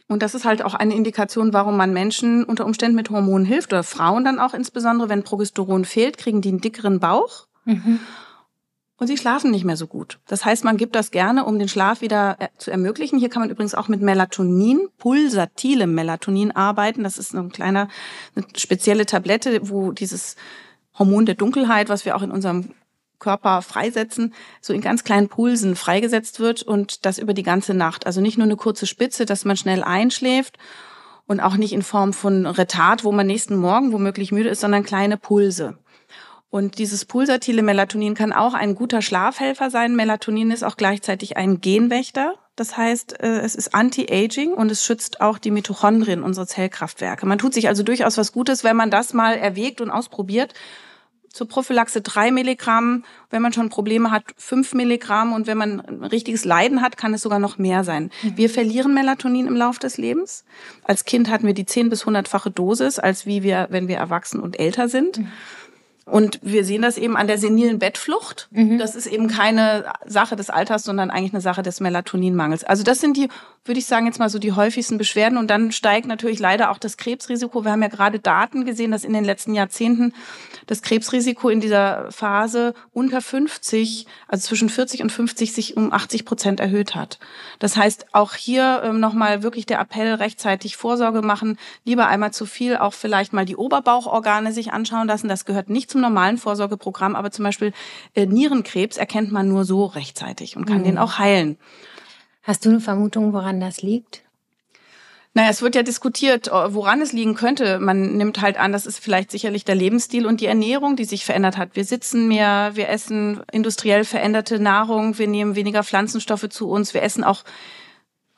Und 0.07 0.21
das 0.21 0.35
ist 0.35 0.45
halt 0.45 0.61
auch 0.61 0.73
eine 0.73 0.95
Indikation, 0.95 1.53
warum 1.53 1.77
man 1.77 1.93
Menschen 1.93 2.43
unter 2.43 2.65
Umständen 2.65 2.95
mit 2.95 3.09
Hormonen 3.09 3.45
hilft 3.45 3.73
oder 3.73 3.83
Frauen 3.83 4.23
dann 4.23 4.39
auch 4.39 4.53
insbesondere, 4.53 5.09
wenn 5.09 5.23
Progesteron 5.23 5.83
fehlt, 5.85 6.17
kriegen 6.17 6.41
die 6.41 6.49
einen 6.49 6.61
dickeren 6.61 6.99
Bauch. 6.99 7.47
Mhm 7.63 7.99
und 8.97 9.08
sie 9.08 9.17
schlafen 9.17 9.51
nicht 9.51 9.65
mehr 9.65 9.75
so 9.77 9.88
gut. 9.88 10.19
Das 10.27 10.45
heißt, 10.45 10.63
man 10.63 10.77
gibt 10.77 10.95
das 10.95 11.12
gerne, 11.12 11.45
um 11.45 11.60
den 11.60 11.67
Schlaf 11.67 12.01
wieder 12.01 12.38
äh, 12.39 12.47
zu 12.58 12.71
ermöglichen. 12.71 13.19
Hier 13.19 13.29
kann 13.29 13.41
man 13.41 13.49
übrigens 13.49 13.75
auch 13.75 13.88
mit 13.88 14.01
Melatonin, 14.01 14.88
pulsatilem 14.97 15.93
Melatonin 15.93 16.51
arbeiten. 16.51 17.03
Das 17.03 17.17
ist 17.17 17.34
ein 17.34 17.51
kleiner, 17.51 17.89
eine 18.36 18.45
spezielle 18.55 19.05
Tablette, 19.05 19.69
wo 19.69 19.91
dieses 19.91 20.36
Hormon 20.97 21.25
der 21.25 21.36
Dunkelheit, 21.36 21.89
was 21.89 22.05
wir 22.05 22.15
auch 22.15 22.21
in 22.21 22.31
unserem 22.31 22.69
Körper 23.19 23.62
freisetzen, 23.62 24.34
so 24.62 24.73
in 24.73 24.81
ganz 24.81 25.03
kleinen 25.03 25.29
Pulsen 25.29 25.75
freigesetzt 25.75 26.39
wird 26.39 26.63
und 26.63 27.05
das 27.05 27.17
über 27.17 27.34
die 27.34 27.43
ganze 27.43 27.73
Nacht. 27.73 28.05
Also 28.05 28.21
nicht 28.21 28.38
nur 28.38 28.45
eine 28.45 28.55
kurze 28.55 28.88
Spitze, 28.88 29.25
dass 29.25 29.45
man 29.45 29.58
schnell 29.58 29.84
einschläft 29.84 30.58
und 31.27 31.39
auch 31.39 31.58
nicht 31.58 31.73
in 31.73 31.81
Form 31.81 32.13
von 32.13 32.45
Retard, 32.45 33.03
wo 33.03 33.12
man 33.12 33.27
nächsten 33.27 33.55
Morgen 33.55 33.91
womöglich 33.93 34.31
müde 34.31 34.49
ist, 34.49 34.62
sondern 34.62 34.84
kleine 34.84 35.17
Pulse. 35.17 35.77
Und 36.49 36.77
dieses 36.77 37.05
pulsatile 37.05 37.63
Melatonin 37.63 38.13
kann 38.13 38.31
auch 38.31 38.53
ein 38.53 38.75
guter 38.75 39.01
Schlafhelfer 39.01 39.69
sein. 39.69 39.95
Melatonin 39.95 40.51
ist 40.51 40.63
auch 40.63 40.77
gleichzeitig 40.77 41.38
ein 41.38 41.60
Genwächter. 41.60 42.36
Das 42.55 42.77
heißt, 42.77 43.19
äh, 43.21 43.39
es 43.39 43.55
ist 43.55 43.75
Anti-Aging 43.75 44.53
und 44.53 44.71
es 44.71 44.86
schützt 44.86 45.19
auch 45.19 45.38
die 45.38 45.51
Mitochondrien, 45.51 46.23
unsere 46.23 46.47
Zellkraftwerke. 46.47 47.25
Man 47.25 47.38
tut 47.38 47.53
sich 47.53 47.67
also 47.67 47.84
durchaus 47.84 48.17
was 48.17 48.31
Gutes, 48.31 48.63
wenn 48.63 48.77
man 48.77 48.91
das 48.91 49.13
mal 49.13 49.36
erwägt 49.36 49.81
und 49.81 49.91
ausprobiert. 49.91 50.53
Zur 51.36 51.49
Prophylaxe 51.49 51.99
drei 51.99 52.31
Milligramm, 52.31 53.03
wenn 53.29 53.41
man 53.41 53.51
schon 53.51 53.67
Probleme 53.67 54.10
hat, 54.10 54.23
fünf 54.38 54.73
Milligramm 54.73 55.34
und 55.34 55.47
wenn 55.47 55.58
man 55.58 55.81
ein 55.81 56.05
richtiges 56.05 56.45
Leiden 56.45 56.81
hat, 56.81 56.95
kann 56.95 57.13
es 57.13 57.23
sogar 57.23 57.39
noch 57.39 57.58
mehr 57.58 57.84
sein. 57.84 58.10
Mhm. 58.23 58.38
Wir 58.38 58.49
verlieren 58.49 58.93
Melatonin 58.93 59.47
im 59.47 59.58
Laufe 59.58 59.81
des 59.81 59.97
Lebens. 59.97 60.45
Als 60.86 61.03
Kind 61.03 61.29
hatten 61.29 61.45
wir 61.45 61.53
die 61.53 61.65
zehn 61.65 61.89
bis 61.89 62.05
hundertfache 62.05 62.51
Dosis, 62.51 62.99
als 62.99 63.25
wie 63.25 63.43
wir, 63.43 63.67
wenn 63.69 63.89
wir 63.89 63.97
erwachsen 63.97 64.39
und 64.39 64.58
älter 64.58 64.88
sind. 64.88 65.19
Und 66.05 66.39
wir 66.43 66.63
sehen 66.63 66.83
das 66.83 66.99
eben 66.99 67.17
an 67.17 67.25
der 67.25 67.39
senilen 67.39 67.79
Bettflucht. 67.79 68.47
Mhm. 68.51 68.77
Das 68.77 68.93
ist 68.95 69.07
eben 69.07 69.27
keine 69.27 69.91
Sache 70.05 70.35
des 70.35 70.51
Alters, 70.51 70.83
sondern 70.83 71.09
eigentlich 71.09 71.33
eine 71.33 71.41
Sache 71.41 71.63
des 71.63 71.79
Melatoninmangels. 71.79 72.63
Also 72.63 72.83
das 72.83 73.01
sind 73.01 73.17
die, 73.17 73.27
würde 73.63 73.79
ich 73.79 73.87
sagen, 73.87 74.05
jetzt 74.05 74.19
mal 74.19 74.29
so 74.29 74.37
die 74.37 74.51
häufigsten 74.51 74.99
Beschwerden. 74.99 75.39
Und 75.39 75.49
dann 75.49 75.71
steigt 75.71 76.05
natürlich 76.05 76.37
leider 76.37 76.69
auch 76.69 76.77
das 76.77 76.97
Krebsrisiko. 76.97 77.65
Wir 77.65 77.71
haben 77.71 77.81
ja 77.81 77.87
gerade 77.87 78.19
Daten 78.19 78.65
gesehen, 78.65 78.91
dass 78.91 79.03
in 79.03 79.13
den 79.13 79.25
letzten 79.25 79.55
Jahrzehnten 79.55 80.13
das 80.67 80.83
Krebsrisiko 80.83 81.49
in 81.49 81.59
dieser 81.59 82.11
Phase 82.11 82.75
unter 82.93 83.19
50, 83.19 84.05
also 84.27 84.47
zwischen 84.47 84.69
40 84.69 85.01
und 85.01 85.11
50, 85.11 85.53
sich 85.53 85.75
um 85.75 85.91
80 85.91 86.23
Prozent 86.25 86.59
erhöht 86.59 86.93
hat. 86.93 87.17
Das 87.57 87.77
heißt, 87.77 88.13
auch 88.13 88.35
hier 88.35 88.83
ähm, 88.83 88.99
nochmal 88.99 89.41
wirklich 89.41 89.65
der 89.65 89.79
Appell, 89.79 90.13
rechtzeitig 90.13 90.77
Vorsorge 90.77 91.23
machen. 91.23 91.57
Lieber 91.83 92.05
einmal 92.05 92.31
zu 92.31 92.45
viel, 92.45 92.77
auch 92.77 92.93
vielleicht 92.93 93.33
mal 93.33 93.45
die 93.45 93.55
Oberbauchorgane 93.55 94.51
sich 94.51 94.71
anschauen 94.71 95.07
lassen. 95.07 95.27
Das 95.27 95.45
gehört 95.45 95.71
nicht 95.71 95.94
zum 95.95 96.01
normalen 96.01 96.38
Vorsorgeprogramm, 96.38 97.15
aber 97.15 97.31
zum 97.31 97.45
Beispiel 97.45 97.71
äh, 98.15 98.25
Nierenkrebs 98.25 98.97
erkennt 98.97 99.31
man 99.31 99.47
nur 99.47 99.63
so 99.63 99.86
rechtzeitig 99.86 100.58
und 100.58 100.65
kann 100.65 100.79
mhm. 100.79 100.84
den 100.84 100.97
auch 100.97 101.19
heilen. 101.19 101.58
Hast 102.43 102.65
du 102.65 102.69
eine 102.69 102.81
Vermutung, 102.81 103.31
woran 103.31 103.62
das 103.62 103.81
liegt? 103.81 104.23
Naja, 105.34 105.49
es 105.49 105.62
wird 105.62 105.73
ja 105.75 105.84
diskutiert, 105.84 106.49
äh, 106.49 106.73
woran 106.73 106.99
es 106.99 107.13
liegen 107.13 107.36
könnte. 107.36 107.79
Man 107.79 108.17
nimmt 108.17 108.41
halt 108.41 108.58
an, 108.58 108.73
das 108.73 108.86
ist 108.86 108.99
vielleicht 108.99 109.31
sicherlich 109.31 109.63
der 109.63 109.75
Lebensstil 109.75 110.25
und 110.25 110.41
die 110.41 110.47
Ernährung, 110.47 110.97
die 110.97 111.05
sich 111.05 111.23
verändert 111.23 111.55
hat. 111.55 111.77
Wir 111.77 111.86
sitzen 111.86 112.27
mehr, 112.27 112.71
wir 112.73 112.89
essen 112.89 113.41
industriell 113.53 114.03
veränderte 114.03 114.60
Nahrung, 114.60 115.17
wir 115.17 115.27
nehmen 115.27 115.55
weniger 115.55 115.84
Pflanzenstoffe 115.86 116.49
zu 116.49 116.69
uns, 116.69 116.93
wir 116.93 117.03
essen 117.03 117.23
auch 117.23 117.43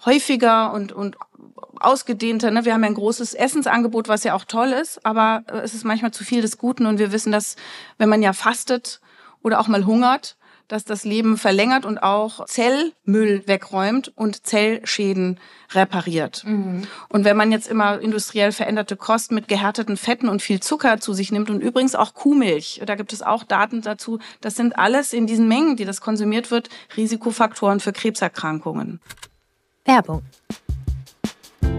häufiger 0.08 0.74
und, 0.74 0.92
und 0.92 1.18
ausgedehnter. 1.80 2.50
Ne? 2.50 2.66
Wir 2.66 2.74
haben 2.74 2.84
ja 2.84 2.90
ein 2.90 2.96
großes 2.96 3.34
Essensangebot, 3.34 4.08
was 4.08 4.24
ja 4.24 4.34
auch 4.34 4.46
toll 4.46 4.70
ist, 4.70 5.06
aber 5.06 5.44
äh, 5.52 5.58
es 5.60 5.74
ist 5.74 5.84
manchmal 5.84 6.12
zu 6.12 6.24
viel 6.24 6.42
des 6.42 6.58
Guten 6.58 6.86
und 6.86 6.98
wir 6.98 7.12
wissen, 7.12 7.32
dass 7.32 7.56
wenn 7.98 8.10
man 8.10 8.24
ja 8.24 8.34
fastet 8.34 9.02
oder 9.44 9.60
auch 9.60 9.68
mal 9.68 9.86
hungert, 9.86 10.38
dass 10.68 10.84
das 10.84 11.06
Leben 11.06 11.38
verlängert 11.38 11.86
und 11.86 12.00
auch 12.04 12.46
Zellmüll 12.46 13.44
wegräumt 13.46 14.12
und 14.16 14.46
Zellschäden 14.46 15.40
repariert. 15.72 16.44
Mhm. 16.46 16.88
Und 17.08 17.24
wenn 17.24 17.38
man 17.38 17.54
jetzt 17.54 17.70
immer 17.70 18.00
industriell 18.02 18.52
veränderte 18.52 18.98
Kost 18.98 19.32
mit 19.32 19.48
gehärteten 19.48 19.96
Fetten 19.96 20.28
und 20.28 20.42
viel 20.42 20.60
Zucker 20.60 21.00
zu 21.00 21.14
sich 21.14 21.32
nimmt 21.32 21.50
und 21.50 21.62
übrigens 21.62 21.96
auch 21.96 22.14
Kuhmilch, 22.14 22.82
da 22.86 22.96
gibt 22.96 23.14
es 23.14 23.22
auch 23.22 23.44
Daten 23.44 23.82
dazu, 23.82 24.20
das 24.42 24.56
sind 24.56 24.78
alles 24.78 25.14
in 25.14 25.26
diesen 25.26 25.48
Mengen, 25.48 25.78
die 25.78 25.86
das 25.86 26.02
konsumiert 26.02 26.52
wird, 26.52 26.70
Risikofaktoren 26.98 27.80
für 27.80 27.94
Krebserkrankungen. 27.94 29.00
Werbung 29.88 30.22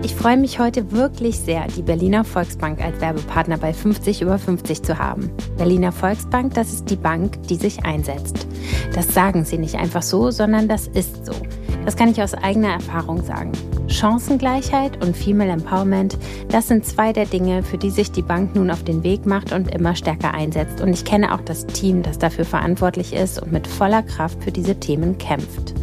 ich 0.08 0.14
freue 0.14 0.36
mich 0.36 0.58
heute 0.58 0.92
wirklich 0.92 1.38
sehr, 1.38 1.66
die 1.76 1.82
Berliner 1.82 2.24
Volksbank 2.24 2.80
als 2.80 3.00
Werbepartner 3.00 3.58
bei 3.58 3.72
50 3.74 4.22
über 4.22 4.38
50 4.38 4.82
zu 4.82 4.98
haben. 4.98 5.30
Berliner 5.56 5.92
Volksbank, 5.92 6.54
das 6.54 6.72
ist 6.72 6.90
die 6.90 6.96
Bank, 6.96 7.42
die 7.48 7.56
sich 7.56 7.84
einsetzt. 7.84 8.46
Das 8.94 9.12
sagen 9.12 9.44
sie 9.44 9.58
nicht 9.58 9.74
einfach 9.74 10.02
so, 10.02 10.30
sondern 10.30 10.66
das 10.66 10.86
ist 10.86 11.26
so. 11.26 11.32
Das 11.84 11.94
kann 11.94 12.10
ich 12.10 12.22
aus 12.22 12.34
eigener 12.34 12.70
Erfahrung 12.72 13.22
sagen. 13.22 13.52
Chancengleichheit 13.88 15.04
und 15.04 15.16
Female 15.16 15.50
Empowerment, 15.50 16.16
das 16.48 16.68
sind 16.68 16.86
zwei 16.86 17.12
der 17.12 17.26
Dinge, 17.26 17.62
für 17.62 17.78
die 17.78 17.90
sich 17.90 18.10
die 18.10 18.22
Bank 18.22 18.54
nun 18.54 18.70
auf 18.70 18.82
den 18.84 19.02
Weg 19.02 19.26
macht 19.26 19.52
und 19.52 19.74
immer 19.74 19.94
stärker 19.94 20.32
einsetzt. 20.32 20.80
Und 20.80 20.88
ich 20.88 21.04
kenne 21.04 21.34
auch 21.34 21.42
das 21.42 21.66
Team, 21.66 22.02
das 22.02 22.18
dafür 22.18 22.44
verantwortlich 22.44 23.12
ist 23.12 23.42
und 23.42 23.52
mit 23.52 23.66
voller 23.66 24.02
Kraft 24.02 24.42
für 24.42 24.52
diese 24.52 24.80
Themen 24.80 25.18
kämpft. 25.18 25.74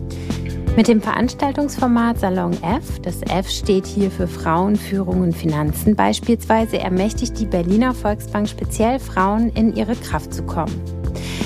Mit 0.75 0.89
dem 0.89 1.01
Veranstaltungsformat 1.01 2.19
Salon 2.19 2.51
F, 2.61 2.99
das 3.01 3.21
F 3.21 3.49
steht 3.49 3.85
hier 3.85 4.11
für 4.11 4.27
Frauen, 4.27 4.75
Führung 4.75 5.21
und 5.21 5.33
Finanzen, 5.33 5.95
beispielsweise 5.95 6.79
ermächtigt 6.79 7.39
die 7.39 7.45
Berliner 7.45 7.93
Volksbank 7.93 8.49
speziell 8.49 8.99
Frauen, 8.99 9.51
in 9.51 9.73
ihre 9.73 9.95
Kraft 9.95 10.33
zu 10.33 10.43
kommen. 10.43 10.73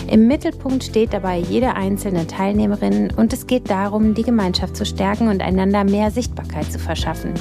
Im 0.10 0.26
Mittelpunkt 0.28 0.84
steht 0.84 1.14
dabei 1.14 1.38
jede 1.38 1.76
einzelne 1.76 2.26
Teilnehmerin 2.26 3.14
und 3.16 3.32
es 3.32 3.46
geht 3.46 3.70
darum, 3.70 4.16
die 4.16 4.24
Gemeinschaft 4.24 4.76
zu 4.76 4.84
stärken 4.84 5.28
und 5.28 5.44
einander 5.44 5.84
mehr 5.84 6.10
Sichtbarkeit 6.10 6.72
zu 6.72 6.80
verschaffen. 6.80 7.36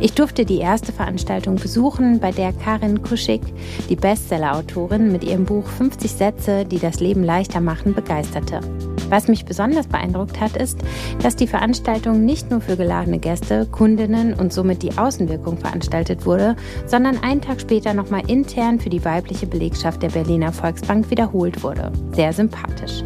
Ich 0.00 0.14
durfte 0.14 0.46
die 0.46 0.60
erste 0.60 0.92
Veranstaltung 0.92 1.56
besuchen, 1.56 2.20
bei 2.20 2.32
der 2.32 2.54
Karin 2.54 3.02
Kuschig, 3.02 3.42
die 3.90 3.96
Bestseller-Autorin, 3.96 5.12
mit 5.12 5.24
ihrem 5.24 5.44
Buch 5.44 5.66
50 5.66 6.10
Sätze, 6.10 6.64
die 6.64 6.78
das 6.78 7.00
Leben 7.00 7.22
leichter 7.22 7.60
machen, 7.60 7.92
begeisterte. 7.92 8.60
Was 9.08 9.28
mich 9.28 9.44
besonders 9.44 9.86
beeindruckt 9.86 10.40
hat, 10.40 10.56
ist, 10.56 10.78
dass 11.22 11.36
die 11.36 11.46
Veranstaltung 11.46 12.24
nicht 12.24 12.50
nur 12.50 12.60
für 12.60 12.76
geladene 12.76 13.18
Gäste, 13.18 13.66
Kundinnen 13.66 14.34
und 14.34 14.52
somit 14.52 14.82
die 14.82 14.96
Außenwirkung 14.96 15.58
veranstaltet 15.58 16.26
wurde, 16.26 16.56
sondern 16.86 17.22
einen 17.22 17.40
Tag 17.40 17.60
später 17.60 17.94
nochmal 17.94 18.28
intern 18.28 18.80
für 18.80 18.90
die 18.90 19.04
weibliche 19.04 19.46
Belegschaft 19.46 20.02
der 20.02 20.10
Berliner 20.10 20.52
Volksbank 20.52 21.10
wiederholt 21.10 21.62
wurde. 21.62 21.90
Sehr 22.12 22.32
sympathisch. 22.32 23.02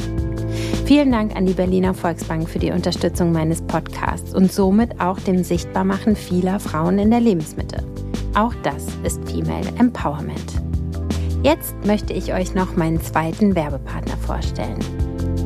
Vielen 0.85 1.13
Dank 1.13 1.37
an 1.37 1.47
die 1.47 1.55
Berliner 1.55 1.95
Volksbank 1.95 2.49
für 2.49 2.59
die 2.59 2.73
Unterstützung 2.73 3.33
meines 3.33 3.63
Podcasts 3.63 4.35
und 4.35 4.53
somit 4.53 5.01
auch 5.01 5.19
dem 5.21 5.45
Sichtbarmachen 5.45 6.17
vieler 6.17 6.61
Frauen 6.61 6.99
in 6.99 7.11
der 7.11 7.21
Lebensmitte. 7.21 7.83
Auch 8.35 8.55
das 8.63 8.87
ist 9.05 9.21
Female 9.31 9.69
Empowerment. 9.79 10.61
Jetzt 11.43 11.75
möchte 11.87 12.13
ich 12.13 12.35
euch 12.35 12.55
noch 12.55 12.77
meinen 12.77 13.01
zweiten 13.01 13.55
Werbepartner 13.55 14.17
vorstellen. 14.17 14.79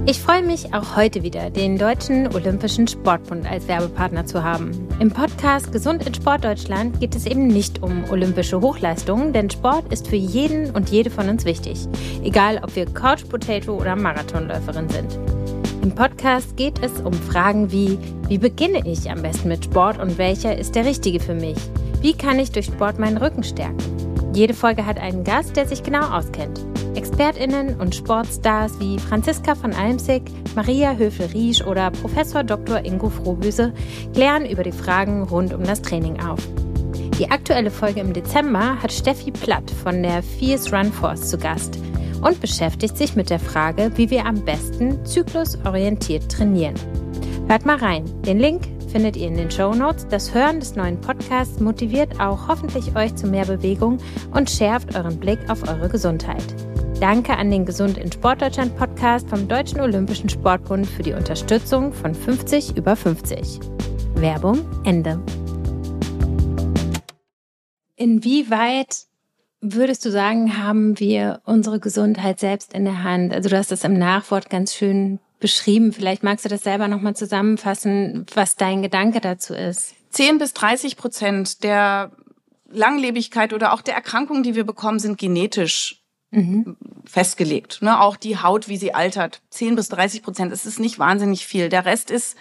Ich 0.09 0.20
freue 0.20 0.42
mich 0.42 0.72
auch 0.72 0.96
heute 0.96 1.22
wieder, 1.25 1.51
den 1.51 1.79
Deutschen 1.79 2.33
Olympischen 2.33 2.87
Sportbund 2.87 3.44
als 3.51 3.66
Werbepartner 3.66 4.25
zu 4.25 4.44
haben. 4.44 4.70
Im 5.01 5.11
Podcast 5.11 5.72
Gesund 5.72 6.07
in 6.07 6.14
Sport 6.14 6.44
Deutschland 6.44 7.01
geht 7.01 7.16
es 7.16 7.27
eben 7.27 7.49
nicht 7.49 7.83
um 7.83 8.05
olympische 8.11 8.61
Hochleistungen, 8.61 9.33
denn 9.33 9.51
Sport 9.51 9.92
ist 9.92 10.07
für 10.07 10.16
jeden 10.16 10.70
und 10.70 10.90
jede 10.90 11.11
von 11.11 11.29
uns 11.29 11.44
wichtig, 11.44 11.88
egal 12.22 12.61
ob 12.62 12.77
wir 12.77 12.87
Couch 12.87 13.29
Potato 13.29 13.75
oder 13.75 13.96
Marathonläuferin 13.96 14.88
sind. 14.88 15.18
Im 15.83 15.92
Podcast 15.92 16.57
geht 16.57 16.83
es 16.83 17.01
um 17.01 17.12
Fragen 17.12 17.72
wie, 17.72 17.99
wie 18.29 18.38
beginne 18.38 18.87
ich 18.87 19.11
am 19.11 19.22
besten 19.22 19.49
mit 19.49 19.64
Sport 19.64 19.99
und 19.99 20.18
welcher 20.18 20.57
ist 20.57 20.75
der 20.75 20.85
richtige 20.85 21.20
für 21.20 21.35
mich? 21.35 21.59
Wie 22.01 22.12
kann 22.12 22.38
ich 22.38 22.53
durch 22.53 22.66
Sport 22.66 22.99
meinen 22.99 23.18
Rücken 23.18 23.42
stärken? 23.42 23.95
Jede 24.37 24.53
Folge 24.53 24.85
hat 24.85 25.01
einen 25.01 25.25
Gast, 25.25 25.57
der 25.57 25.66
sich 25.66 25.83
genau 25.83 26.11
auskennt. 26.11 26.61
ExpertInnen 26.94 27.81
und 27.81 27.94
Sportstars 27.94 28.79
wie 28.79 28.99
Franziska 28.99 29.55
von 29.55 29.72
Almsig, 29.72 30.25
Maria 30.55 30.94
Höfel-Riesch 30.94 31.62
oder 31.62 31.90
Professor 31.90 32.44
Dr. 32.44 32.85
Ingo 32.85 33.09
Frohbüse 33.09 33.72
klären 34.12 34.44
über 34.44 34.62
die 34.62 34.72
Fragen 34.72 35.22
rund 35.22 35.55
um 35.55 35.64
das 35.64 35.81
Training 35.81 36.20
auf. 36.20 36.46
Die 37.18 37.31
aktuelle 37.31 37.70
Folge 37.70 38.01
im 38.01 38.12
Dezember 38.12 38.77
hat 38.83 38.92
Steffi 38.92 39.31
Platt 39.31 39.70
von 39.70 40.03
der 40.03 40.22
Fierce 40.22 40.70
Run 40.70 40.92
Force 40.92 41.31
zu 41.31 41.38
Gast 41.38 41.79
und 42.20 42.38
beschäftigt 42.38 42.99
sich 42.99 43.16
mit 43.16 43.31
der 43.31 43.40
Frage, 43.40 43.90
wie 43.94 44.11
wir 44.11 44.27
am 44.27 44.44
besten 44.44 45.03
zyklusorientiert 45.07 46.31
trainieren. 46.31 46.75
Hört 47.49 47.64
mal 47.64 47.77
rein. 47.77 48.05
Den 48.27 48.38
Link 48.38 48.75
findet 48.88 49.16
ihr 49.16 49.29
in 49.29 49.37
den 49.37 49.51
Show 49.51 49.75
Notes. 49.75 50.07
Das 50.09 50.33
Hören 50.35 50.61
des 50.61 50.77
neuen 50.77 51.01
Podcasts 51.01 51.61
motiviert 51.61 52.20
auch 52.20 52.49
hoffentlich 52.49 52.94
euch 52.96 53.14
zu 53.14 53.27
mehr 53.27 53.44
Bewegung 53.44 53.99
und 54.33 54.51
schärft 54.51 54.94
euren 54.94 55.18
Blick 55.18 55.38
auf 55.49 55.68
eure 55.68 55.88
Gesundheit. 55.88 56.44
Danke 57.01 57.37
an 57.37 57.51
den 57.51 57.66
Gesund 57.66 57.99
in 57.99 58.11
Sportdeutschland 58.11 58.77
Podcast 58.77 59.29
vom 59.29 59.49
Deutschen 59.49 59.81
Olympischen 59.81 60.29
Sportbund 60.29 60.87
für 60.87 61.03
die 61.03 61.12
Unterstützung 61.12 61.92
von 61.92 62.14
50 62.14 62.77
über 62.77 62.96
50. 62.96 63.61
Werbung 64.14 64.61
Ende. 64.85 65.22
Inwieweit 67.96 69.07
würdest 69.61 70.05
du 70.05 70.11
sagen, 70.11 70.59
haben 70.59 70.99
wir 70.99 71.40
unsere 71.44 71.81
Gesundheit 71.81 72.40
selbst 72.40 72.72
in 72.72 72.85
der 72.85 73.03
Hand? 73.03 73.33
Also 73.33 73.49
du 73.49 73.59
hast 73.59 73.72
das 73.72 73.85
im 73.85 73.99
Nachwort 73.99 74.49
ganz 74.49 74.75
schön 74.75 75.18
beschrieben. 75.38 75.92
Vielleicht 75.92 76.22
magst 76.22 76.44
du 76.44 76.49
das 76.49 76.62
selber 76.62 76.88
nochmal 76.88 77.16
zusammenfassen, 77.16 78.27
was 78.35 78.57
dein 78.57 78.83
Gedanke 78.83 79.20
dazu 79.20 79.55
ist. 79.55 79.94
10 80.11 80.38
bis 80.38 80.55
30 80.55 80.96
Prozent 80.96 81.62
der 81.62 82.12
Langlebigkeit 82.70 83.53
oder 83.53 83.72
auch 83.72 83.83
der 83.83 83.94
Erkrankungen, 83.94 84.42
die 84.42 84.55
wir 84.55 84.64
bekommen, 84.64 84.99
sind 84.99 85.18
genetisch 85.18 86.03
mhm. 86.31 86.77
festgelegt. 87.05 87.83
Ne? 87.83 88.01
Auch 88.01 88.16
die 88.16 88.38
Haut, 88.38 88.68
wie 88.68 88.77
sie 88.77 88.94
altert, 88.94 89.42
10 89.51 89.77
bis 89.77 89.88
30 89.88 90.22
Prozent, 90.22 90.53
das 90.53 90.66
ist 90.66 90.81
nicht 90.81 90.99
wahnsinnig 90.99 91.46
viel. 91.46 91.68
Der 91.68 91.85
Rest 91.85 92.11
ist 92.11 92.37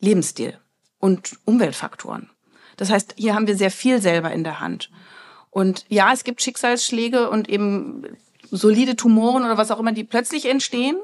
Lebensstil 0.00 0.58
und 0.98 1.38
Umweltfaktoren. 1.44 2.30
Das 2.76 2.90
heißt, 2.90 3.14
hier 3.16 3.34
haben 3.34 3.46
wir 3.46 3.56
sehr 3.56 3.70
viel 3.70 4.00
selber 4.00 4.32
in 4.32 4.44
der 4.44 4.60
Hand. 4.60 4.90
Und 5.50 5.84
ja, 5.88 6.12
es 6.12 6.24
gibt 6.24 6.42
Schicksalsschläge 6.42 7.30
und 7.30 7.48
eben 7.48 8.16
solide 8.50 8.96
Tumoren 8.96 9.44
oder 9.44 9.56
was 9.56 9.70
auch 9.70 9.78
immer, 9.78 9.92
die 9.92 10.04
plötzlich 10.04 10.46
entstehen. 10.46 10.96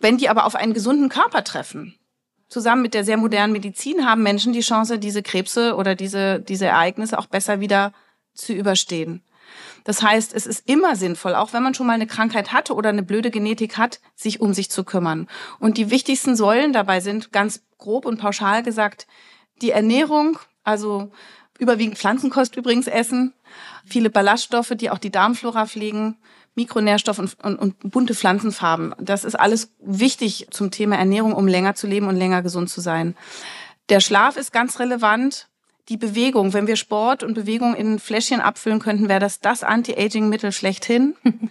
Wenn 0.00 0.18
die 0.18 0.28
aber 0.28 0.46
auf 0.46 0.54
einen 0.54 0.74
gesunden 0.74 1.08
Körper 1.08 1.44
treffen, 1.44 1.94
zusammen 2.48 2.82
mit 2.82 2.94
der 2.94 3.04
sehr 3.04 3.16
modernen 3.16 3.52
Medizin, 3.52 4.06
haben 4.06 4.22
Menschen 4.22 4.52
die 4.52 4.60
Chance, 4.60 4.98
diese 4.98 5.22
Krebse 5.22 5.74
oder 5.74 5.94
diese, 5.94 6.40
diese 6.40 6.66
Ereignisse 6.66 7.18
auch 7.18 7.26
besser 7.26 7.60
wieder 7.60 7.92
zu 8.34 8.52
überstehen. 8.52 9.22
Das 9.84 10.02
heißt, 10.02 10.34
es 10.34 10.46
ist 10.46 10.68
immer 10.68 10.96
sinnvoll, 10.96 11.34
auch 11.34 11.52
wenn 11.52 11.62
man 11.62 11.74
schon 11.74 11.86
mal 11.86 11.94
eine 11.94 12.06
Krankheit 12.06 12.52
hatte 12.52 12.74
oder 12.74 12.90
eine 12.90 13.02
blöde 13.02 13.30
Genetik 13.30 13.78
hat, 13.78 14.00
sich 14.14 14.40
um 14.40 14.52
sich 14.52 14.70
zu 14.70 14.84
kümmern. 14.84 15.28
Und 15.58 15.78
die 15.78 15.90
wichtigsten 15.90 16.36
Säulen 16.36 16.72
dabei 16.72 17.00
sind 17.00 17.32
ganz 17.32 17.62
grob 17.78 18.04
und 18.04 18.18
pauschal 18.18 18.62
gesagt 18.62 19.06
die 19.62 19.70
Ernährung, 19.70 20.38
also 20.62 21.10
überwiegend 21.58 21.98
Pflanzenkost 21.98 22.56
übrigens 22.56 22.86
essen, 22.86 23.34
viele 23.84 24.10
Ballaststoffe, 24.10 24.72
die 24.76 24.90
auch 24.90 24.98
die 24.98 25.10
Darmflora 25.10 25.66
pflegen, 25.66 26.16
Mikronährstoffe 26.58 27.20
und, 27.20 27.36
und, 27.44 27.56
und 27.56 27.90
bunte 27.90 28.14
Pflanzenfarben. 28.14 28.92
Das 28.98 29.22
ist 29.22 29.36
alles 29.36 29.70
wichtig 29.80 30.48
zum 30.50 30.72
Thema 30.72 30.96
Ernährung, 30.96 31.32
um 31.32 31.46
länger 31.46 31.76
zu 31.76 31.86
leben 31.86 32.08
und 32.08 32.16
länger 32.16 32.42
gesund 32.42 32.68
zu 32.68 32.80
sein. 32.80 33.16
Der 33.88 34.00
Schlaf 34.00 34.36
ist 34.36 34.52
ganz 34.52 34.80
relevant 34.80 35.46
die 35.88 35.96
Bewegung. 35.96 36.52
Wenn 36.52 36.66
wir 36.66 36.74
Sport 36.74 37.22
und 37.22 37.34
Bewegung 37.34 37.74
in 37.76 38.00
Fläschchen 38.00 38.40
abfüllen 38.40 38.80
könnten, 38.80 39.08
wäre 39.08 39.20
das 39.20 39.38
das 39.40 39.62
Anti-Aging-Mittel 39.62 40.50
schlechthin. 40.50 41.14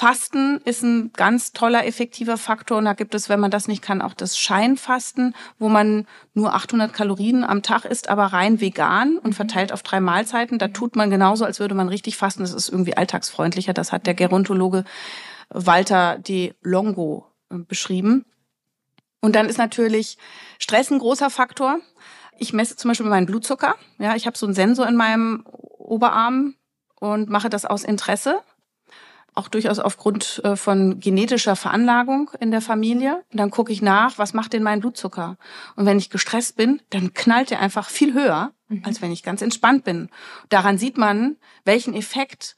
Fasten 0.00 0.60
ist 0.64 0.82
ein 0.82 1.12
ganz 1.12 1.52
toller, 1.52 1.86
effektiver 1.86 2.36
Faktor. 2.36 2.78
Und 2.78 2.86
da 2.86 2.94
gibt 2.94 3.14
es, 3.14 3.28
wenn 3.28 3.40
man 3.40 3.50
das 3.50 3.68
nicht 3.68 3.82
kann, 3.82 4.00
auch 4.00 4.14
das 4.14 4.38
Scheinfasten, 4.38 5.34
wo 5.58 5.68
man 5.68 6.06
nur 6.32 6.54
800 6.54 6.92
Kalorien 6.92 7.44
am 7.44 7.62
Tag 7.62 7.84
isst, 7.84 8.08
aber 8.08 8.26
rein 8.26 8.60
vegan 8.60 9.18
und 9.18 9.30
mhm. 9.30 9.34
verteilt 9.34 9.72
auf 9.72 9.82
drei 9.82 10.00
Mahlzeiten. 10.00 10.58
Da 10.58 10.68
tut 10.68 10.96
man 10.96 11.10
genauso, 11.10 11.44
als 11.44 11.60
würde 11.60 11.74
man 11.74 11.88
richtig 11.88 12.16
fasten. 12.16 12.42
Das 12.42 12.54
ist 12.54 12.70
irgendwie 12.70 12.96
alltagsfreundlicher. 12.96 13.74
Das 13.74 13.92
hat 13.92 14.06
der 14.06 14.14
Gerontologe 14.14 14.84
Walter 15.50 16.18
de 16.18 16.54
Longo 16.62 17.26
äh, 17.50 17.58
beschrieben. 17.58 18.24
Und 19.20 19.36
dann 19.36 19.50
ist 19.50 19.58
natürlich 19.58 20.16
Stress 20.58 20.90
ein 20.90 20.98
großer 20.98 21.28
Faktor 21.28 21.80
ich 22.40 22.54
messe 22.54 22.74
zum 22.74 22.88
Beispiel 22.88 23.06
meinen 23.06 23.26
Blutzucker. 23.26 23.76
Ja, 23.98 24.16
ich 24.16 24.26
habe 24.26 24.36
so 24.36 24.46
einen 24.46 24.54
Sensor 24.54 24.88
in 24.88 24.96
meinem 24.96 25.44
Oberarm 25.46 26.54
und 26.98 27.28
mache 27.28 27.50
das 27.50 27.66
aus 27.66 27.84
Interesse. 27.84 28.40
Auch 29.34 29.48
durchaus 29.48 29.78
aufgrund 29.78 30.40
äh, 30.44 30.56
von 30.56 31.00
genetischer 31.00 31.56
Veranlagung 31.56 32.30
in 32.40 32.50
der 32.50 32.60
Familie. 32.60 33.22
Und 33.30 33.38
dann 33.38 33.50
gucke 33.50 33.72
ich 33.72 33.82
nach, 33.82 34.18
was 34.18 34.34
macht 34.34 34.52
denn 34.52 34.62
mein 34.62 34.80
Blutzucker? 34.80 35.36
Und 35.76 35.86
wenn 35.86 35.98
ich 35.98 36.10
gestresst 36.10 36.56
bin, 36.56 36.82
dann 36.90 37.14
knallt 37.14 37.52
er 37.52 37.60
einfach 37.60 37.88
viel 37.88 38.14
höher, 38.14 38.52
mhm. 38.68 38.82
als 38.84 39.02
wenn 39.02 39.12
ich 39.12 39.22
ganz 39.22 39.42
entspannt 39.42 39.84
bin. 39.84 40.08
Daran 40.48 40.78
sieht 40.78 40.98
man, 40.98 41.36
welchen 41.64 41.94
Effekt 41.94 42.56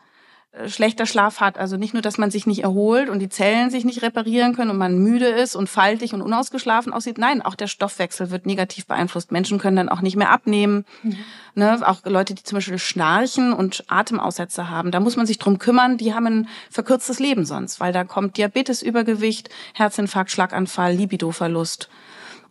schlechter 0.67 1.07
Schlaf 1.07 1.41
hat. 1.41 1.57
Also 1.57 1.77
nicht 1.77 1.95
nur, 1.95 2.03
dass 2.03 2.19
man 2.19 2.31
sich 2.31 2.47
nicht 2.47 2.63
erholt 2.63 3.09
und 3.09 3.21
die 3.21 3.31
Zellen 3.31 3.71
sich 3.71 3.85
nicht 3.85 4.03
reparieren 4.03 4.55
können 4.55 4.71
und 4.71 4.77
man 4.77 4.99
müde 4.99 5.27
ist 5.27 5.57
und 5.57 5.69
faltig 5.69 6.13
und 6.13 6.21
unausgeschlafen 6.21 6.93
aussieht. 6.93 7.17
Nein, 7.17 7.41
auch 7.41 7.55
der 7.55 7.69
Stoffwechsel 7.69 8.31
wird 8.31 8.45
negativ 8.45 8.87
beeinflusst. 8.87 9.33
Menschen 9.33 9.59
können 9.59 9.77
dann 9.77 9.89
auch 9.89 10.03
nicht 10.03 10.17
mehr 10.17 10.31
abnehmen. 10.31 10.85
Mhm. 11.03 11.17
Ne, 11.55 11.81
auch 11.87 12.05
Leute, 12.05 12.35
die 12.35 12.43
zum 12.43 12.57
Beispiel 12.57 12.79
Schnarchen 12.79 13.53
und 13.53 13.85
Atemaussätze 13.89 14.71
haben, 14.71 14.91
da 14.91 15.01
muss 15.01 15.17
man 15.17 15.27
sich 15.27 15.39
drum 15.39 15.59
kümmern. 15.59 15.99
Die 15.99 16.15
haben 16.15 16.27
ein 16.27 16.49
verkürztes 16.71 17.19
Leben 17.19 17.45
sonst, 17.45 17.81
weil 17.81 17.93
da 17.93 18.05
kommt 18.05 18.37
Diabetes, 18.37 18.83
Übergewicht, 18.83 19.51
Herzinfarkt, 19.75 20.31
Schlaganfall, 20.31 20.95
Libidoverlust. 20.95 21.89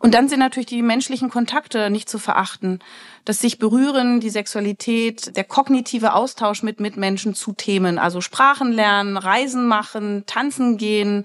Und 0.02 0.14
dann 0.14 0.28
sind 0.28 0.40
natürlich 0.40 0.66
die 0.66 0.82
menschlichen 0.82 1.30
Kontakte 1.30 1.88
nicht 1.88 2.08
zu 2.08 2.18
verachten. 2.18 2.80
Das 3.24 3.38
sich 3.38 3.60
berühren, 3.60 4.18
die 4.18 4.30
Sexualität, 4.30 5.36
der 5.36 5.44
kognitive 5.44 6.14
Austausch 6.14 6.64
mit 6.64 6.80
Mitmenschen 6.80 7.34
zu 7.36 7.52
Themen, 7.52 8.00
also 8.00 8.20
Sprachen 8.20 8.72
lernen, 8.72 9.16
Reisen 9.16 9.68
machen, 9.68 10.24
tanzen 10.26 10.76
gehen, 10.76 11.24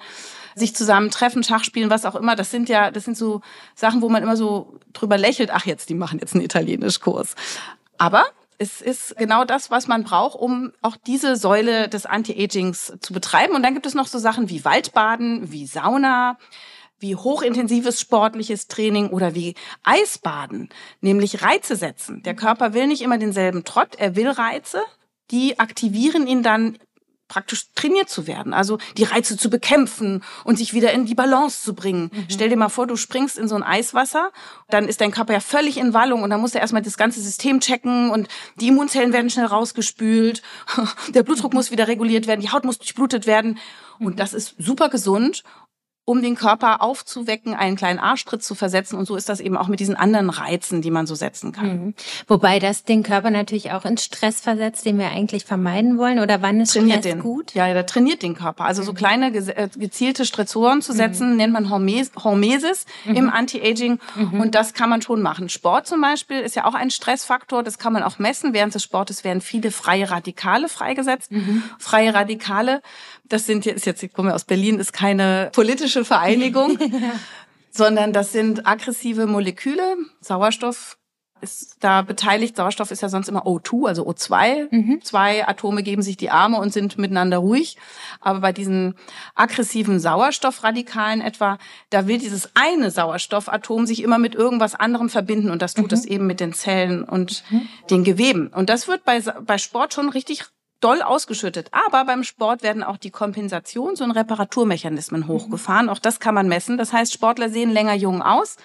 sich 0.54 0.76
zusammen 0.76 1.10
treffen, 1.10 1.44
Schach 1.44 1.64
spielen, 1.64 1.90
was 1.90 2.06
auch 2.06 2.14
immer. 2.14 2.36
Das 2.36 2.52
sind 2.52 2.70
ja, 2.70 2.92
das 2.92 3.06
sind 3.06 3.18
so 3.18 3.42
Sachen, 3.74 4.04
wo 4.04 4.10
man 4.10 4.22
immer 4.22 4.38
so 4.38 4.80
drüber 4.94 5.18
lächelt. 5.18 5.50
Ach, 5.52 5.66
jetzt, 5.66 5.90
die 5.90 5.96
machen 5.96 6.20
jetzt 6.20 6.36
einen 6.36 6.46
Italienischkurs. 6.46 7.34
Aber 7.98 8.26
es 8.60 8.82
ist 8.82 9.18
genau 9.18 9.44
das, 9.44 9.72
was 9.72 9.88
man 9.88 10.04
braucht, 10.04 10.38
um 10.38 10.72
auch 10.84 10.98
diese 11.08 11.36
Säule 11.36 11.90
des 11.90 12.06
Anti-Agings 12.06 12.94
zu 13.00 13.12
betreiben. 13.12 13.56
Und 13.56 13.64
dann 13.64 13.74
gibt 13.74 13.88
es 13.88 13.96
noch 13.96 14.06
so 14.06 14.20
Sachen 14.20 14.50
wie 14.50 14.64
Waldbaden, 14.64 15.52
wie 15.52 15.66
Sauna, 15.66 16.38
wie 17.00 17.16
hochintensives 17.16 18.00
sportliches 18.00 18.68
Training 18.68 19.10
oder 19.10 19.36
wie 19.36 19.56
Eisbaden, 19.84 20.70
nämlich 21.02 21.44
Reize 21.44 21.76
setzen. 21.76 22.24
Der 22.24 22.36
Körper 22.36 22.74
will 22.74 22.88
nicht 22.88 23.02
immer 23.02 23.18
denselben 23.18 23.64
Trott, 23.64 23.96
er 23.98 24.16
will 24.16 24.30
Reize, 24.30 24.82
die 25.32 25.60
aktivieren 25.60 26.28
ihn 26.28 26.44
dann 26.44 26.78
praktisch 27.28 27.74
trainiert 27.76 28.10
zu 28.10 28.26
werden, 28.26 28.54
also 28.54 28.78
die 28.96 29.04
Reize 29.04 29.38
zu 29.38 29.50
bekämpfen 29.50 30.24
und 30.46 30.58
sich 30.58 30.74
wieder 30.74 30.92
in 30.94 31.06
die 31.06 31.16
Balance 31.16 31.62
zu 31.62 31.74
bringen. 31.74 32.10
Mhm. 32.14 32.26
Stell 32.30 32.50
dir 32.50 32.56
mal 32.56 32.70
vor, 32.70 32.88
du 32.88 32.96
springst 32.96 33.38
in 33.38 33.48
so 33.48 33.56
ein 33.56 33.64
Eiswasser, 33.64 34.32
dann 34.70 34.88
ist 34.88 35.02
dein 35.02 35.12
Körper 35.12 35.34
ja 35.34 35.40
völlig 35.40 35.78
in 35.78 35.94
Wallung 35.94 36.24
und 36.24 36.30
dann 36.30 36.40
muss 36.40 36.56
er 36.56 36.62
erstmal 36.62 36.82
das 36.82 36.98
ganze 36.98 37.22
System 37.22 37.60
checken 37.60 38.10
und 38.12 38.28
die 38.56 38.70
Immunzellen 38.70 39.14
werden 39.14 39.30
schnell 39.30 39.46
rausgespült, 39.46 40.42
der 41.14 41.24
Blutdruck 41.24 41.54
muss 41.54 41.72
wieder 41.72 41.88
reguliert 41.88 42.28
werden, 42.28 42.42
die 42.42 42.52
Haut 42.52 42.64
muss 42.64 42.78
durchblutet 42.78 43.28
werden 43.28 43.60
und 44.00 44.14
mhm. 44.14 44.18
das 44.18 44.34
ist 44.34 44.56
super 44.58 44.90
gesund 44.90 45.44
um 46.10 46.22
den 46.22 46.36
Körper 46.36 46.82
aufzuwecken, 46.82 47.54
einen 47.54 47.76
kleinen 47.76 48.00
Arschtritt 48.00 48.42
zu 48.42 48.56
versetzen. 48.56 48.96
Und 48.96 49.08
so 49.08 49.18
ist 49.18 49.28
das 49.28 49.42
eben 49.42 49.58
auch 49.58 49.68
mit 49.68 49.82
diesen 49.82 49.98
anderen 49.98 50.30
Reizen, 50.30 50.82
die 50.82 50.90
man 50.90 51.06
so 51.06 51.16
setzen 51.16 51.52
kann. 51.52 51.68
Mhm. 51.68 51.94
Wobei 52.30 52.60
das 52.60 52.86
den 52.86 53.04
Körper 53.04 53.30
natürlich 53.30 53.74
auch 53.74 53.84
in 53.84 53.98
Stress 53.98 54.40
versetzt, 54.40 54.86
den 54.86 54.98
wir 55.00 55.10
eigentlich 55.10 55.44
vermeiden 55.44 55.98
wollen. 55.98 56.20
Oder 56.20 56.42
wann 56.42 56.62
ist 56.62 56.72
trainiert 56.72 57.00
Stress 57.00 57.12
den. 57.16 57.20
gut? 57.20 57.54
Ja, 57.56 57.74
der 57.74 57.86
trainiert 57.86 58.24
den 58.24 58.36
Körper. 58.36 58.64
Also 58.64 58.84
so 58.84 58.94
mhm. 58.94 58.96
kleine 58.96 59.36
äh, 59.36 59.68
gezielte 59.76 60.26
Stressoren 60.26 60.82
zu 60.82 60.94
setzen, 60.94 61.32
mhm. 61.32 61.36
nennt 61.36 61.52
man 61.52 61.70
Hormes 61.70 62.12
Hormesis 62.24 62.86
mhm. 63.04 63.16
im 63.18 63.30
Anti-Aging. 63.30 64.00
Mhm. 64.16 64.40
Und 64.40 64.56
das 64.56 64.74
kann 64.74 64.90
man 64.90 65.02
schon 65.02 65.22
machen. 65.22 65.50
Sport 65.50 65.88
zum 65.88 66.00
Beispiel 66.00 66.40
ist 66.40 66.56
ja 66.56 66.64
auch 66.64 66.74
ein 66.74 66.90
Stressfaktor. 66.90 67.64
Das 67.64 67.80
kann 67.80 67.92
man 67.92 68.04
auch 68.04 68.18
messen. 68.18 68.54
Während 68.54 68.74
des 68.74 68.82
Sportes 68.82 69.26
werden 69.26 69.42
viele 69.42 69.72
freie 69.72 70.10
Radikale 70.10 70.70
freigesetzt. 70.70 71.34
Mhm. 71.34 71.64
Freie 71.80 72.14
Radikale 72.14 72.82
das 73.30 73.46
sind 73.46 73.66
jetzt, 73.66 73.86
jetzt 73.86 74.04
ich 74.04 74.14
komme 74.14 74.34
aus 74.34 74.46
Berlin, 74.46 74.80
ist 74.80 74.94
keine 74.94 75.50
politische 75.54 76.06
Vereinigung, 76.06 76.78
sondern 77.72 78.14
das 78.14 78.32
sind 78.32 78.68
aggressive 78.68 79.28
Moleküle. 79.28 79.98
Sauerstoff 80.22 80.98
ist 81.42 81.78
da 81.82 82.02
beteiligt. 82.02 82.56
Sauerstoff 82.56 82.92
ist 82.92 83.02
ja 83.02 83.10
sonst 83.10 83.28
immer 83.28 83.46
O2, 83.46 83.88
also 83.88 84.08
O2. 84.08 84.68
Mhm. 84.72 85.02
Zwei 85.04 85.48
Atome 85.48 85.84
geben 85.84 86.02
sich 86.02 86.18
die 86.18 86.30
Arme 86.30 86.58
und 86.58 86.74
sind 86.74 86.98
miteinander 86.98 87.38
ruhig. 87.38 87.78
Aber 88.22 88.40
bei 88.40 88.54
diesen 88.54 88.96
aggressiven 89.36 90.00
Sauerstoffradikalen 90.00 91.22
etwa, 91.22 91.58
da 91.90 92.08
will 92.08 92.18
dieses 92.18 92.52
eine 92.56 92.92
Sauerstoffatom 92.92 93.86
sich 93.86 94.02
immer 94.02 94.18
mit 94.18 94.36
irgendwas 94.36 94.76
anderem 94.76 95.10
verbinden 95.10 95.52
und 95.52 95.62
das 95.62 95.74
tut 95.74 95.92
mhm. 95.92 95.98
es 95.98 96.06
eben 96.06 96.28
mit 96.28 96.40
den 96.40 96.54
Zellen 96.54 97.04
und 97.04 97.44
mhm. 97.50 97.68
den 97.90 98.04
Geweben. 98.04 98.48
Und 98.48 98.70
das 98.70 98.88
wird 98.88 99.04
bei, 99.04 99.22
bei 99.22 99.58
Sport 99.58 99.94
schon 99.94 100.10
richtig 100.10 100.46
doll 100.80 101.02
ausgeschüttet. 101.02 101.70
Aber 101.72 102.06
beim 102.06 102.24
Sport 102.24 102.64
werden 102.64 102.84
auch 102.84 102.98
die 102.98 103.12
Kompensations- 103.12 104.02
und 104.02 104.12
Reparaturmechanismen 104.12 105.22
mhm. 105.22 105.28
hochgefahren. 105.28 105.90
Auch 105.90 106.00
das 106.00 106.20
kann 106.20 106.36
man 106.36 106.48
messen. 106.48 106.78
Das 106.78 106.94
heißt, 106.94 107.14
Sportler 107.14 107.50
sehen 107.50 107.72
länger 107.72 107.94
jung 107.94 108.22
aus, 108.22 108.58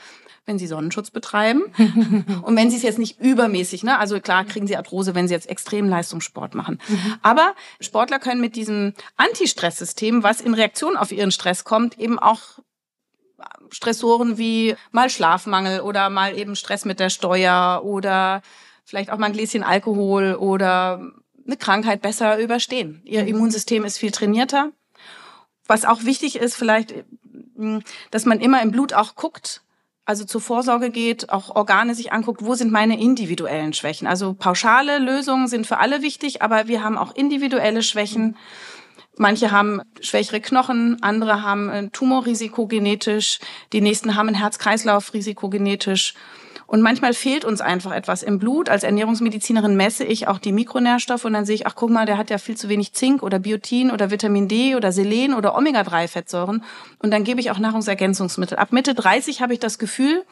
wenn 0.44 0.58
sie 0.58 0.66
Sonnenschutz 0.66 1.10
betreiben. 1.10 1.64
und 2.42 2.56
wenn 2.56 2.70
sie 2.70 2.76
es 2.76 2.82
jetzt 2.82 2.98
nicht 2.98 3.20
übermäßig, 3.20 3.82
ne? 3.82 3.98
Also 3.98 4.20
klar 4.20 4.44
kriegen 4.44 4.66
sie 4.66 4.76
Arthrose, 4.76 5.14
wenn 5.14 5.28
sie 5.28 5.34
jetzt 5.34 5.48
extrem 5.48 5.88
Leistungssport 5.88 6.54
machen. 6.54 6.80
Mhm. 6.88 7.14
Aber 7.22 7.54
Sportler 7.80 8.18
können 8.18 8.40
mit 8.40 8.56
diesem 8.56 8.94
Anti-Stress-System, 9.16 10.22
was 10.22 10.40
in 10.40 10.54
Reaktion 10.54 10.96
auf 10.96 11.12
ihren 11.12 11.30
Stress 11.30 11.64
kommt, 11.64 11.98
eben 11.98 12.18
auch 12.18 12.40
Stressoren 13.70 14.38
wie 14.38 14.76
mal 14.90 15.10
Schlafmangel 15.10 15.80
oder 15.80 16.10
mal 16.10 16.36
eben 16.38 16.56
Stress 16.56 16.84
mit 16.84 17.00
der 17.00 17.10
Steuer 17.10 17.82
oder 17.84 18.42
vielleicht 18.84 19.10
auch 19.10 19.18
mal 19.18 19.26
ein 19.26 19.32
Gläschen 19.32 19.62
Alkohol 19.62 20.34
oder 20.34 21.12
eine 21.46 21.56
Krankheit 21.56 22.02
besser 22.02 22.38
überstehen. 22.38 23.02
Ihr 23.04 23.22
mhm. 23.22 23.28
Immunsystem 23.28 23.84
ist 23.84 23.98
viel 23.98 24.10
trainierter. 24.10 24.70
Was 25.66 25.84
auch 25.84 26.04
wichtig 26.04 26.36
ist, 26.36 26.56
vielleicht, 26.56 26.94
hm, 27.56 27.82
dass 28.10 28.24
man 28.26 28.40
immer 28.40 28.62
im 28.62 28.72
Blut 28.72 28.92
auch 28.92 29.14
guckt, 29.14 29.62
also 30.04 30.24
zur 30.24 30.40
Vorsorge 30.40 30.90
geht, 30.90 31.30
auch 31.30 31.54
Organe 31.54 31.94
sich 31.94 32.12
anguckt, 32.12 32.44
wo 32.44 32.54
sind 32.54 32.72
meine 32.72 33.00
individuellen 33.00 33.72
Schwächen. 33.72 34.06
Also 34.08 34.34
pauschale 34.34 34.98
Lösungen 34.98 35.46
sind 35.46 35.66
für 35.66 35.78
alle 35.78 36.02
wichtig, 36.02 36.42
aber 36.42 36.66
wir 36.66 36.82
haben 36.82 36.98
auch 36.98 37.14
individuelle 37.14 37.82
Schwächen. 37.82 38.36
Manche 39.16 39.52
haben 39.52 39.80
schwächere 40.00 40.40
Knochen, 40.40 41.02
andere 41.02 41.42
haben 41.42 41.70
ein 41.70 41.92
Tumorrisiko 41.92 42.66
genetisch, 42.66 43.38
die 43.72 43.80
nächsten 43.80 44.16
haben 44.16 44.28
ein 44.28 44.34
Herz-Kreislauf-Risiko 44.34 45.50
genetisch. 45.50 46.14
Und 46.66 46.80
manchmal 46.80 47.14
fehlt 47.14 47.44
uns 47.44 47.60
einfach 47.60 47.92
etwas 47.92 48.22
im 48.22 48.38
Blut. 48.38 48.68
Als 48.68 48.82
Ernährungsmedizinerin 48.82 49.76
messe 49.76 50.04
ich 50.04 50.28
auch 50.28 50.38
die 50.38 50.52
Mikronährstoffe 50.52 51.24
und 51.24 51.32
dann 51.32 51.44
sehe 51.44 51.54
ich, 51.54 51.66
ach 51.66 51.74
guck 51.74 51.90
mal, 51.90 52.06
der 52.06 52.18
hat 52.18 52.30
ja 52.30 52.38
viel 52.38 52.56
zu 52.56 52.68
wenig 52.68 52.92
Zink 52.92 53.22
oder 53.22 53.38
Biotin 53.38 53.90
oder 53.90 54.10
Vitamin 54.10 54.48
D 54.48 54.76
oder 54.76 54.92
Selen 54.92 55.34
oder 55.34 55.56
Omega-3-Fettsäuren. 55.56 56.62
Und 56.98 57.10
dann 57.10 57.24
gebe 57.24 57.40
ich 57.40 57.50
auch 57.50 57.58
Nahrungsergänzungsmittel. 57.58 58.58
Ab 58.58 58.72
Mitte 58.72 58.94
30 58.94 59.42
habe 59.42 59.52
ich 59.54 59.60
das 59.60 59.78
Gefühl, 59.78 60.24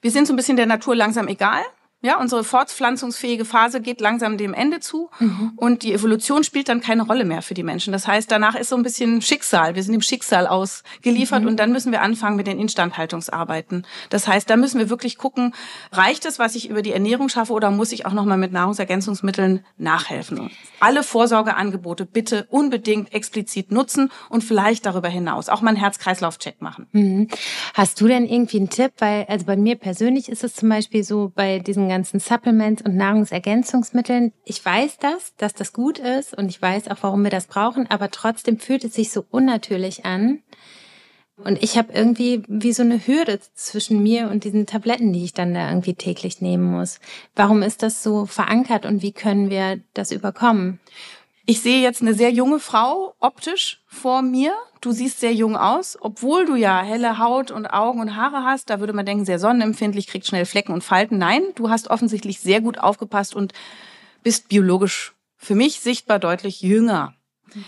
wir 0.00 0.10
sind 0.10 0.26
so 0.26 0.32
ein 0.32 0.36
bisschen 0.36 0.56
der 0.56 0.66
Natur 0.66 0.96
langsam 0.96 1.28
egal. 1.28 1.62
Ja, 2.02 2.18
unsere 2.18 2.44
fortpflanzungsfähige 2.44 3.44
Phase 3.44 3.82
geht 3.82 4.00
langsam 4.00 4.38
dem 4.38 4.54
Ende 4.54 4.80
zu 4.80 5.10
mhm. 5.18 5.52
und 5.56 5.82
die 5.82 5.92
Evolution 5.92 6.44
spielt 6.44 6.70
dann 6.70 6.80
keine 6.80 7.02
Rolle 7.02 7.26
mehr 7.26 7.42
für 7.42 7.52
die 7.52 7.62
Menschen. 7.62 7.92
Das 7.92 8.06
heißt, 8.06 8.30
danach 8.30 8.54
ist 8.54 8.70
so 8.70 8.76
ein 8.76 8.82
bisschen 8.82 9.20
Schicksal. 9.20 9.74
Wir 9.74 9.82
sind 9.82 9.92
dem 9.92 10.00
Schicksal 10.00 10.46
ausgeliefert 10.46 11.42
mhm. 11.42 11.48
und 11.48 11.56
dann 11.60 11.72
müssen 11.72 11.92
wir 11.92 12.00
anfangen 12.00 12.36
mit 12.36 12.46
den 12.46 12.58
Instandhaltungsarbeiten. 12.58 13.86
Das 14.08 14.26
heißt, 14.26 14.48
da 14.48 14.56
müssen 14.56 14.78
wir 14.78 14.88
wirklich 14.88 15.18
gucken, 15.18 15.54
reicht 15.92 16.24
es, 16.24 16.38
was 16.38 16.54
ich 16.54 16.70
über 16.70 16.80
die 16.80 16.92
Ernährung 16.92 17.28
schaffe 17.28 17.52
oder 17.52 17.70
muss 17.70 17.92
ich 17.92 18.06
auch 18.06 18.14
nochmal 18.14 18.38
mit 18.38 18.50
Nahrungsergänzungsmitteln 18.52 19.62
nachhelfen? 19.76 20.50
Alle 20.80 21.02
Vorsorgeangebote 21.02 22.06
bitte 22.06 22.46
unbedingt 22.48 23.12
explizit 23.12 23.72
nutzen 23.72 24.10
und 24.30 24.42
vielleicht 24.42 24.86
darüber 24.86 25.08
hinaus 25.08 25.50
auch 25.50 25.60
mal 25.60 25.68
einen 25.68 25.76
Herz-Kreislauf-Check 25.76 26.62
machen. 26.62 26.86
Mhm. 26.92 27.28
Hast 27.74 28.00
du 28.00 28.08
denn 28.08 28.24
irgendwie 28.24 28.56
einen 28.56 28.70
Tipp? 28.70 28.92
Weil, 29.00 29.26
also 29.28 29.44
bei 29.44 29.56
mir 29.56 29.76
persönlich 29.76 30.30
ist 30.30 30.44
es 30.44 30.54
zum 30.54 30.70
Beispiel 30.70 31.04
so, 31.04 31.30
bei 31.34 31.58
diesen 31.58 31.89
ganzen 31.90 32.20
Supplements 32.20 32.82
und 32.82 32.96
Nahrungsergänzungsmitteln. 32.96 34.32
Ich 34.44 34.64
weiß 34.64 34.96
das, 34.98 35.34
dass 35.36 35.52
das 35.52 35.72
gut 35.72 35.98
ist 35.98 36.36
und 36.36 36.48
ich 36.48 36.62
weiß 36.62 36.88
auch, 36.88 36.98
warum 37.02 37.22
wir 37.22 37.30
das 37.30 37.46
brauchen, 37.46 37.90
aber 37.90 38.10
trotzdem 38.10 38.58
fühlt 38.58 38.84
es 38.84 38.94
sich 38.94 39.12
so 39.12 39.24
unnatürlich 39.30 40.06
an. 40.06 40.42
Und 41.36 41.62
ich 41.62 41.78
habe 41.78 41.92
irgendwie 41.92 42.42
wie 42.48 42.72
so 42.72 42.82
eine 42.82 43.06
Hürde 43.06 43.40
zwischen 43.54 44.02
mir 44.02 44.28
und 44.30 44.44
diesen 44.44 44.66
Tabletten, 44.66 45.12
die 45.12 45.24
ich 45.24 45.32
dann 45.32 45.54
da 45.54 45.68
irgendwie 45.68 45.94
täglich 45.94 46.40
nehmen 46.40 46.64
muss. 46.64 47.00
Warum 47.34 47.62
ist 47.62 47.82
das 47.82 48.02
so 48.02 48.26
verankert 48.26 48.84
und 48.84 49.02
wie 49.02 49.12
können 49.12 49.50
wir 49.50 49.80
das 49.94 50.12
überkommen? 50.12 50.80
Ich 51.46 51.62
sehe 51.62 51.82
jetzt 51.82 52.02
eine 52.02 52.14
sehr 52.14 52.30
junge 52.30 52.60
Frau 52.60 53.14
optisch 53.18 53.82
vor 53.86 54.22
mir. 54.22 54.52
Du 54.80 54.92
siehst 54.92 55.20
sehr 55.20 55.34
jung 55.34 55.56
aus, 55.56 55.98
obwohl 56.00 56.46
du 56.46 56.54
ja 56.54 56.80
helle 56.80 57.18
Haut 57.18 57.50
und 57.50 57.66
Augen 57.66 58.00
und 58.00 58.16
Haare 58.16 58.44
hast. 58.44 58.70
Da 58.70 58.80
würde 58.80 58.92
man 58.92 59.06
denken, 59.06 59.24
sehr 59.24 59.38
sonnenempfindlich, 59.38 60.06
kriegt 60.06 60.26
schnell 60.26 60.46
Flecken 60.46 60.72
und 60.72 60.84
Falten. 60.84 61.18
Nein, 61.18 61.42
du 61.54 61.70
hast 61.70 61.88
offensichtlich 61.88 62.40
sehr 62.40 62.60
gut 62.60 62.78
aufgepasst 62.78 63.34
und 63.34 63.52
bist 64.22 64.48
biologisch 64.48 65.14
für 65.36 65.54
mich 65.54 65.80
sichtbar 65.80 66.18
deutlich 66.18 66.60
jünger. 66.60 67.14
Mhm. 67.54 67.64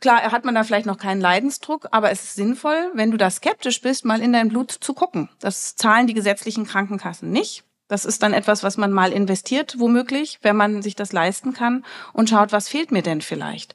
Klar, 0.00 0.30
hat 0.30 0.44
man 0.44 0.54
da 0.54 0.62
vielleicht 0.62 0.86
noch 0.86 0.98
keinen 0.98 1.20
Leidensdruck, 1.20 1.88
aber 1.90 2.10
es 2.10 2.22
ist 2.22 2.34
sinnvoll, 2.34 2.90
wenn 2.94 3.10
du 3.10 3.16
da 3.16 3.30
skeptisch 3.30 3.80
bist, 3.80 4.04
mal 4.04 4.20
in 4.20 4.32
dein 4.32 4.48
Blut 4.48 4.70
zu 4.70 4.92
gucken. 4.92 5.30
Das 5.40 5.74
zahlen 5.74 6.06
die 6.06 6.14
gesetzlichen 6.14 6.66
Krankenkassen 6.66 7.30
nicht. 7.30 7.64
Das 7.88 8.04
ist 8.04 8.22
dann 8.22 8.32
etwas, 8.32 8.62
was 8.64 8.76
man 8.76 8.92
mal 8.92 9.12
investiert, 9.12 9.76
womöglich, 9.78 10.38
wenn 10.42 10.56
man 10.56 10.82
sich 10.82 10.96
das 10.96 11.12
leisten 11.12 11.52
kann 11.52 11.84
und 12.12 12.28
schaut, 12.28 12.50
was 12.50 12.68
fehlt 12.68 12.90
mir 12.90 13.02
denn 13.02 13.20
vielleicht. 13.20 13.74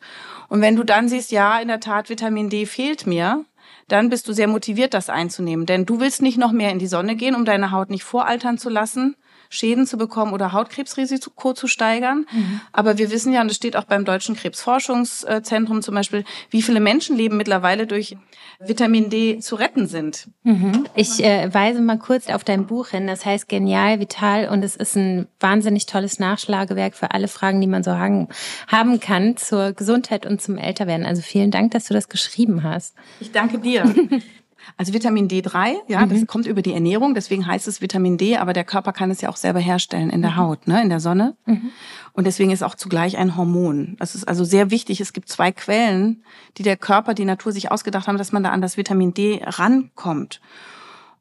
Und 0.50 0.62
wenn 0.62 0.76
du 0.76 0.84
dann 0.84 1.08
siehst, 1.08 1.32
ja, 1.32 1.60
in 1.60 1.70
der 1.70 1.80
Tat, 1.80 2.10
Vitamin 2.10 2.50
D 2.50 2.66
fehlt 2.66 3.08
mir, 3.08 3.46
dann 3.88 4.10
bist 4.10 4.28
du 4.28 4.34
sehr 4.34 4.48
motiviert, 4.48 4.94
das 4.94 5.10
einzunehmen. 5.10 5.66
Denn 5.66 5.86
du 5.86 6.00
willst 6.00 6.22
nicht 6.22 6.38
noch 6.38 6.52
mehr 6.52 6.72
in 6.72 6.80
die 6.80 6.88
Sonne 6.88 7.16
gehen, 7.16 7.36
um 7.36 7.46
deine 7.46 7.72
Haut 7.72 7.90
nicht 7.90 8.04
voraltern 8.04 8.58
zu 8.58 8.70
lassen, 8.70 9.16
Schäden 9.52 9.86
zu 9.86 9.98
bekommen 9.98 10.32
oder 10.32 10.54
Hautkrebsrisiko 10.54 11.54
zu 11.54 11.68
steigern. 11.68 12.26
Mhm. 12.32 12.62
Aber 12.72 12.98
wir 12.98 13.12
wissen 13.12 13.34
ja, 13.34 13.42
und 13.42 13.50
das 13.50 13.58
steht 13.58 13.76
auch 13.76 13.84
beim 13.84 14.06
Deutschen 14.06 14.36
Krebsforschungszentrum 14.36 15.82
zum 15.82 15.94
Beispiel, 15.94 16.24
wie 16.50 16.62
viele 16.62 16.80
Menschenleben 16.80 17.38
mittlerweile 17.38 17.86
durch 17.86 18.16
Vitamin 18.60 19.10
D 19.10 19.40
zu 19.40 19.56
retten 19.56 19.88
sind. 19.88 20.30
Mhm. 20.44 20.88
Ich 20.96 21.22
äh, 21.22 21.54
weise 21.54 21.82
mal 21.82 22.00
kurz 22.00 22.30
auf 22.30 22.46
dein 22.46 22.66
Buch 22.66 22.88
hin. 22.88 23.08
Das 23.08 23.26
heißt 23.26 23.50
Genial, 23.50 24.00
Vital 24.00 24.48
und 24.48 24.64
es 24.64 24.78
ist 24.78 24.96
ein 24.96 25.28
wahnsinnig 25.42 25.86
tolles 25.86 26.18
Nachschlagewerk 26.18 26.96
für 26.96 27.12
alle 27.12 27.28
Fragen, 27.28 27.60
die 27.60 27.68
man 27.68 27.84
so 27.84 27.92
haben, 27.92 28.30
haben 28.68 29.02
kann 29.02 29.36
zur 29.36 29.74
Gesundheit 29.74 30.26
und 30.26 30.42
zum 30.42 30.58
Älterwerden. 30.58 31.06
Also 31.06 31.22
vielen 31.22 31.52
Dank, 31.52 31.72
dass 31.72 31.86
du 31.86 31.94
das 31.94 32.08
geschrieben 32.08 32.64
hast. 32.64 32.96
Ich 33.20 33.34
danke 33.34 33.60
dir. 33.60 33.94
Also 34.78 34.94
Vitamin 34.94 35.28
D3, 35.28 35.76
ja, 35.88 36.06
mhm. 36.06 36.10
das 36.10 36.28
kommt 36.28 36.48
über 36.48 36.62
die 36.62 36.74
Ernährung, 36.74 37.14
deswegen 37.14 37.46
heißt 37.46 37.68
es 37.68 37.82
Vitamin 37.82 38.18
D, 38.18 38.38
aber 38.38 38.54
der 38.54 38.64
Körper 38.64 38.94
kann 38.94 39.12
es 39.12 39.22
ja 39.22 39.30
auch 39.30 39.38
selber 39.38 39.60
herstellen 39.60 40.10
in 40.10 40.22
der 40.22 40.32
mhm. 40.32 40.38
Haut, 40.38 40.68
ne, 40.68 40.82
in 40.82 40.90
der 40.90 41.00
Sonne. 41.00 41.36
Mhm. 41.46 41.72
Und 42.14 42.26
deswegen 42.26 42.52
ist 42.52 42.64
auch 42.64 42.76
zugleich 42.76 43.18
ein 43.18 43.38
Hormon. 43.38 43.96
Das 44.00 44.16
ist 44.16 44.28
also 44.28 44.44
sehr 44.44 44.70
wichtig. 44.70 45.00
Es 45.00 45.14
gibt 45.14 45.30
zwei 45.30 45.52
Quellen, 45.52 46.24
die 46.58 46.64
der 46.64 46.78
Körper, 46.78 47.14
die 47.14 47.26
Natur 47.26 47.52
sich 47.52 47.72
ausgedacht 47.72 48.08
haben, 48.08 48.18
dass 48.18 48.32
man 48.32 48.44
da 48.44 48.50
an 48.50 48.62
das 48.62 48.78
Vitamin 48.78 49.14
D 49.14 49.42
rankommt. 49.44 50.42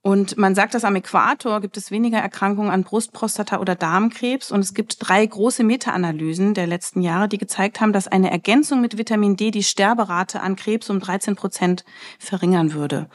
Und 0.02 0.38
man 0.38 0.54
sagt, 0.54 0.72
dass 0.72 0.84
am 0.84 0.96
Äquator 0.96 1.60
gibt 1.60 1.76
es 1.76 1.90
weniger 1.90 2.18
Erkrankungen 2.18 2.70
an 2.70 2.84
Brust, 2.84 3.12
Prostata 3.12 3.58
oder 3.60 3.74
Darmkrebs. 3.74 4.50
Und 4.50 4.60
es 4.60 4.72
gibt 4.72 4.96
drei 4.98 5.26
große 5.26 5.62
Meta-Analysen 5.62 6.54
der 6.54 6.66
letzten 6.66 7.02
Jahre, 7.02 7.28
die 7.28 7.36
gezeigt 7.36 7.80
haben, 7.80 7.92
dass 7.92 8.08
eine 8.08 8.30
Ergänzung 8.30 8.80
mit 8.80 8.96
Vitamin 8.96 9.36
D 9.36 9.50
die 9.50 9.62
Sterberate 9.62 10.40
an 10.40 10.56
Krebs 10.56 10.88
um 10.88 11.00
13 11.00 11.36
Prozent 11.36 11.84
verringern 12.18 12.72
würde. 12.72 13.10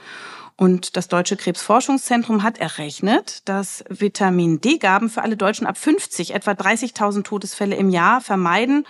Und 0.57 0.95
das 0.95 1.07
Deutsche 1.07 1.35
Krebsforschungszentrum 1.35 2.43
hat 2.43 2.59
errechnet, 2.59 3.41
dass 3.49 3.83
Vitamin 3.89 4.61
D-Gaben 4.61 5.09
für 5.09 5.23
alle 5.23 5.37
Deutschen 5.37 5.67
ab 5.67 5.77
50 5.77 6.33
etwa 6.33 6.51
30.000 6.51 7.23
Todesfälle 7.23 7.75
im 7.75 7.89
Jahr 7.89 8.21
vermeiden 8.21 8.85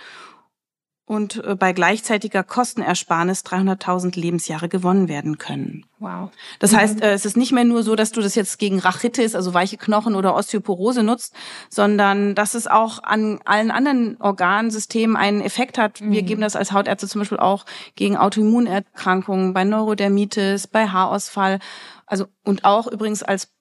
und 1.06 1.42
äh, 1.44 1.54
bei 1.54 1.72
gleichzeitiger 1.72 2.42
Kostenersparnis 2.42 3.44
300.000 3.44 4.18
Lebensjahre 4.18 4.68
gewonnen 4.68 5.08
werden 5.08 5.38
können. 5.38 5.86
Wow. 6.00 6.30
Das 6.58 6.72
mhm. 6.72 6.76
heißt, 6.76 7.00
äh, 7.00 7.12
es 7.12 7.24
ist 7.24 7.36
nicht 7.36 7.52
mehr 7.52 7.64
nur 7.64 7.84
so, 7.84 7.94
dass 7.94 8.10
du 8.10 8.20
das 8.20 8.34
jetzt 8.34 8.58
gegen 8.58 8.80
Rachitis, 8.80 9.36
also 9.36 9.54
weiche 9.54 9.76
Knochen 9.76 10.16
oder 10.16 10.34
Osteoporose 10.34 11.04
nutzt, 11.04 11.32
sondern 11.70 12.34
dass 12.34 12.54
es 12.54 12.66
auch 12.66 13.02
an 13.04 13.38
allen 13.44 13.70
anderen 13.70 14.20
Organsystemen 14.20 15.16
einen 15.16 15.40
Effekt 15.40 15.78
hat. 15.78 16.00
Mhm. 16.00 16.10
Wir 16.10 16.22
geben 16.22 16.40
das 16.40 16.56
als 16.56 16.72
Hautärzte 16.72 17.06
zum 17.06 17.20
Beispiel 17.20 17.38
auch 17.38 17.64
gegen 17.94 18.16
Autoimmunerkrankungen, 18.16 19.54
bei 19.54 19.62
Neurodermitis, 19.62 20.66
bei 20.66 20.88
Haarausfall, 20.88 21.60
also 22.06 22.26
und 22.44 22.64
auch 22.64 22.88
übrigens 22.88 23.22
als 23.22 23.55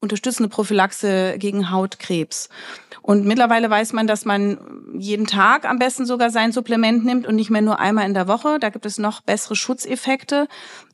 unterstützende 0.00 0.48
Prophylaxe 0.48 1.36
gegen 1.38 1.70
Hautkrebs. 1.70 2.48
Und 3.02 3.24
mittlerweile 3.24 3.70
weiß 3.70 3.92
man, 3.92 4.06
dass 4.06 4.24
man 4.24 4.58
jeden 4.98 5.26
Tag 5.26 5.64
am 5.64 5.78
besten 5.78 6.06
sogar 6.06 6.30
sein 6.30 6.52
Supplement 6.52 7.04
nimmt 7.04 7.26
und 7.26 7.36
nicht 7.36 7.50
mehr 7.50 7.62
nur 7.62 7.78
einmal 7.78 8.06
in 8.06 8.14
der 8.14 8.28
Woche. 8.28 8.58
Da 8.58 8.70
gibt 8.70 8.86
es 8.86 8.98
noch 8.98 9.20
bessere 9.22 9.56
Schutzeffekte. 9.56 10.46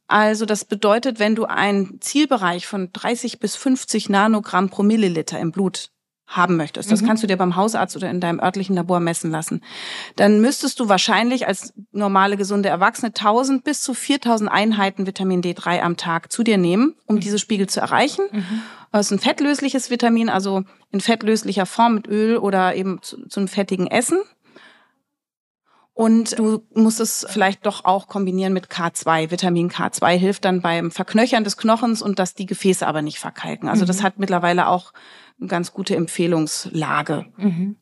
Also 0.06 0.46
das 0.46 0.64
bedeutet, 0.64 1.18
wenn 1.18 1.34
du 1.34 1.44
einen 1.44 2.00
Zielbereich 2.00 2.66
von 2.66 2.90
30 2.92 3.40
bis 3.40 3.56
50 3.56 4.08
Nanogramm 4.10 4.68
pro 4.68 4.82
Milliliter 4.82 5.38
im 5.38 5.50
Blut 5.50 5.90
haben 6.26 6.56
möchtest, 6.56 6.90
das 6.90 7.02
mhm. 7.02 7.06
kannst 7.06 7.22
du 7.22 7.26
dir 7.26 7.36
beim 7.36 7.54
Hausarzt 7.54 7.96
oder 7.96 8.10
in 8.10 8.20
deinem 8.20 8.40
örtlichen 8.40 8.74
Labor 8.74 8.98
messen 8.98 9.30
lassen, 9.30 9.62
dann 10.16 10.40
müsstest 10.40 10.80
du 10.80 10.88
wahrscheinlich 10.88 11.46
als 11.46 11.74
normale 11.92 12.36
gesunde 12.36 12.70
Erwachsene 12.70 13.08
1000 13.08 13.62
bis 13.62 13.82
zu 13.82 13.94
4000 13.94 14.50
Einheiten 14.50 15.06
Vitamin 15.06 15.42
D3 15.42 15.80
am 15.80 15.96
Tag 15.96 16.32
zu 16.32 16.42
dir 16.42 16.56
nehmen, 16.56 16.94
um 17.06 17.16
mhm. 17.16 17.20
diese 17.20 17.38
Spiegel 17.38 17.68
zu 17.68 17.80
erreichen. 17.80 18.24
Mhm. 18.32 18.62
Es 18.92 19.06
ist 19.06 19.12
ein 19.12 19.18
fettlösliches 19.18 19.90
Vitamin, 19.90 20.28
also 20.28 20.62
in 20.90 21.00
fettlöslicher 21.00 21.66
Form 21.66 21.94
mit 21.96 22.06
Öl 22.06 22.38
oder 22.38 22.74
eben 22.74 23.02
zu, 23.02 23.26
zu 23.28 23.40
einem 23.40 23.48
fettigen 23.48 23.86
Essen. 23.88 24.18
Und 25.94 26.36
du 26.38 26.64
musst 26.74 26.98
es 26.98 27.24
vielleicht 27.28 27.66
doch 27.66 27.84
auch 27.84 28.08
kombinieren 28.08 28.52
mit 28.52 28.66
K2. 28.66 29.30
Vitamin 29.30 29.70
K2 29.70 30.16
hilft 30.16 30.44
dann 30.44 30.60
beim 30.60 30.90
Verknöchern 30.90 31.44
des 31.44 31.56
Knochens 31.56 32.02
und 32.02 32.18
dass 32.18 32.34
die 32.34 32.46
Gefäße 32.46 32.84
aber 32.84 33.00
nicht 33.00 33.20
verkalken. 33.20 33.68
Also 33.68 33.84
mhm. 33.84 33.86
das 33.86 34.02
hat 34.02 34.18
mittlerweile 34.18 34.66
auch 34.68 34.92
eine 35.38 35.48
ganz 35.48 35.72
gute 35.72 35.96
Empfehlungslage. 35.96 37.26
Mhm. 37.36 37.76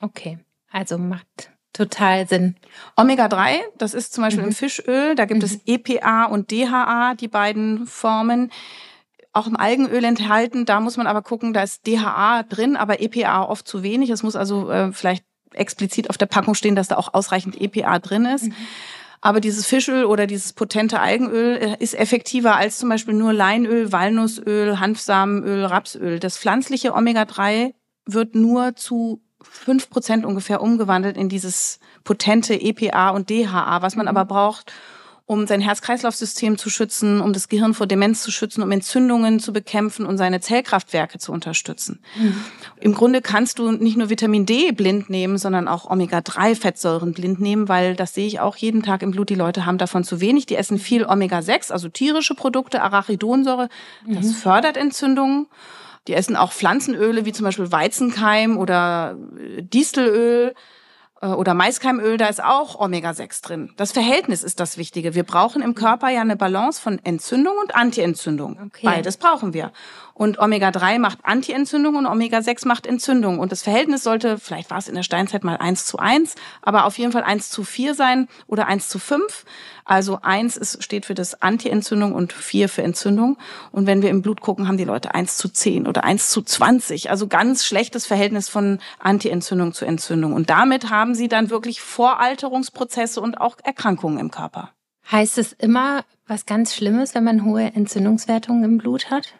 Okay, 0.00 0.38
also 0.70 0.98
macht 0.98 1.50
total 1.72 2.26
Sinn. 2.26 2.56
Omega-3, 2.96 3.58
das 3.76 3.94
ist 3.94 4.12
zum 4.14 4.24
Beispiel 4.24 4.42
mhm. 4.42 4.48
im 4.48 4.54
Fischöl, 4.54 5.14
da 5.14 5.26
gibt 5.26 5.42
es 5.42 5.54
mhm. 5.54 5.60
EPA 5.66 6.24
und 6.24 6.50
DHA, 6.50 7.14
die 7.14 7.28
beiden 7.28 7.86
Formen 7.86 8.50
auch 9.32 9.46
im 9.46 9.56
Algenöl 9.56 10.02
enthalten. 10.04 10.64
Da 10.64 10.80
muss 10.80 10.96
man 10.96 11.06
aber 11.06 11.20
gucken, 11.20 11.52
da 11.52 11.62
ist 11.62 11.86
DHA 11.86 12.44
drin, 12.44 12.76
aber 12.76 13.02
EPA 13.02 13.42
oft 13.42 13.68
zu 13.68 13.82
wenig. 13.82 14.08
Es 14.08 14.22
muss 14.22 14.34
also 14.34 14.70
äh, 14.70 14.92
vielleicht 14.92 15.24
explizit 15.52 16.08
auf 16.08 16.16
der 16.16 16.26
Packung 16.26 16.54
stehen, 16.54 16.74
dass 16.74 16.88
da 16.88 16.96
auch 16.96 17.12
ausreichend 17.12 17.60
EPA 17.60 17.98
drin 17.98 18.24
ist. 18.24 18.44
Mhm. 18.44 18.54
Aber 19.26 19.40
dieses 19.40 19.66
Fischöl 19.66 20.04
oder 20.04 20.28
dieses 20.28 20.52
potente 20.52 21.00
Algenöl 21.00 21.56
äh, 21.56 21.76
ist 21.80 21.98
effektiver 21.98 22.54
als 22.54 22.78
zum 22.78 22.88
Beispiel 22.88 23.12
nur 23.12 23.32
Leinöl, 23.32 23.90
Walnussöl, 23.90 24.78
Hanfsamenöl, 24.78 25.64
Rapsöl. 25.64 26.20
Das 26.20 26.38
pflanzliche 26.38 26.94
Omega-3 26.94 27.74
wird 28.04 28.36
nur 28.36 28.76
zu 28.76 29.24
fünf 29.42 29.90
Prozent 29.90 30.24
ungefähr 30.24 30.62
umgewandelt 30.62 31.16
in 31.16 31.28
dieses 31.28 31.80
potente 32.04 32.54
EPA 32.54 33.10
und 33.10 33.28
DHA, 33.28 33.82
was 33.82 33.96
man 33.96 34.04
mhm. 34.04 34.10
aber 34.10 34.26
braucht, 34.26 34.72
um 35.26 35.48
sein 35.48 35.60
Herz-Kreislauf-System 35.60 36.56
zu 36.56 36.70
schützen, 36.70 37.20
um 37.20 37.32
das 37.32 37.48
Gehirn 37.48 37.74
vor 37.74 37.88
Demenz 37.88 38.22
zu 38.22 38.30
schützen, 38.30 38.62
um 38.62 38.70
Entzündungen 38.70 39.40
zu 39.40 39.52
bekämpfen 39.52 40.06
und 40.06 40.18
seine 40.18 40.40
Zellkraftwerke 40.40 41.18
zu 41.18 41.32
unterstützen. 41.32 41.98
Mhm. 42.16 42.44
Im 42.80 42.94
Grunde 42.94 43.20
kannst 43.22 43.58
du 43.58 43.72
nicht 43.72 43.96
nur 43.96 44.08
Vitamin 44.08 44.46
D 44.46 44.70
blind 44.70 45.10
nehmen, 45.10 45.36
sondern 45.36 45.66
auch 45.66 45.90
Omega-3-Fettsäuren 45.90 47.12
blind 47.12 47.40
nehmen, 47.40 47.68
weil 47.68 47.96
das 47.96 48.14
sehe 48.14 48.28
ich 48.28 48.38
auch 48.38 48.54
jeden 48.54 48.84
Tag 48.84 49.02
im 49.02 49.10
Blut. 49.10 49.28
Die 49.28 49.34
Leute 49.34 49.66
haben 49.66 49.78
davon 49.78 50.04
zu 50.04 50.20
wenig. 50.20 50.46
Die 50.46 50.54
essen 50.54 50.78
viel 50.78 51.04
Omega-6, 51.04 51.72
also 51.72 51.88
tierische 51.88 52.36
Produkte, 52.36 52.82
Arachidonsäure. 52.82 53.68
Das 54.06 54.26
mhm. 54.26 54.30
fördert 54.30 54.76
Entzündungen. 54.76 55.48
Die 56.06 56.14
essen 56.14 56.36
auch 56.36 56.52
Pflanzenöle 56.52 57.24
wie 57.24 57.32
zum 57.32 57.42
Beispiel 57.42 57.72
Weizenkeim 57.72 58.58
oder 58.58 59.16
Distelöl. 59.58 60.54
Äh, 61.20 61.28
oder 61.28 61.54
Maiskeimöl, 61.54 62.16
da 62.16 62.26
ist 62.26 62.42
auch 62.42 62.78
Omega-6 62.78 63.42
drin. 63.42 63.72
Das 63.76 63.92
Verhältnis 63.92 64.42
ist 64.42 64.60
das 64.60 64.76
Wichtige. 64.78 65.14
Wir 65.14 65.24
brauchen 65.24 65.62
im 65.62 65.74
Körper 65.74 66.08
ja 66.08 66.20
eine 66.20 66.36
Balance 66.36 66.80
von 66.80 66.98
Entzündung 67.04 67.54
und 67.60 67.74
Antientzündung. 67.74 68.58
Okay. 68.66 68.86
Beides 68.86 69.16
brauchen 69.16 69.54
wir. 69.54 69.72
Und 70.16 70.38
Omega-3 70.38 70.98
macht 70.98 71.18
Antientzündung 71.24 71.96
und 71.96 72.06
Omega-6 72.06 72.66
macht 72.66 72.86
Entzündung. 72.86 73.38
Und 73.38 73.52
das 73.52 73.62
Verhältnis 73.62 74.02
sollte, 74.02 74.38
vielleicht 74.38 74.70
war 74.70 74.78
es 74.78 74.88
in 74.88 74.94
der 74.94 75.02
Steinzeit 75.02 75.44
mal 75.44 75.58
1 75.58 75.84
zu 75.84 75.98
1, 75.98 76.36
aber 76.62 76.86
auf 76.86 76.96
jeden 76.96 77.12
Fall 77.12 77.22
1 77.22 77.50
zu 77.50 77.64
4 77.64 77.92
sein 77.94 78.26
oder 78.46 78.66
1 78.66 78.88
zu 78.88 78.98
5. 78.98 79.44
Also 79.84 80.20
1 80.22 80.56
ist, 80.56 80.82
steht 80.82 81.04
für 81.04 81.12
das 81.12 81.42
Antientzündung 81.42 82.14
und 82.14 82.32
4 82.32 82.70
für 82.70 82.82
Entzündung. 82.82 83.36
Und 83.72 83.86
wenn 83.86 84.00
wir 84.00 84.08
im 84.08 84.22
Blut 84.22 84.40
gucken, 84.40 84.68
haben 84.68 84.78
die 84.78 84.84
Leute 84.84 85.14
1 85.14 85.36
zu 85.36 85.50
10 85.50 85.86
oder 85.86 86.02
1 86.04 86.30
zu 86.30 86.40
20. 86.40 87.10
Also 87.10 87.26
ganz 87.26 87.66
schlechtes 87.66 88.06
Verhältnis 88.06 88.48
von 88.48 88.78
Antientzündung 88.98 89.74
zu 89.74 89.84
Entzündung. 89.84 90.32
Und 90.32 90.48
damit 90.48 90.88
haben 90.88 91.14
sie 91.14 91.28
dann 91.28 91.50
wirklich 91.50 91.82
Voralterungsprozesse 91.82 93.20
und 93.20 93.38
auch 93.38 93.58
Erkrankungen 93.62 94.18
im 94.18 94.30
Körper. 94.30 94.70
Heißt 95.12 95.36
es 95.36 95.52
immer 95.52 96.04
was 96.26 96.46
ganz 96.46 96.74
Schlimmes, 96.74 97.14
wenn 97.14 97.24
man 97.24 97.44
hohe 97.44 97.64
Entzündungswertungen 97.64 98.64
im 98.64 98.78
Blut 98.78 99.10
hat? 99.10 99.34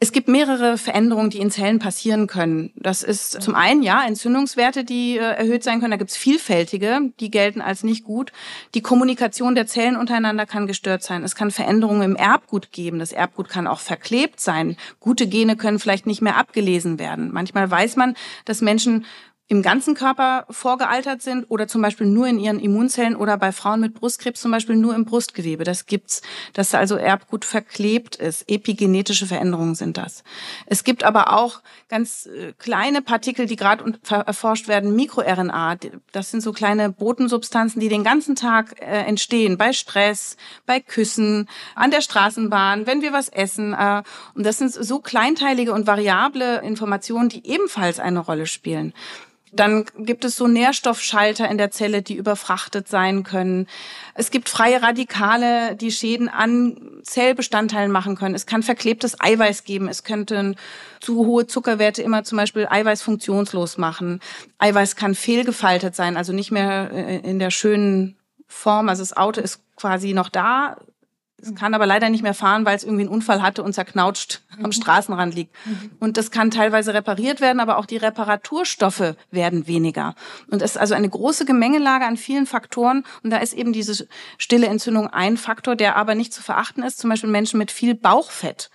Es 0.00 0.12
gibt 0.12 0.28
mehrere 0.28 0.78
Veränderungen, 0.78 1.30
die 1.30 1.40
in 1.40 1.50
Zellen 1.50 1.80
passieren 1.80 2.28
können. 2.28 2.70
Das 2.76 3.02
ist 3.02 3.42
zum 3.42 3.56
einen 3.56 3.82
ja 3.82 4.04
Entzündungswerte, 4.06 4.84
die 4.84 5.18
äh, 5.18 5.22
erhöht 5.22 5.64
sein 5.64 5.80
können. 5.80 5.90
Da 5.90 5.96
gibt 5.96 6.12
es 6.12 6.16
vielfältige, 6.16 7.00
die 7.18 7.32
gelten 7.32 7.60
als 7.60 7.82
nicht 7.82 8.04
gut. 8.04 8.30
Die 8.74 8.80
Kommunikation 8.80 9.56
der 9.56 9.66
Zellen 9.66 9.96
untereinander 9.96 10.46
kann 10.46 10.68
gestört 10.68 11.02
sein. 11.02 11.24
Es 11.24 11.34
kann 11.34 11.50
Veränderungen 11.50 12.02
im 12.02 12.16
Erbgut 12.16 12.70
geben. 12.70 13.00
Das 13.00 13.10
Erbgut 13.10 13.48
kann 13.48 13.66
auch 13.66 13.80
verklebt 13.80 14.38
sein. 14.38 14.76
Gute 15.00 15.26
Gene 15.26 15.56
können 15.56 15.80
vielleicht 15.80 16.06
nicht 16.06 16.22
mehr 16.22 16.36
abgelesen 16.36 17.00
werden. 17.00 17.30
Manchmal 17.32 17.68
weiß 17.68 17.96
man, 17.96 18.14
dass 18.44 18.60
Menschen 18.60 19.04
im 19.50 19.62
ganzen 19.62 19.94
Körper 19.94 20.44
vorgealtert 20.50 21.22
sind 21.22 21.46
oder 21.48 21.66
zum 21.66 21.80
Beispiel 21.80 22.06
nur 22.06 22.26
in 22.26 22.38
ihren 22.38 22.60
Immunzellen 22.60 23.16
oder 23.16 23.38
bei 23.38 23.50
Frauen 23.50 23.80
mit 23.80 23.94
Brustkrebs 23.94 24.42
zum 24.42 24.50
Beispiel 24.50 24.76
nur 24.76 24.94
im 24.94 25.06
Brustgewebe. 25.06 25.64
Das 25.64 25.86
gibt's, 25.86 26.20
dass 26.52 26.74
also 26.74 26.96
Erbgut 26.96 27.46
verklebt 27.46 28.16
ist. 28.16 28.44
Epigenetische 28.50 29.26
Veränderungen 29.26 29.74
sind 29.74 29.96
das. 29.96 30.22
Es 30.66 30.84
gibt 30.84 31.02
aber 31.02 31.32
auch 31.32 31.62
ganz 31.88 32.26
äh, 32.26 32.52
kleine 32.58 33.00
Partikel, 33.00 33.46
die 33.46 33.56
gerade 33.56 33.98
erforscht 34.10 34.68
werden, 34.68 34.94
MikroRNA. 34.94 35.76
Das 36.12 36.30
sind 36.30 36.42
so 36.42 36.52
kleine 36.52 36.90
Botensubstanzen, 36.90 37.80
die 37.80 37.88
den 37.88 38.04
ganzen 38.04 38.36
Tag 38.36 38.78
äh, 38.80 39.04
entstehen 39.04 39.56
bei 39.56 39.72
Stress, 39.72 40.36
bei 40.66 40.80
Küssen, 40.80 41.48
an 41.74 41.90
der 41.90 42.02
Straßenbahn, 42.02 42.86
wenn 42.86 43.00
wir 43.00 43.14
was 43.14 43.30
essen. 43.30 43.72
Äh, 43.72 44.02
und 44.34 44.44
das 44.44 44.58
sind 44.58 44.74
so 44.74 44.98
kleinteilige 44.98 45.72
und 45.72 45.86
variable 45.86 46.60
Informationen, 46.60 47.30
die 47.30 47.46
ebenfalls 47.46 47.98
eine 47.98 48.18
Rolle 48.18 48.46
spielen. 48.46 48.92
Dann 49.52 49.84
gibt 49.98 50.24
es 50.24 50.36
so 50.36 50.46
Nährstoffschalter 50.46 51.50
in 51.50 51.58
der 51.58 51.70
Zelle, 51.70 52.02
die 52.02 52.14
überfrachtet 52.14 52.88
sein 52.88 53.22
können. 53.22 53.66
Es 54.14 54.30
gibt 54.30 54.48
freie 54.48 54.82
Radikale, 54.82 55.76
die 55.76 55.90
Schäden 55.90 56.28
an 56.28 57.00
Zellbestandteilen 57.02 57.90
machen 57.90 58.16
können. 58.16 58.34
Es 58.34 58.46
kann 58.46 58.62
verklebtes 58.62 59.20
Eiweiß 59.20 59.64
geben. 59.64 59.88
Es 59.88 60.04
könnten 60.04 60.56
zu 61.00 61.26
hohe 61.26 61.46
Zuckerwerte 61.46 62.02
immer 62.02 62.24
zum 62.24 62.38
Beispiel 62.38 62.66
Eiweiß 62.68 63.02
funktionslos 63.02 63.78
machen. 63.78 64.20
Eiweiß 64.58 64.96
kann 64.96 65.14
fehlgefaltet 65.14 65.94
sein, 65.94 66.16
also 66.16 66.32
nicht 66.32 66.50
mehr 66.50 66.90
äh, 66.92 67.18
in 67.18 67.38
der 67.38 67.50
schönen 67.50 68.16
Form. 68.46 68.88
Also 68.88 69.02
das 69.02 69.16
Auto 69.16 69.40
ist 69.40 69.60
quasi 69.76 70.12
noch 70.12 70.28
da, 70.28 70.76
es 71.40 71.54
kann 71.54 71.74
aber 71.74 71.86
leider 71.86 72.10
nicht 72.10 72.22
mehr 72.22 72.34
fahren, 72.34 72.64
weil 72.64 72.76
es 72.76 72.82
irgendwie 72.82 73.02
einen 73.02 73.12
Unfall 73.12 73.42
hatte 73.42 73.62
und 73.62 73.72
zerknautscht 73.72 74.42
mhm. 74.56 74.64
am 74.64 74.72
Straßenrand 74.72 75.34
liegt. 75.34 75.54
Mhm. 75.66 75.90
Und 76.00 76.16
das 76.16 76.32
kann 76.32 76.50
teilweise 76.50 76.94
repariert 76.94 77.40
werden, 77.40 77.60
aber 77.60 77.78
auch 77.78 77.86
die 77.86 77.96
Reparaturstoffe 77.96 79.14
werden 79.30 79.68
weniger. 79.68 80.16
Und 80.50 80.62
es 80.62 80.72
ist 80.72 80.78
also 80.78 80.94
eine 80.94 81.08
große 81.08 81.44
Gemengelage 81.44 82.06
an 82.06 82.16
vielen 82.16 82.46
Faktoren. 82.46 83.04
Und 83.22 83.30
da 83.30 83.38
ist 83.38 83.52
eben 83.52 83.72
diese 83.72 84.08
stille 84.36 84.66
Entzündung 84.66 85.08
ein 85.08 85.36
Faktor, 85.36 85.76
der 85.76 85.94
aber 85.94 86.16
nicht 86.16 86.32
zu 86.32 86.42
verachten 86.42 86.82
ist. 86.82 86.98
Zum 86.98 87.08
Beispiel 87.08 87.30
Menschen 87.30 87.58
mit 87.58 87.70
viel 87.70 87.94
Bauchfett. 87.94 88.70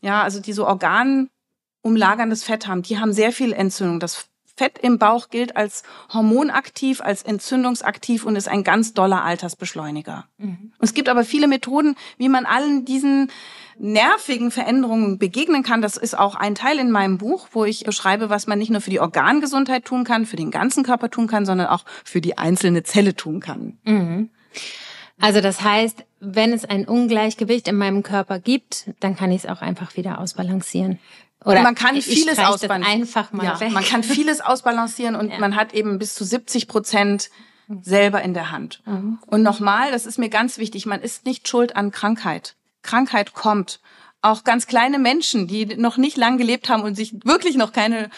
Ja, 0.00 0.22
also 0.22 0.40
die 0.40 0.52
so 0.52 0.68
organumlagerndes 0.68 2.44
Fett 2.44 2.68
haben, 2.68 2.82
die 2.82 3.00
haben 3.00 3.12
sehr 3.12 3.32
viel 3.32 3.52
Entzündung. 3.52 3.98
Das 3.98 4.28
Fett 4.56 4.78
im 4.78 4.98
Bauch 4.98 5.30
gilt 5.30 5.56
als 5.56 5.82
hormonaktiv, 6.12 7.00
als 7.00 7.22
entzündungsaktiv 7.22 8.24
und 8.24 8.36
ist 8.36 8.48
ein 8.48 8.62
ganz 8.62 8.94
doller 8.94 9.24
Altersbeschleuniger. 9.24 10.26
Mhm. 10.38 10.72
Es 10.78 10.94
gibt 10.94 11.08
aber 11.08 11.24
viele 11.24 11.48
Methoden, 11.48 11.96
wie 12.18 12.28
man 12.28 12.46
allen 12.46 12.84
diesen 12.84 13.32
nervigen 13.78 14.52
Veränderungen 14.52 15.18
begegnen 15.18 15.64
kann. 15.64 15.82
Das 15.82 15.96
ist 15.96 16.16
auch 16.16 16.36
ein 16.36 16.54
Teil 16.54 16.78
in 16.78 16.92
meinem 16.92 17.18
Buch, 17.18 17.48
wo 17.52 17.64
ich 17.64 17.84
beschreibe, 17.84 18.30
was 18.30 18.46
man 18.46 18.58
nicht 18.58 18.70
nur 18.70 18.80
für 18.80 18.90
die 18.90 19.00
Organgesundheit 19.00 19.84
tun 19.84 20.04
kann, 20.04 20.26
für 20.26 20.36
den 20.36 20.52
ganzen 20.52 20.84
Körper 20.84 21.10
tun 21.10 21.26
kann, 21.26 21.46
sondern 21.46 21.66
auch 21.66 21.84
für 22.04 22.20
die 22.20 22.38
einzelne 22.38 22.84
Zelle 22.84 23.16
tun 23.16 23.40
kann. 23.40 23.78
Mhm. 23.84 24.30
Also 25.20 25.40
das 25.40 25.62
heißt, 25.62 26.04
wenn 26.20 26.52
es 26.52 26.64
ein 26.64 26.86
Ungleichgewicht 26.86 27.68
in 27.68 27.76
meinem 27.76 28.02
Körper 28.02 28.38
gibt, 28.38 28.90
dann 29.00 29.16
kann 29.16 29.30
ich 29.30 29.44
es 29.44 29.50
auch 29.50 29.62
einfach 29.62 29.96
wieder 29.96 30.18
ausbalancieren. 30.18 30.98
Oder 31.44 31.62
man 31.62 31.74
kann 31.74 32.00
vieles 32.00 32.38
ausbalancieren. 32.38 33.06
Ja. 33.42 33.68
Man 33.70 33.84
kann 33.84 34.02
vieles 34.02 34.40
ausbalancieren 34.40 35.14
und 35.14 35.30
ja. 35.32 35.38
man 35.38 35.56
hat 35.56 35.74
eben 35.74 35.98
bis 35.98 36.14
zu 36.14 36.24
70 36.24 36.68
Prozent 36.68 37.30
selber 37.82 38.22
in 38.22 38.34
der 38.34 38.50
Hand. 38.50 38.82
Mhm. 38.86 39.18
Und 39.26 39.42
nochmal, 39.42 39.90
das 39.90 40.06
ist 40.06 40.18
mir 40.18 40.28
ganz 40.28 40.58
wichtig, 40.58 40.86
man 40.86 41.00
ist 41.00 41.26
nicht 41.26 41.48
schuld 41.48 41.76
an 41.76 41.90
Krankheit. 41.90 42.56
Krankheit 42.82 43.32
kommt. 43.34 43.80
Auch 44.22 44.44
ganz 44.44 44.66
kleine 44.66 44.98
Menschen, 44.98 45.46
die 45.46 45.66
noch 45.76 45.96
nicht 45.96 46.16
lang 46.16 46.38
gelebt 46.38 46.68
haben 46.68 46.82
und 46.82 46.94
sich 46.94 47.14
wirklich 47.24 47.56
noch 47.56 47.72
keine, 47.72 48.10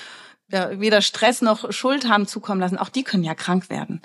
weder 0.48 1.02
Stress 1.02 1.42
noch 1.42 1.72
Schuld 1.72 2.08
haben 2.08 2.26
zukommen 2.28 2.60
lassen, 2.60 2.78
auch 2.78 2.88
die 2.88 3.02
können 3.02 3.24
ja 3.24 3.34
krank 3.34 3.70
werden. 3.70 4.02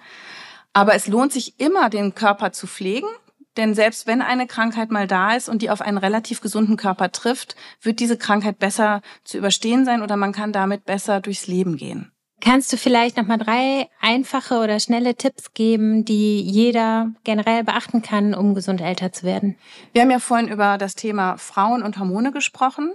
Aber 0.73 0.95
es 0.95 1.07
lohnt 1.07 1.31
sich 1.31 1.59
immer, 1.59 1.89
den 1.89 2.15
Körper 2.15 2.53
zu 2.53 2.65
pflegen, 2.65 3.09
denn 3.57 3.73
selbst 3.73 4.07
wenn 4.07 4.21
eine 4.21 4.47
Krankheit 4.47 4.91
mal 4.91 5.07
da 5.07 5.35
ist 5.35 5.49
und 5.49 5.61
die 5.61 5.69
auf 5.69 5.81
einen 5.81 5.97
relativ 5.97 6.41
gesunden 6.41 6.77
Körper 6.77 7.11
trifft, 7.11 7.55
wird 7.81 7.99
diese 7.99 8.17
Krankheit 8.17 8.59
besser 8.59 9.01
zu 9.23 9.37
überstehen 9.37 9.85
sein 9.85 10.01
oder 10.01 10.17
man 10.17 10.31
kann 10.31 10.53
damit 10.53 10.85
besser 10.85 11.19
durchs 11.19 11.47
Leben 11.47 11.77
gehen. 11.77 12.11
Kannst 12.41 12.73
du 12.73 12.77
vielleicht 12.77 13.17
noch 13.17 13.27
mal 13.27 13.37
drei 13.37 13.87
einfache 13.99 14.59
oder 14.59 14.79
schnelle 14.79 15.13
Tipps 15.13 15.53
geben, 15.53 16.05
die 16.05 16.41
jeder 16.41 17.11
generell 17.23 17.63
beachten 17.63 18.01
kann, 18.01 18.33
um 18.33 18.55
gesund 18.55 18.81
älter 18.81 19.11
zu 19.11 19.27
werden? 19.27 19.57
Wir 19.93 20.01
haben 20.01 20.09
ja 20.09 20.17
vorhin 20.17 20.47
über 20.47 20.79
das 20.79 20.95
Thema 20.95 21.37
Frauen 21.37 21.83
und 21.83 21.99
Hormone 21.99 22.31
gesprochen. 22.31 22.93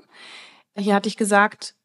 Hier 0.77 0.97
hatte 0.97 1.09
ich 1.09 1.17
gesagt, 1.17 1.77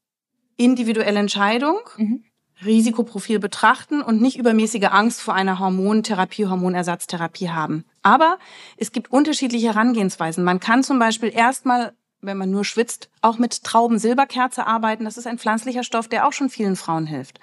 individuelle 0.57 1.19
Entscheidung. 1.19 1.77
Mhm. 1.97 2.23
Risikoprofil 2.65 3.39
betrachten 3.39 4.01
und 4.01 4.21
nicht 4.21 4.37
übermäßige 4.37 4.89
Angst 4.91 5.21
vor 5.21 5.33
einer 5.33 5.59
Hormontherapie, 5.59 6.45
Hormonersatztherapie 6.45 7.49
haben. 7.49 7.85
Aber 8.03 8.37
es 8.77 8.91
gibt 8.91 9.11
unterschiedliche 9.11 9.67
Herangehensweisen. 9.67 10.43
Man 10.43 10.59
kann 10.59 10.83
zum 10.83 10.99
Beispiel 10.99 11.31
erstmal, 11.33 11.93
wenn 12.21 12.37
man 12.37 12.49
nur 12.49 12.65
schwitzt, 12.65 13.09
auch 13.21 13.37
mit 13.37 13.63
Traubensilberkerze 13.63 14.65
arbeiten. 14.65 15.05
Das 15.05 15.17
ist 15.17 15.27
ein 15.27 15.37
pflanzlicher 15.37 15.83
Stoff, 15.83 16.07
der 16.07 16.27
auch 16.27 16.33
schon 16.33 16.49
vielen 16.49 16.75
Frauen 16.75 17.05
hilft. 17.05 17.39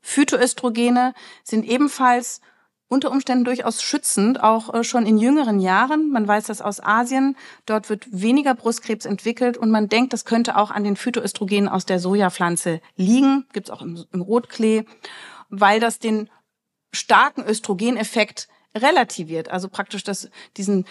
Phytoöstrogene 0.00 1.14
sind 1.44 1.64
ebenfalls 1.64 2.40
unter 2.92 3.10
Umständen 3.10 3.44
durchaus 3.44 3.82
schützend, 3.82 4.42
auch 4.42 4.74
äh, 4.74 4.84
schon 4.84 5.06
in 5.06 5.16
jüngeren 5.16 5.60
Jahren. 5.60 6.10
Man 6.10 6.28
weiß 6.28 6.44
das 6.44 6.60
aus 6.60 6.78
Asien. 6.78 7.36
Dort 7.64 7.88
wird 7.88 8.06
weniger 8.10 8.54
Brustkrebs 8.54 9.06
entwickelt 9.06 9.56
und 9.56 9.70
man 9.70 9.88
denkt, 9.88 10.12
das 10.12 10.26
könnte 10.26 10.58
auch 10.58 10.70
an 10.70 10.84
den 10.84 10.96
Phytoöstrogenen 10.96 11.68
aus 11.68 11.86
der 11.86 11.98
Sojapflanze 11.98 12.82
liegen. 12.96 13.46
Gibt 13.54 13.68
es 13.68 13.70
auch 13.70 13.80
im, 13.80 14.04
im 14.12 14.20
Rotklee, 14.20 14.84
weil 15.48 15.80
das 15.80 16.00
den 16.00 16.28
starken 16.92 17.42
Östrogeneffekt 17.46 18.48
relativiert. 18.76 19.48
Also 19.48 19.68
praktisch 19.68 20.04
das, 20.04 20.30
diesen, 20.56 20.86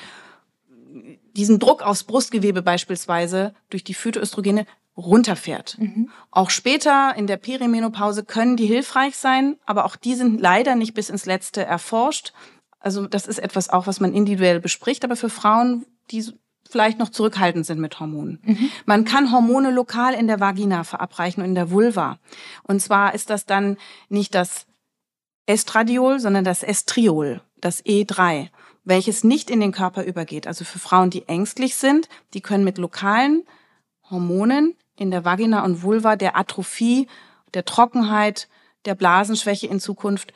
diesen 1.35 1.59
Druck 1.59 1.81
aufs 1.81 2.03
Brustgewebe 2.03 2.61
beispielsweise 2.61 3.53
durch 3.69 3.83
die 3.83 3.93
Phytoöstrogene 3.93 4.65
runterfährt. 4.97 5.77
Mhm. 5.79 6.09
Auch 6.31 6.49
später 6.49 7.13
in 7.15 7.27
der 7.27 7.37
Perimenopause 7.37 8.23
können 8.23 8.57
die 8.57 8.65
hilfreich 8.65 9.15
sein, 9.15 9.57
aber 9.65 9.85
auch 9.85 9.95
die 9.95 10.15
sind 10.15 10.41
leider 10.41 10.75
nicht 10.75 10.93
bis 10.93 11.09
ins 11.09 11.25
Letzte 11.25 11.63
erforscht. 11.63 12.33
Also 12.79 13.07
das 13.07 13.27
ist 13.27 13.39
etwas 13.39 13.69
auch, 13.69 13.87
was 13.87 13.99
man 13.99 14.13
individuell 14.13 14.59
bespricht, 14.59 15.03
aber 15.05 15.15
für 15.15 15.29
Frauen, 15.29 15.85
die 16.11 16.25
vielleicht 16.69 16.99
noch 16.99 17.09
zurückhaltend 17.09 17.65
sind 17.65 17.79
mit 17.79 17.99
Hormonen. 17.99 18.39
Mhm. 18.43 18.71
Man 18.85 19.05
kann 19.05 19.31
Hormone 19.31 19.71
lokal 19.71 20.13
in 20.13 20.27
der 20.27 20.39
Vagina 20.39 20.83
verabreichen 20.83 21.43
und 21.43 21.49
in 21.49 21.55
der 21.55 21.69
Vulva. 21.69 22.17
Und 22.63 22.81
zwar 22.81 23.13
ist 23.13 23.29
das 23.29 23.45
dann 23.45 23.77
nicht 24.09 24.33
das 24.33 24.65
Estradiol, 25.45 26.19
sondern 26.19 26.43
das 26.43 26.63
Estriol, 26.63 27.41
das 27.61 27.83
E3, 27.85 28.49
welches 28.83 29.23
nicht 29.23 29.49
in 29.49 29.59
den 29.59 29.71
Körper 29.71 30.03
übergeht. 30.03 30.47
Also 30.47 30.65
für 30.65 30.79
Frauen, 30.79 31.09
die 31.09 31.27
ängstlich 31.27 31.75
sind, 31.75 32.09
die 32.33 32.41
können 32.41 32.63
mit 32.63 32.77
lokalen 32.77 33.43
Hormonen 34.09 34.75
in 34.95 35.11
der 35.11 35.23
Vagina 35.23 35.63
und 35.63 35.83
Vulva 35.83 36.15
der 36.15 36.35
Atrophie, 36.37 37.07
der 37.53 37.65
Trockenheit, 37.65 38.47
der 38.85 38.95
Blasenschwäche 38.95 39.67
in 39.67 39.79
Zukunft 39.79 40.33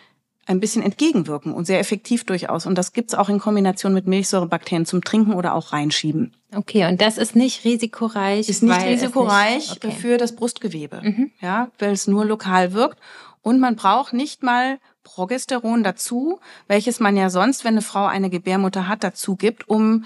ein 0.47 0.59
bisschen 0.59 0.84
entgegenwirken 0.84 1.53
und 1.53 1.65
sehr 1.65 1.80
effektiv 1.80 2.23
durchaus. 2.23 2.65
Und 2.65 2.76
das 2.76 2.93
gibt's 2.93 3.15
auch 3.15 3.30
in 3.30 3.39
Kombination 3.39 3.93
mit 3.93 4.05
Milchsäurebakterien 4.05 4.86
zum 4.86 5.03
Trinken 5.03 5.34
oder 5.34 5.55
auch 5.55 5.73
reinschieben. 5.73 6.36
Okay, 6.53 6.86
und 6.86 7.01
das 7.01 7.17
ist 7.17 7.36
nicht 7.36 7.65
risikoreich? 7.65 8.47
Ist 8.47 8.61
nicht 8.61 8.86
risikoreich 8.86 9.69
nicht, 9.69 9.86
okay. 9.86 9.95
für 9.95 10.17
das 10.17 10.36
Brustgewebe, 10.36 11.01
mhm. 11.03 11.32
ja, 11.41 11.71
weil 11.80 11.93
es 11.93 12.07
nur 12.07 12.26
lokal 12.26 12.73
wirkt. 12.73 12.99
Und 13.41 13.59
man 13.59 13.76
braucht 13.76 14.13
nicht 14.13 14.43
mal 14.43 14.80
Progesteron 15.05 15.83
dazu, 15.83 16.41
welches 16.67 16.99
man 16.99 17.15
ja 17.15 17.29
sonst, 17.29 17.63
wenn 17.63 17.75
eine 17.75 17.81
Frau 17.81 18.05
eine 18.05 18.29
Gebärmutter 18.29 18.89
hat, 18.89 19.05
dazu 19.05 19.37
gibt, 19.37 19.69
um 19.69 20.03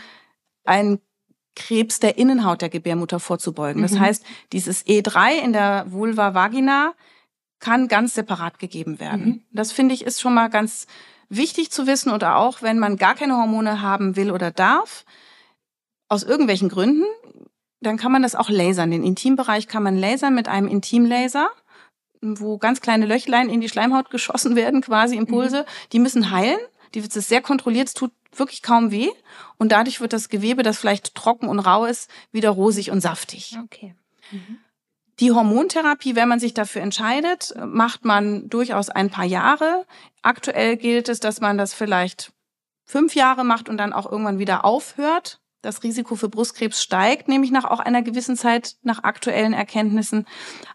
ein 0.65 0.99
Krebs 1.55 1.99
der 1.99 2.17
Innenhaut 2.19 2.61
der 2.61 2.69
Gebärmutter 2.69 3.19
vorzubeugen. 3.19 3.81
Das 3.81 3.93
mhm. 3.93 4.01
heißt, 4.01 4.23
dieses 4.53 4.85
E3 4.85 5.39
in 5.43 5.53
der 5.53 5.85
Vulva 5.89 6.35
vagina 6.35 6.93
kann 7.59 7.87
ganz 7.87 8.13
separat 8.13 8.59
gegeben 8.59 8.99
werden. 8.99 9.25
Mhm. 9.25 9.43
Das 9.51 9.71
finde 9.71 9.95
ich 9.95 10.05
ist 10.05 10.21
schon 10.21 10.33
mal 10.33 10.49
ganz 10.49 10.85
wichtig 11.29 11.71
zu 11.71 11.87
wissen 11.87 12.11
oder 12.11 12.37
auch, 12.37 12.61
wenn 12.61 12.79
man 12.79 12.97
gar 12.97 13.15
keine 13.15 13.37
Hormone 13.37 13.81
haben 13.81 14.15
will 14.15 14.31
oder 14.31 14.51
darf, 14.51 15.05
aus 16.07 16.23
irgendwelchen 16.23 16.69
Gründen, 16.69 17.05
dann 17.81 17.97
kann 17.97 18.11
man 18.11 18.23
das 18.23 18.35
auch 18.35 18.49
lasern. 18.49 18.91
Den 18.91 19.03
Intimbereich 19.03 19.67
kann 19.67 19.83
man 19.83 19.97
lasern 19.97 20.35
mit 20.35 20.47
einem 20.47 20.67
Intimlaser, 20.67 21.49
wo 22.21 22.57
ganz 22.57 22.81
kleine 22.81 23.05
Löchlein 23.05 23.49
in 23.49 23.61
die 23.61 23.69
Schleimhaut 23.69 24.09
geschossen 24.09 24.55
werden, 24.55 24.81
quasi 24.81 25.15
Impulse. 25.15 25.61
Mhm. 25.61 25.89
Die 25.93 25.99
müssen 25.99 26.31
heilen. 26.31 26.59
Die 26.93 27.03
wird 27.03 27.11
sehr 27.11 27.41
kontrolliert. 27.41 27.87
Es 27.87 27.93
tut 27.93 28.11
wirklich 28.35 28.61
kaum 28.61 28.91
weh 28.91 29.09
und 29.57 29.71
dadurch 29.71 30.01
wird 30.01 30.13
das 30.13 30.29
Gewebe, 30.29 30.63
das 30.63 30.77
vielleicht 30.77 31.15
trocken 31.15 31.47
und 31.47 31.59
rau 31.59 31.85
ist, 31.85 32.09
wieder 32.31 32.49
rosig 32.49 32.91
und 32.91 33.01
saftig. 33.01 33.57
Okay. 33.63 33.95
Mhm. 34.31 34.59
Die 35.19 35.31
Hormontherapie, 35.31 36.15
wenn 36.15 36.29
man 36.29 36.39
sich 36.39 36.53
dafür 36.53 36.81
entscheidet, 36.81 37.53
macht 37.57 38.05
man 38.05 38.49
durchaus 38.49 38.89
ein 38.89 39.09
paar 39.09 39.25
Jahre. 39.25 39.85
Aktuell 40.21 40.77
gilt 40.77 41.09
es, 41.09 41.19
dass 41.19 41.41
man 41.41 41.57
das 41.57 41.73
vielleicht 41.73 42.31
fünf 42.85 43.15
Jahre 43.15 43.43
macht 43.43 43.67
und 43.67 43.77
dann 43.77 43.93
auch 43.93 44.09
irgendwann 44.09 44.39
wieder 44.39 44.63
aufhört 44.63 45.39
das 45.61 45.83
Risiko 45.83 46.15
für 46.15 46.29
Brustkrebs 46.29 46.81
steigt, 46.81 47.27
nämlich 47.27 47.51
nach 47.51 47.65
auch 47.65 47.79
einer 47.79 48.01
gewissen 48.01 48.37
Zeit 48.37 48.75
nach 48.83 49.03
aktuellen 49.03 49.53
Erkenntnissen. 49.53 50.25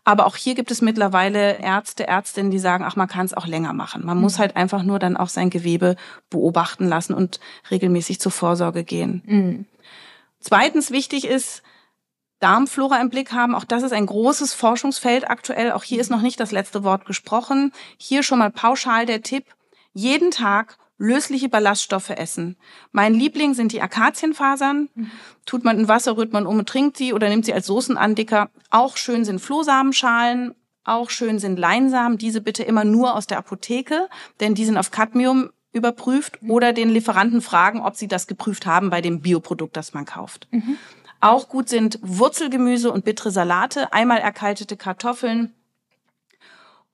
Aber 0.05 0.26
auch 0.26 0.37
hier 0.37 0.55
gibt 0.55 0.70
es 0.70 0.82
mittlerweile 0.82 1.59
Ärzte, 1.59 2.07
Ärztinnen, 2.07 2.51
die 2.51 2.59
sagen, 2.59 2.85
ach, 2.85 2.97
man 2.97 3.09
kann 3.09 3.24
es 3.24 3.35
auch 3.35 3.47
länger 3.47 3.72
machen. 3.72 4.05
Man 4.05 4.18
mhm. 4.18 4.22
muss 4.22 4.39
halt 4.39 4.57
einfach 4.57 4.82
nur 4.82 4.99
dann 4.99 5.16
auch 5.16 5.28
sein 5.28 5.51
Gewebe 5.51 5.97
beobachten 6.28 6.87
lassen 6.87 7.14
und 7.14 7.41
regelmäßig 7.70 8.20
zur 8.20 8.32
Vorsorge 8.32 8.85
gehen. 8.85 9.22
Mhm. 9.26 9.66
Zweitens 10.41 10.91
wichtig 10.91 11.26
ist, 11.26 11.62
Darmflora 12.41 13.01
im 13.01 13.09
Blick 13.09 13.32
haben. 13.32 13.55
Auch 13.55 13.64
das 13.64 13.82
ist 13.82 13.93
ein 13.93 14.05
großes 14.05 14.53
Forschungsfeld 14.53 15.30
aktuell. 15.30 15.72
Auch 15.72 15.82
hier 15.82 16.01
ist 16.01 16.11
noch 16.11 16.20
nicht 16.20 16.39
das 16.39 16.53
letzte 16.53 16.85
Wort 16.85 17.07
gesprochen. 17.07 17.72
Hier 17.97 18.22
schon 18.22 18.39
mal 18.39 18.51
pauschal 18.51 19.07
der 19.07 19.22
Tipp, 19.22 19.47
jeden 19.95 20.30
Tag 20.30 20.76
lösliche 20.99 21.49
Ballaststoffe 21.49 22.11
essen. 22.11 22.57
Mein 22.92 23.14
Liebling 23.14 23.55
sind 23.55 23.72
die 23.72 23.82
Akazienfasern. 23.82 24.88
Mhm. 24.95 25.11
Tut 25.47 25.64
man 25.64 25.78
in 25.78 25.88
Wasser, 25.88 26.16
rührt 26.16 26.32
man 26.32 26.47
um 26.47 26.59
und 26.59 26.68
trinkt 26.68 26.97
sie 26.97 27.12
oder 27.12 27.28
nimmt 27.28 27.45
sie 27.45 27.55
als 27.55 27.66
Soßenandicker. 27.66 28.51
Auch 28.70 28.97
schön 28.97 29.24
sind 29.24 29.40
Flohsamenschalen. 29.40 30.55
Auch 30.84 31.11
schön 31.11 31.38
sind 31.38 31.59
Leinsamen. 31.59 32.18
Diese 32.18 32.40
bitte 32.40 32.62
immer 32.62 32.84
nur 32.84 33.14
aus 33.14 33.26
der 33.26 33.38
Apotheke, 33.38 34.09
denn 34.40 34.55
die 34.55 34.64
sind 34.64 34.76
auf 34.76 34.90
Cadmium 34.90 35.51
überprüft 35.72 36.42
mhm. 36.42 36.51
oder 36.51 36.72
den 36.72 36.88
Lieferanten 36.88 37.40
fragen, 37.40 37.80
ob 37.80 37.97
sie 37.97 38.09
das 38.09 38.26
geprüft 38.26 38.66
haben 38.66 38.90
bei 38.90 39.01
dem 39.01 39.20
Bioprodukt, 39.20 39.76
das 39.76 39.92
man 39.92 40.05
kauft. 40.05 40.47
Mhm. 40.53 40.78
Auch 41.20 41.49
gut 41.49 41.68
sind 41.68 41.99
Wurzelgemüse 42.03 42.92
und 42.92 43.05
bittere 43.05 43.30
Salate, 43.30 43.92
einmal 43.92 44.18
erkaltete 44.18 44.76
Kartoffeln, 44.76 45.55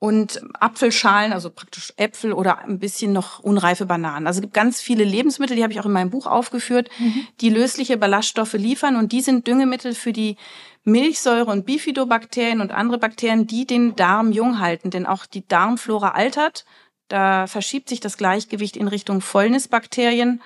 und 0.01 0.41
Apfelschalen, 0.59 1.31
also 1.31 1.51
praktisch 1.51 1.93
Äpfel 1.95 2.33
oder 2.33 2.63
ein 2.63 2.79
bisschen 2.79 3.13
noch 3.13 3.37
unreife 3.37 3.85
Bananen. 3.85 4.25
Also 4.25 4.39
es 4.39 4.41
gibt 4.41 4.55
ganz 4.55 4.81
viele 4.81 5.03
Lebensmittel, 5.03 5.55
die 5.55 5.61
habe 5.61 5.73
ich 5.73 5.79
auch 5.79 5.85
in 5.85 5.91
meinem 5.91 6.09
Buch 6.09 6.25
aufgeführt, 6.25 6.89
mhm. 6.97 7.27
die 7.39 7.51
lösliche 7.51 7.97
Ballaststoffe 7.97 8.53
liefern 8.53 8.95
und 8.95 9.11
die 9.11 9.21
sind 9.21 9.45
Düngemittel 9.45 9.93
für 9.93 10.11
die 10.11 10.37
Milchsäure 10.83 11.51
und 11.51 11.67
Bifidobakterien 11.67 12.61
und 12.61 12.71
andere 12.71 12.97
Bakterien, 12.97 13.45
die 13.45 13.67
den 13.67 13.95
Darm 13.95 14.31
jung 14.31 14.59
halten, 14.59 14.89
denn 14.89 15.05
auch 15.05 15.27
die 15.27 15.47
Darmflora 15.47 16.09
altert. 16.09 16.65
Da 17.07 17.45
verschiebt 17.45 17.87
sich 17.87 17.99
das 17.99 18.17
Gleichgewicht 18.17 18.77
in 18.77 18.87
Richtung 18.87 19.21
Fäulnisbakterien 19.21 20.41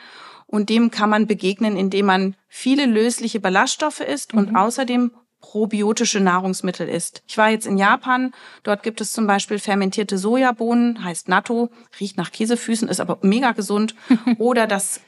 und 0.47 0.68
dem 0.68 0.91
kann 0.91 1.10
man 1.10 1.28
begegnen, 1.28 1.78
indem 1.78 2.08
man 2.08 2.36
viele 2.49 2.88
lösliche 2.88 3.39
Ballaststoffe 3.39 4.01
isst 4.01 4.34
mhm. 4.34 4.39
und 4.39 4.56
außerdem 4.58 5.12
probiotische 5.46 6.20
Nahrungsmittel 6.20 6.89
isst. 6.89 7.22
Ich 7.28 7.38
war 7.38 7.50
jetzt 7.52 7.68
in 7.68 7.78
Japan, 7.78 8.34
dort 8.64 8.82
gibt 8.82 9.00
es 9.00 9.14
zum 9.14 9.28
Beispiel 9.28 9.60
fermentierte 9.60 10.18
Sojabohnen, 10.18 11.04
heißt 11.04 11.30
Natto, 11.30 11.70
riecht 12.00 12.18
nach 12.18 12.32
Käsefüßen, 12.32 12.89
ist 12.89 13.00
aber 13.00 13.20
mega 13.22 13.52
gesund. 13.52 13.93
Oder 14.39 14.66
das 14.66 15.02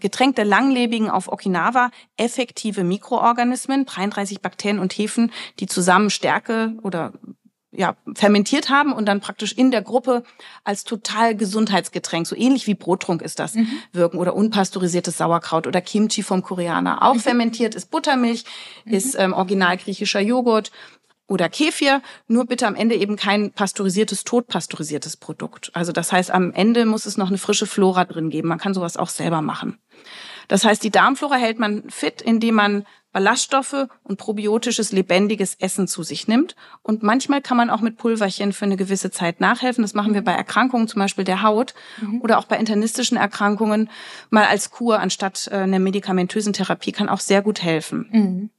Getränk 0.00 0.34
der 0.34 0.44
Langlebigen 0.44 1.10
auf 1.10 1.30
Okinawa, 1.30 1.90
effektive 2.16 2.82
Mikroorganismen, 2.82 3.86
33 3.86 4.40
Bakterien 4.40 4.80
und 4.80 4.92
Hefen, 4.92 5.30
die 5.60 5.66
zusammen 5.66 6.10
Stärke 6.10 6.74
oder 6.82 7.12
ja, 7.70 7.96
fermentiert 8.14 8.70
haben 8.70 8.92
und 8.92 9.06
dann 9.06 9.20
praktisch 9.20 9.52
in 9.52 9.70
der 9.70 9.82
Gruppe 9.82 10.22
als 10.64 10.84
total 10.84 11.36
Gesundheitsgetränk, 11.36 12.26
so 12.26 12.34
ähnlich 12.34 12.66
wie 12.66 12.74
Brottrunk 12.74 13.20
ist 13.20 13.38
das, 13.38 13.54
mhm. 13.54 13.68
wirken 13.92 14.18
oder 14.18 14.34
unpasteurisiertes 14.34 15.18
Sauerkraut 15.18 15.66
oder 15.66 15.80
Kimchi 15.80 16.22
vom 16.22 16.42
Koreaner. 16.42 17.02
Auch 17.02 17.14
mhm. 17.14 17.20
fermentiert 17.20 17.74
ist 17.74 17.90
Buttermilch, 17.90 18.44
mhm. 18.84 18.94
ist 18.94 19.14
ähm, 19.18 19.34
original 19.34 19.76
griechischer 19.76 20.20
Joghurt 20.20 20.70
oder 21.26 21.50
Kefir, 21.50 22.00
nur 22.26 22.46
bitte 22.46 22.66
am 22.66 22.74
Ende 22.74 22.94
eben 22.94 23.16
kein 23.16 23.52
pasteurisiertes, 23.52 24.24
totpasteurisiertes 24.24 25.18
Produkt. 25.18 25.70
Also 25.74 25.92
das 25.92 26.10
heißt, 26.10 26.30
am 26.30 26.52
Ende 26.52 26.86
muss 26.86 27.04
es 27.04 27.18
noch 27.18 27.28
eine 27.28 27.36
frische 27.36 27.66
Flora 27.66 28.06
drin 28.06 28.30
geben. 28.30 28.48
Man 28.48 28.58
kann 28.58 28.72
sowas 28.72 28.96
auch 28.96 29.10
selber 29.10 29.42
machen. 29.42 29.78
Das 30.48 30.64
heißt, 30.64 30.82
die 30.82 30.90
Darmflora 30.90 31.36
hält 31.36 31.58
man 31.58 31.88
fit, 31.90 32.22
indem 32.22 32.56
man 32.56 32.86
Ballaststoffe 33.12 33.88
und 34.02 34.18
probiotisches, 34.18 34.92
lebendiges 34.92 35.54
Essen 35.54 35.88
zu 35.88 36.02
sich 36.02 36.28
nimmt. 36.28 36.56
Und 36.82 37.02
manchmal 37.02 37.40
kann 37.40 37.56
man 37.56 37.70
auch 37.70 37.80
mit 37.80 37.96
Pulverchen 37.96 38.52
für 38.52 38.64
eine 38.64 38.76
gewisse 38.76 39.10
Zeit 39.10 39.40
nachhelfen. 39.40 39.82
Das 39.82 39.94
machen 39.94 40.14
wir 40.14 40.22
bei 40.22 40.32
Erkrankungen, 40.32 40.88
zum 40.88 41.00
Beispiel 41.00 41.24
der 41.24 41.42
Haut 41.42 41.74
mhm. 42.00 42.20
oder 42.20 42.38
auch 42.38 42.44
bei 42.44 42.58
internistischen 42.58 43.16
Erkrankungen, 43.16 43.90
mal 44.30 44.44
als 44.44 44.70
Kur 44.70 45.00
anstatt 45.00 45.48
äh, 45.50 45.56
einer 45.56 45.78
medikamentösen 45.78 46.52
Therapie 46.52 46.92
kann 46.92 47.08
auch 47.08 47.20
sehr 47.20 47.42
gut 47.42 47.62
helfen. 47.62 48.08
Mhm. 48.10 48.50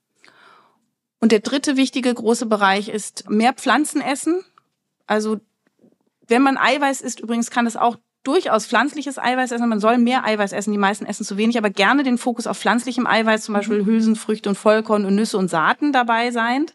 Und 1.19 1.31
der 1.31 1.39
dritte 1.41 1.75
wichtige 1.75 2.13
große 2.13 2.45
Bereich 2.45 2.89
ist 2.89 3.29
mehr 3.29 3.53
Pflanzen 3.53 4.01
essen. 4.01 4.43
Also 5.05 5.39
wenn 6.27 6.41
man 6.41 6.57
Eiweiß 6.57 7.01
isst, 7.01 7.19
übrigens 7.19 7.51
kann 7.51 7.67
es 7.67 7.75
auch 7.75 7.97
durchaus 8.23 8.65
pflanzliches 8.65 9.17
Eiweiß 9.17 9.51
essen. 9.51 9.69
Man 9.69 9.79
soll 9.79 9.97
mehr 9.97 10.25
Eiweiß 10.25 10.51
essen. 10.51 10.71
Die 10.71 10.77
meisten 10.77 11.05
essen 11.05 11.25
zu 11.25 11.37
wenig, 11.37 11.57
aber 11.57 11.69
gerne 11.69 12.03
den 12.03 12.17
Fokus 12.17 12.47
auf 12.47 12.57
pflanzlichem 12.57 13.07
Eiweiß, 13.07 13.43
zum 13.43 13.53
Beispiel 13.53 13.85
Hülsenfrüchte 13.85 14.49
und 14.49 14.55
Vollkorn 14.55 15.05
und 15.05 15.15
Nüsse 15.15 15.37
und 15.37 15.49
Saaten 15.49 15.91
dabei 15.91 16.31
sein. 16.31 16.65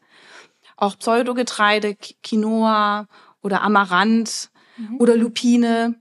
Auch 0.76 0.98
Pseudogetreide, 0.98 1.96
Quinoa 2.22 3.06
oder 3.42 3.62
Amaranth 3.62 4.50
mhm. 4.76 4.96
oder 4.98 5.16
Lupine. 5.16 5.94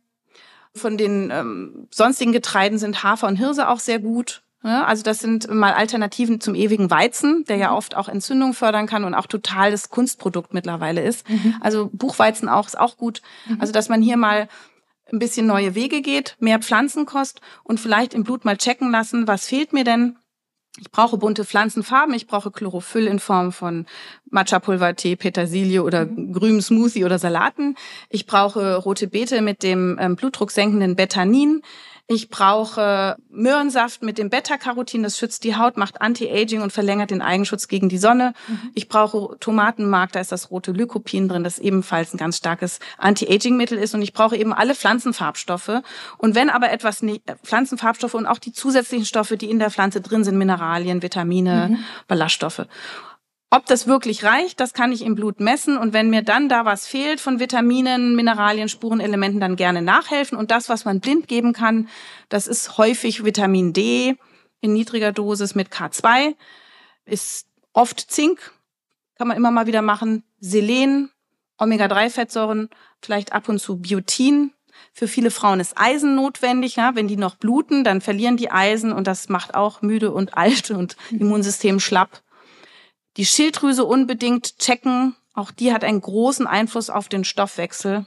Von 0.76 0.98
den 0.98 1.30
ähm, 1.30 1.88
sonstigen 1.92 2.32
Getreiden 2.32 2.80
sind 2.80 3.04
Hafer 3.04 3.28
und 3.28 3.36
Hirse 3.36 3.70
auch 3.70 3.80
sehr 3.80 4.00
gut. 4.00 4.42
Ne? 4.64 4.88
Also 4.88 5.04
das 5.04 5.20
sind 5.20 5.54
mal 5.54 5.74
Alternativen 5.74 6.42
zum 6.42 6.56
ewigen 6.56 6.90
Weizen, 6.90 7.44
der 7.46 7.58
ja 7.58 7.72
mhm. 7.72 7.78
oft 7.78 7.96
auch 7.96 8.08
Entzündung 8.08 8.54
fördern 8.54 8.88
kann 8.88 9.04
und 9.04 9.14
auch 9.14 9.28
total 9.28 9.70
das 9.72 9.90
Kunstprodukt 9.90 10.54
mittlerweile 10.54 11.04
ist. 11.04 11.30
Mhm. 11.30 11.56
Also 11.60 11.90
Buchweizen 11.94 12.50
auch 12.50 12.66
ist 12.66 12.80
auch 12.80 12.98
gut. 12.98 13.22
Mhm. 13.48 13.58
Also 13.60 13.74
dass 13.74 13.90
man 13.90 14.02
hier 14.02 14.18
mal 14.18 14.48
ein 15.12 15.20
bisschen 15.20 15.46
neue 15.46 15.76
Wege 15.76 16.02
geht, 16.02 16.36
mehr 16.40 16.60
Pflanzenkost 16.60 17.42
und 17.64 17.80
vielleicht 17.80 18.14
im 18.14 18.24
Blut 18.24 18.46
mal 18.46 18.58
checken 18.58 18.92
lassen, 18.92 19.28
was 19.28 19.48
fehlt 19.48 19.74
mir 19.74 19.84
denn? 19.84 20.18
Ich 20.80 20.90
brauche 20.90 21.18
bunte 21.18 21.46
Pflanzenfarben, 21.46 22.16
ich 22.16 22.26
brauche 22.26 22.50
Chlorophyll 22.50 23.06
in 23.06 23.20
Form 23.20 23.52
von 23.52 23.86
Matcha-Pulvertee, 24.32 25.16
Petersilie 25.16 25.84
oder 25.84 26.06
mhm. 26.06 26.34
grünem 26.34 26.62
Smoothie 26.62 27.06
oder 27.06 27.20
Salaten. 27.20 27.76
Ich 28.10 28.26
brauche 28.26 28.78
rote 28.78 29.08
Beete 29.08 29.44
mit 29.44 29.62
dem 29.62 30.00
ähm, 30.02 30.16
blutdrucksenkenden 30.16 30.96
Betanin. 30.96 31.62
Ich 32.08 32.30
brauche 32.30 33.16
Möhrensaft 33.30 34.04
mit 34.04 34.18
dem 34.18 34.30
Beta-Carotin, 34.30 35.04
das 35.04 35.18
schützt 35.18 35.46
die 35.46 35.56
Haut, 35.56 35.78
macht 35.78 36.02
Anti-Aging 36.02 36.62
und 36.62 36.74
verlängert 36.74 37.12
den 37.12 37.22
Eigenschutz 37.22 37.70
gegen 37.70 37.88
die 37.88 37.98
Sonne. 37.98 38.34
Mhm. 38.50 38.72
Ich 38.76 38.90
brauche 38.90 39.38
Tomatenmark, 39.40 40.12
da 40.12 40.20
ist 40.20 40.34
das 40.34 40.52
rote 40.52 40.74
Lycopin 40.74 41.30
drin, 41.30 41.46
das 41.46 41.60
ebenfalls 41.60 42.14
ein 42.14 42.18
ganz 42.18 42.38
starkes 42.38 42.80
Anti-Aging-Mittel 42.98 43.78
ist. 43.78 43.96
Und 43.96 44.02
ich 44.02 44.12
brauche 44.12 44.36
eben 44.36 44.52
alle 44.52 44.76
Pflanzenfarbstoffe. 44.76 45.82
Und 46.18 46.36
wenn 46.36 46.50
aber 46.50 46.72
etwas, 46.72 47.02
äh, 47.04 47.20
Pflanzenfarbstoffe 47.42 48.16
und 48.16 48.26
auch 48.26 48.40
die 48.40 48.52
zusätzlichen 48.52 49.06
Stoffe, 49.06 49.38
die 49.38 49.50
in 49.50 49.60
der 49.60 49.72
Pflanze 49.72 50.02
drin 50.02 50.26
sind, 50.26 50.38
Mineralien, 50.38 51.02
Vitamine, 51.02 51.70
mhm. 51.70 51.78
Ballaststoffe. 52.10 52.68
Ob 53.56 53.68
das 53.68 53.86
wirklich 53.86 54.24
reicht, 54.24 54.60
das 54.60 54.74
kann 54.74 54.92
ich 54.92 55.04
im 55.04 55.14
Blut 55.14 55.40
messen. 55.40 55.78
Und 55.78 55.94
wenn 55.94 56.10
mir 56.10 56.24
dann 56.24 56.50
da 56.50 56.66
was 56.66 56.88
fehlt 56.88 57.20
von 57.20 57.40
Vitaminen, 57.40 58.16
Mineralien, 58.16 58.68
Spurenelementen, 58.68 59.40
dann 59.40 59.56
gerne 59.56 59.84
nachhelfen. 59.84 60.40
Und 60.40 60.50
das, 60.50 60.70
was 60.70 60.86
man 60.86 61.02
blind 61.02 61.28
geben 61.28 61.54
kann, 61.54 61.88
das 62.30 62.48
ist 62.48 62.80
häufig 62.80 63.24
Vitamin 63.24 63.72
D 63.72 64.16
in 64.60 64.74
niedriger 64.74 65.12
Dosis 65.12 65.54
mit 65.54 65.70
K2, 65.70 66.34
ist 67.06 67.46
oft 67.74 68.00
Zink, 68.00 68.54
kann 69.20 69.28
man 69.28 69.38
immer 69.38 69.52
mal 69.52 69.68
wieder 69.68 69.84
machen, 69.84 70.24
Selen, 70.40 71.12
Omega-3-Fettsäuren, 71.60 72.70
vielleicht 73.04 73.34
ab 73.34 73.50
und 73.50 73.60
zu 73.60 73.78
Biotin. 73.78 74.52
Für 74.94 75.08
viele 75.08 75.30
Frauen 75.30 75.60
ist 75.60 75.78
Eisen 75.78 76.16
notwendig. 76.16 76.78
Ja? 76.78 76.96
Wenn 76.96 77.08
die 77.08 77.18
noch 77.18 77.36
bluten, 77.36 77.84
dann 77.84 78.02
verlieren 78.02 78.36
die 78.36 78.50
Eisen 78.50 78.92
und 78.92 79.06
das 79.06 79.30
macht 79.30 79.54
auch 79.54 79.84
müde 79.84 80.12
und 80.12 80.34
alt 80.36 80.72
und 80.72 80.98
Immunsystem 81.12 81.80
schlapp. 81.80 82.23
Die 83.18 83.26
Schilddrüse 83.26 83.86
unbedingt 83.86 84.58
checken. 84.60 85.16
Auch 85.34 85.52
die 85.52 85.74
hat 85.74 85.84
einen 85.84 86.02
großen 86.02 86.48
Einfluss 86.48 86.90
auf 86.90 87.10
den 87.10 87.24
Stoffwechsel. 87.24 88.06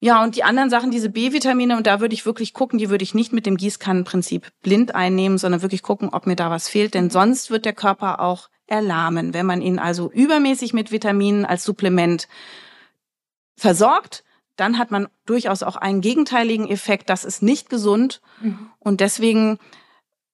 Ja, 0.00 0.22
und 0.22 0.36
die 0.36 0.44
anderen 0.44 0.70
Sachen, 0.70 0.92
diese 0.92 1.10
B-Vitamine, 1.10 1.76
und 1.76 1.86
da 1.86 2.00
würde 2.00 2.14
ich 2.14 2.24
wirklich 2.24 2.54
gucken, 2.54 2.78
die 2.78 2.88
würde 2.88 3.02
ich 3.02 3.14
nicht 3.14 3.32
mit 3.32 3.46
dem 3.46 3.56
Gießkannenprinzip 3.56 4.46
blind 4.62 4.94
einnehmen, 4.94 5.38
sondern 5.38 5.62
wirklich 5.62 5.82
gucken, 5.82 6.10
ob 6.10 6.26
mir 6.26 6.36
da 6.36 6.50
was 6.50 6.68
fehlt, 6.68 6.94
denn 6.94 7.10
sonst 7.10 7.50
wird 7.50 7.64
der 7.64 7.72
Körper 7.72 8.20
auch 8.20 8.48
erlahmen. 8.68 9.34
Wenn 9.34 9.46
man 9.46 9.60
ihn 9.60 9.80
also 9.80 10.10
übermäßig 10.12 10.72
mit 10.72 10.92
Vitaminen 10.92 11.44
als 11.44 11.64
Supplement 11.64 12.28
versorgt, 13.56 14.22
dann 14.54 14.78
hat 14.78 14.90
man 14.90 15.08
durchaus 15.26 15.62
auch 15.62 15.76
einen 15.76 16.00
gegenteiligen 16.00 16.68
Effekt. 16.68 17.10
Das 17.10 17.24
ist 17.24 17.42
nicht 17.42 17.68
gesund. 17.68 18.20
Mhm. 18.40 18.70
Und 18.78 19.00
deswegen 19.00 19.58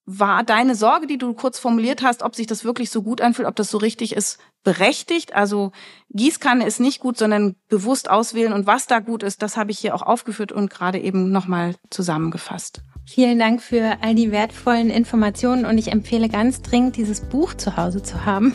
war 0.06 0.44
deine 0.44 0.74
Sorge, 0.74 1.06
die 1.06 1.18
du 1.18 1.32
kurz 1.32 1.58
formuliert 1.58 2.02
hast, 2.02 2.22
ob 2.22 2.34
sich 2.34 2.46
das 2.46 2.64
wirklich 2.64 2.90
so 2.90 3.02
gut 3.02 3.20
anfühlt, 3.20 3.48
ob 3.48 3.56
das 3.56 3.70
so 3.70 3.78
richtig 3.78 4.14
ist, 4.14 4.38
berechtigt? 4.62 5.34
Also 5.34 5.72
Gießkanne 6.10 6.66
ist 6.66 6.80
nicht 6.80 7.00
gut, 7.00 7.16
sondern 7.16 7.56
bewusst 7.68 8.10
auswählen 8.10 8.52
und 8.52 8.66
was 8.66 8.86
da 8.86 9.00
gut 9.00 9.22
ist, 9.22 9.42
das 9.42 9.56
habe 9.56 9.70
ich 9.70 9.78
hier 9.78 9.94
auch 9.94 10.02
aufgeführt 10.02 10.52
und 10.52 10.70
gerade 10.70 10.98
eben 10.98 11.30
nochmal 11.30 11.74
zusammengefasst. 11.90 12.82
Vielen 13.06 13.38
Dank 13.38 13.60
für 13.60 13.98
all 14.00 14.14
die 14.14 14.32
wertvollen 14.32 14.88
Informationen 14.88 15.66
und 15.66 15.76
ich 15.76 15.92
empfehle 15.92 16.30
ganz 16.30 16.62
dringend, 16.62 16.96
dieses 16.96 17.20
Buch 17.20 17.52
zu 17.52 17.76
Hause 17.76 18.02
zu 18.02 18.24
haben, 18.24 18.54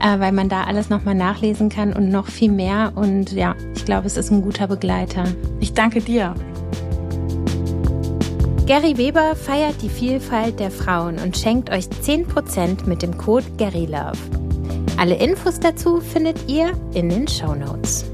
äh, 0.00 0.18
weil 0.18 0.32
man 0.32 0.48
da 0.48 0.64
alles 0.64 0.88
nochmal 0.88 1.14
nachlesen 1.14 1.68
kann 1.68 1.92
und 1.92 2.08
noch 2.08 2.28
viel 2.28 2.50
mehr. 2.50 2.92
Und 2.94 3.32
ja, 3.32 3.54
ich 3.74 3.84
glaube, 3.84 4.06
es 4.06 4.16
ist 4.16 4.30
ein 4.30 4.40
guter 4.40 4.68
Begleiter. 4.68 5.24
Ich 5.60 5.74
danke 5.74 6.00
dir. 6.00 6.34
Gary 8.66 8.96
Weber 8.96 9.36
feiert 9.36 9.82
die 9.82 9.90
Vielfalt 9.90 10.58
der 10.58 10.70
Frauen 10.70 11.18
und 11.18 11.36
schenkt 11.36 11.68
euch 11.68 11.84
10% 11.84 12.86
mit 12.86 13.02
dem 13.02 13.18
Code 13.18 13.44
GaryLove. 13.58 14.16
Alle 14.96 15.16
Infos 15.16 15.60
dazu 15.60 16.00
findet 16.00 16.48
ihr 16.48 16.72
in 16.94 17.10
den 17.10 17.28
Show 17.28 17.54
Notes. 17.54 18.06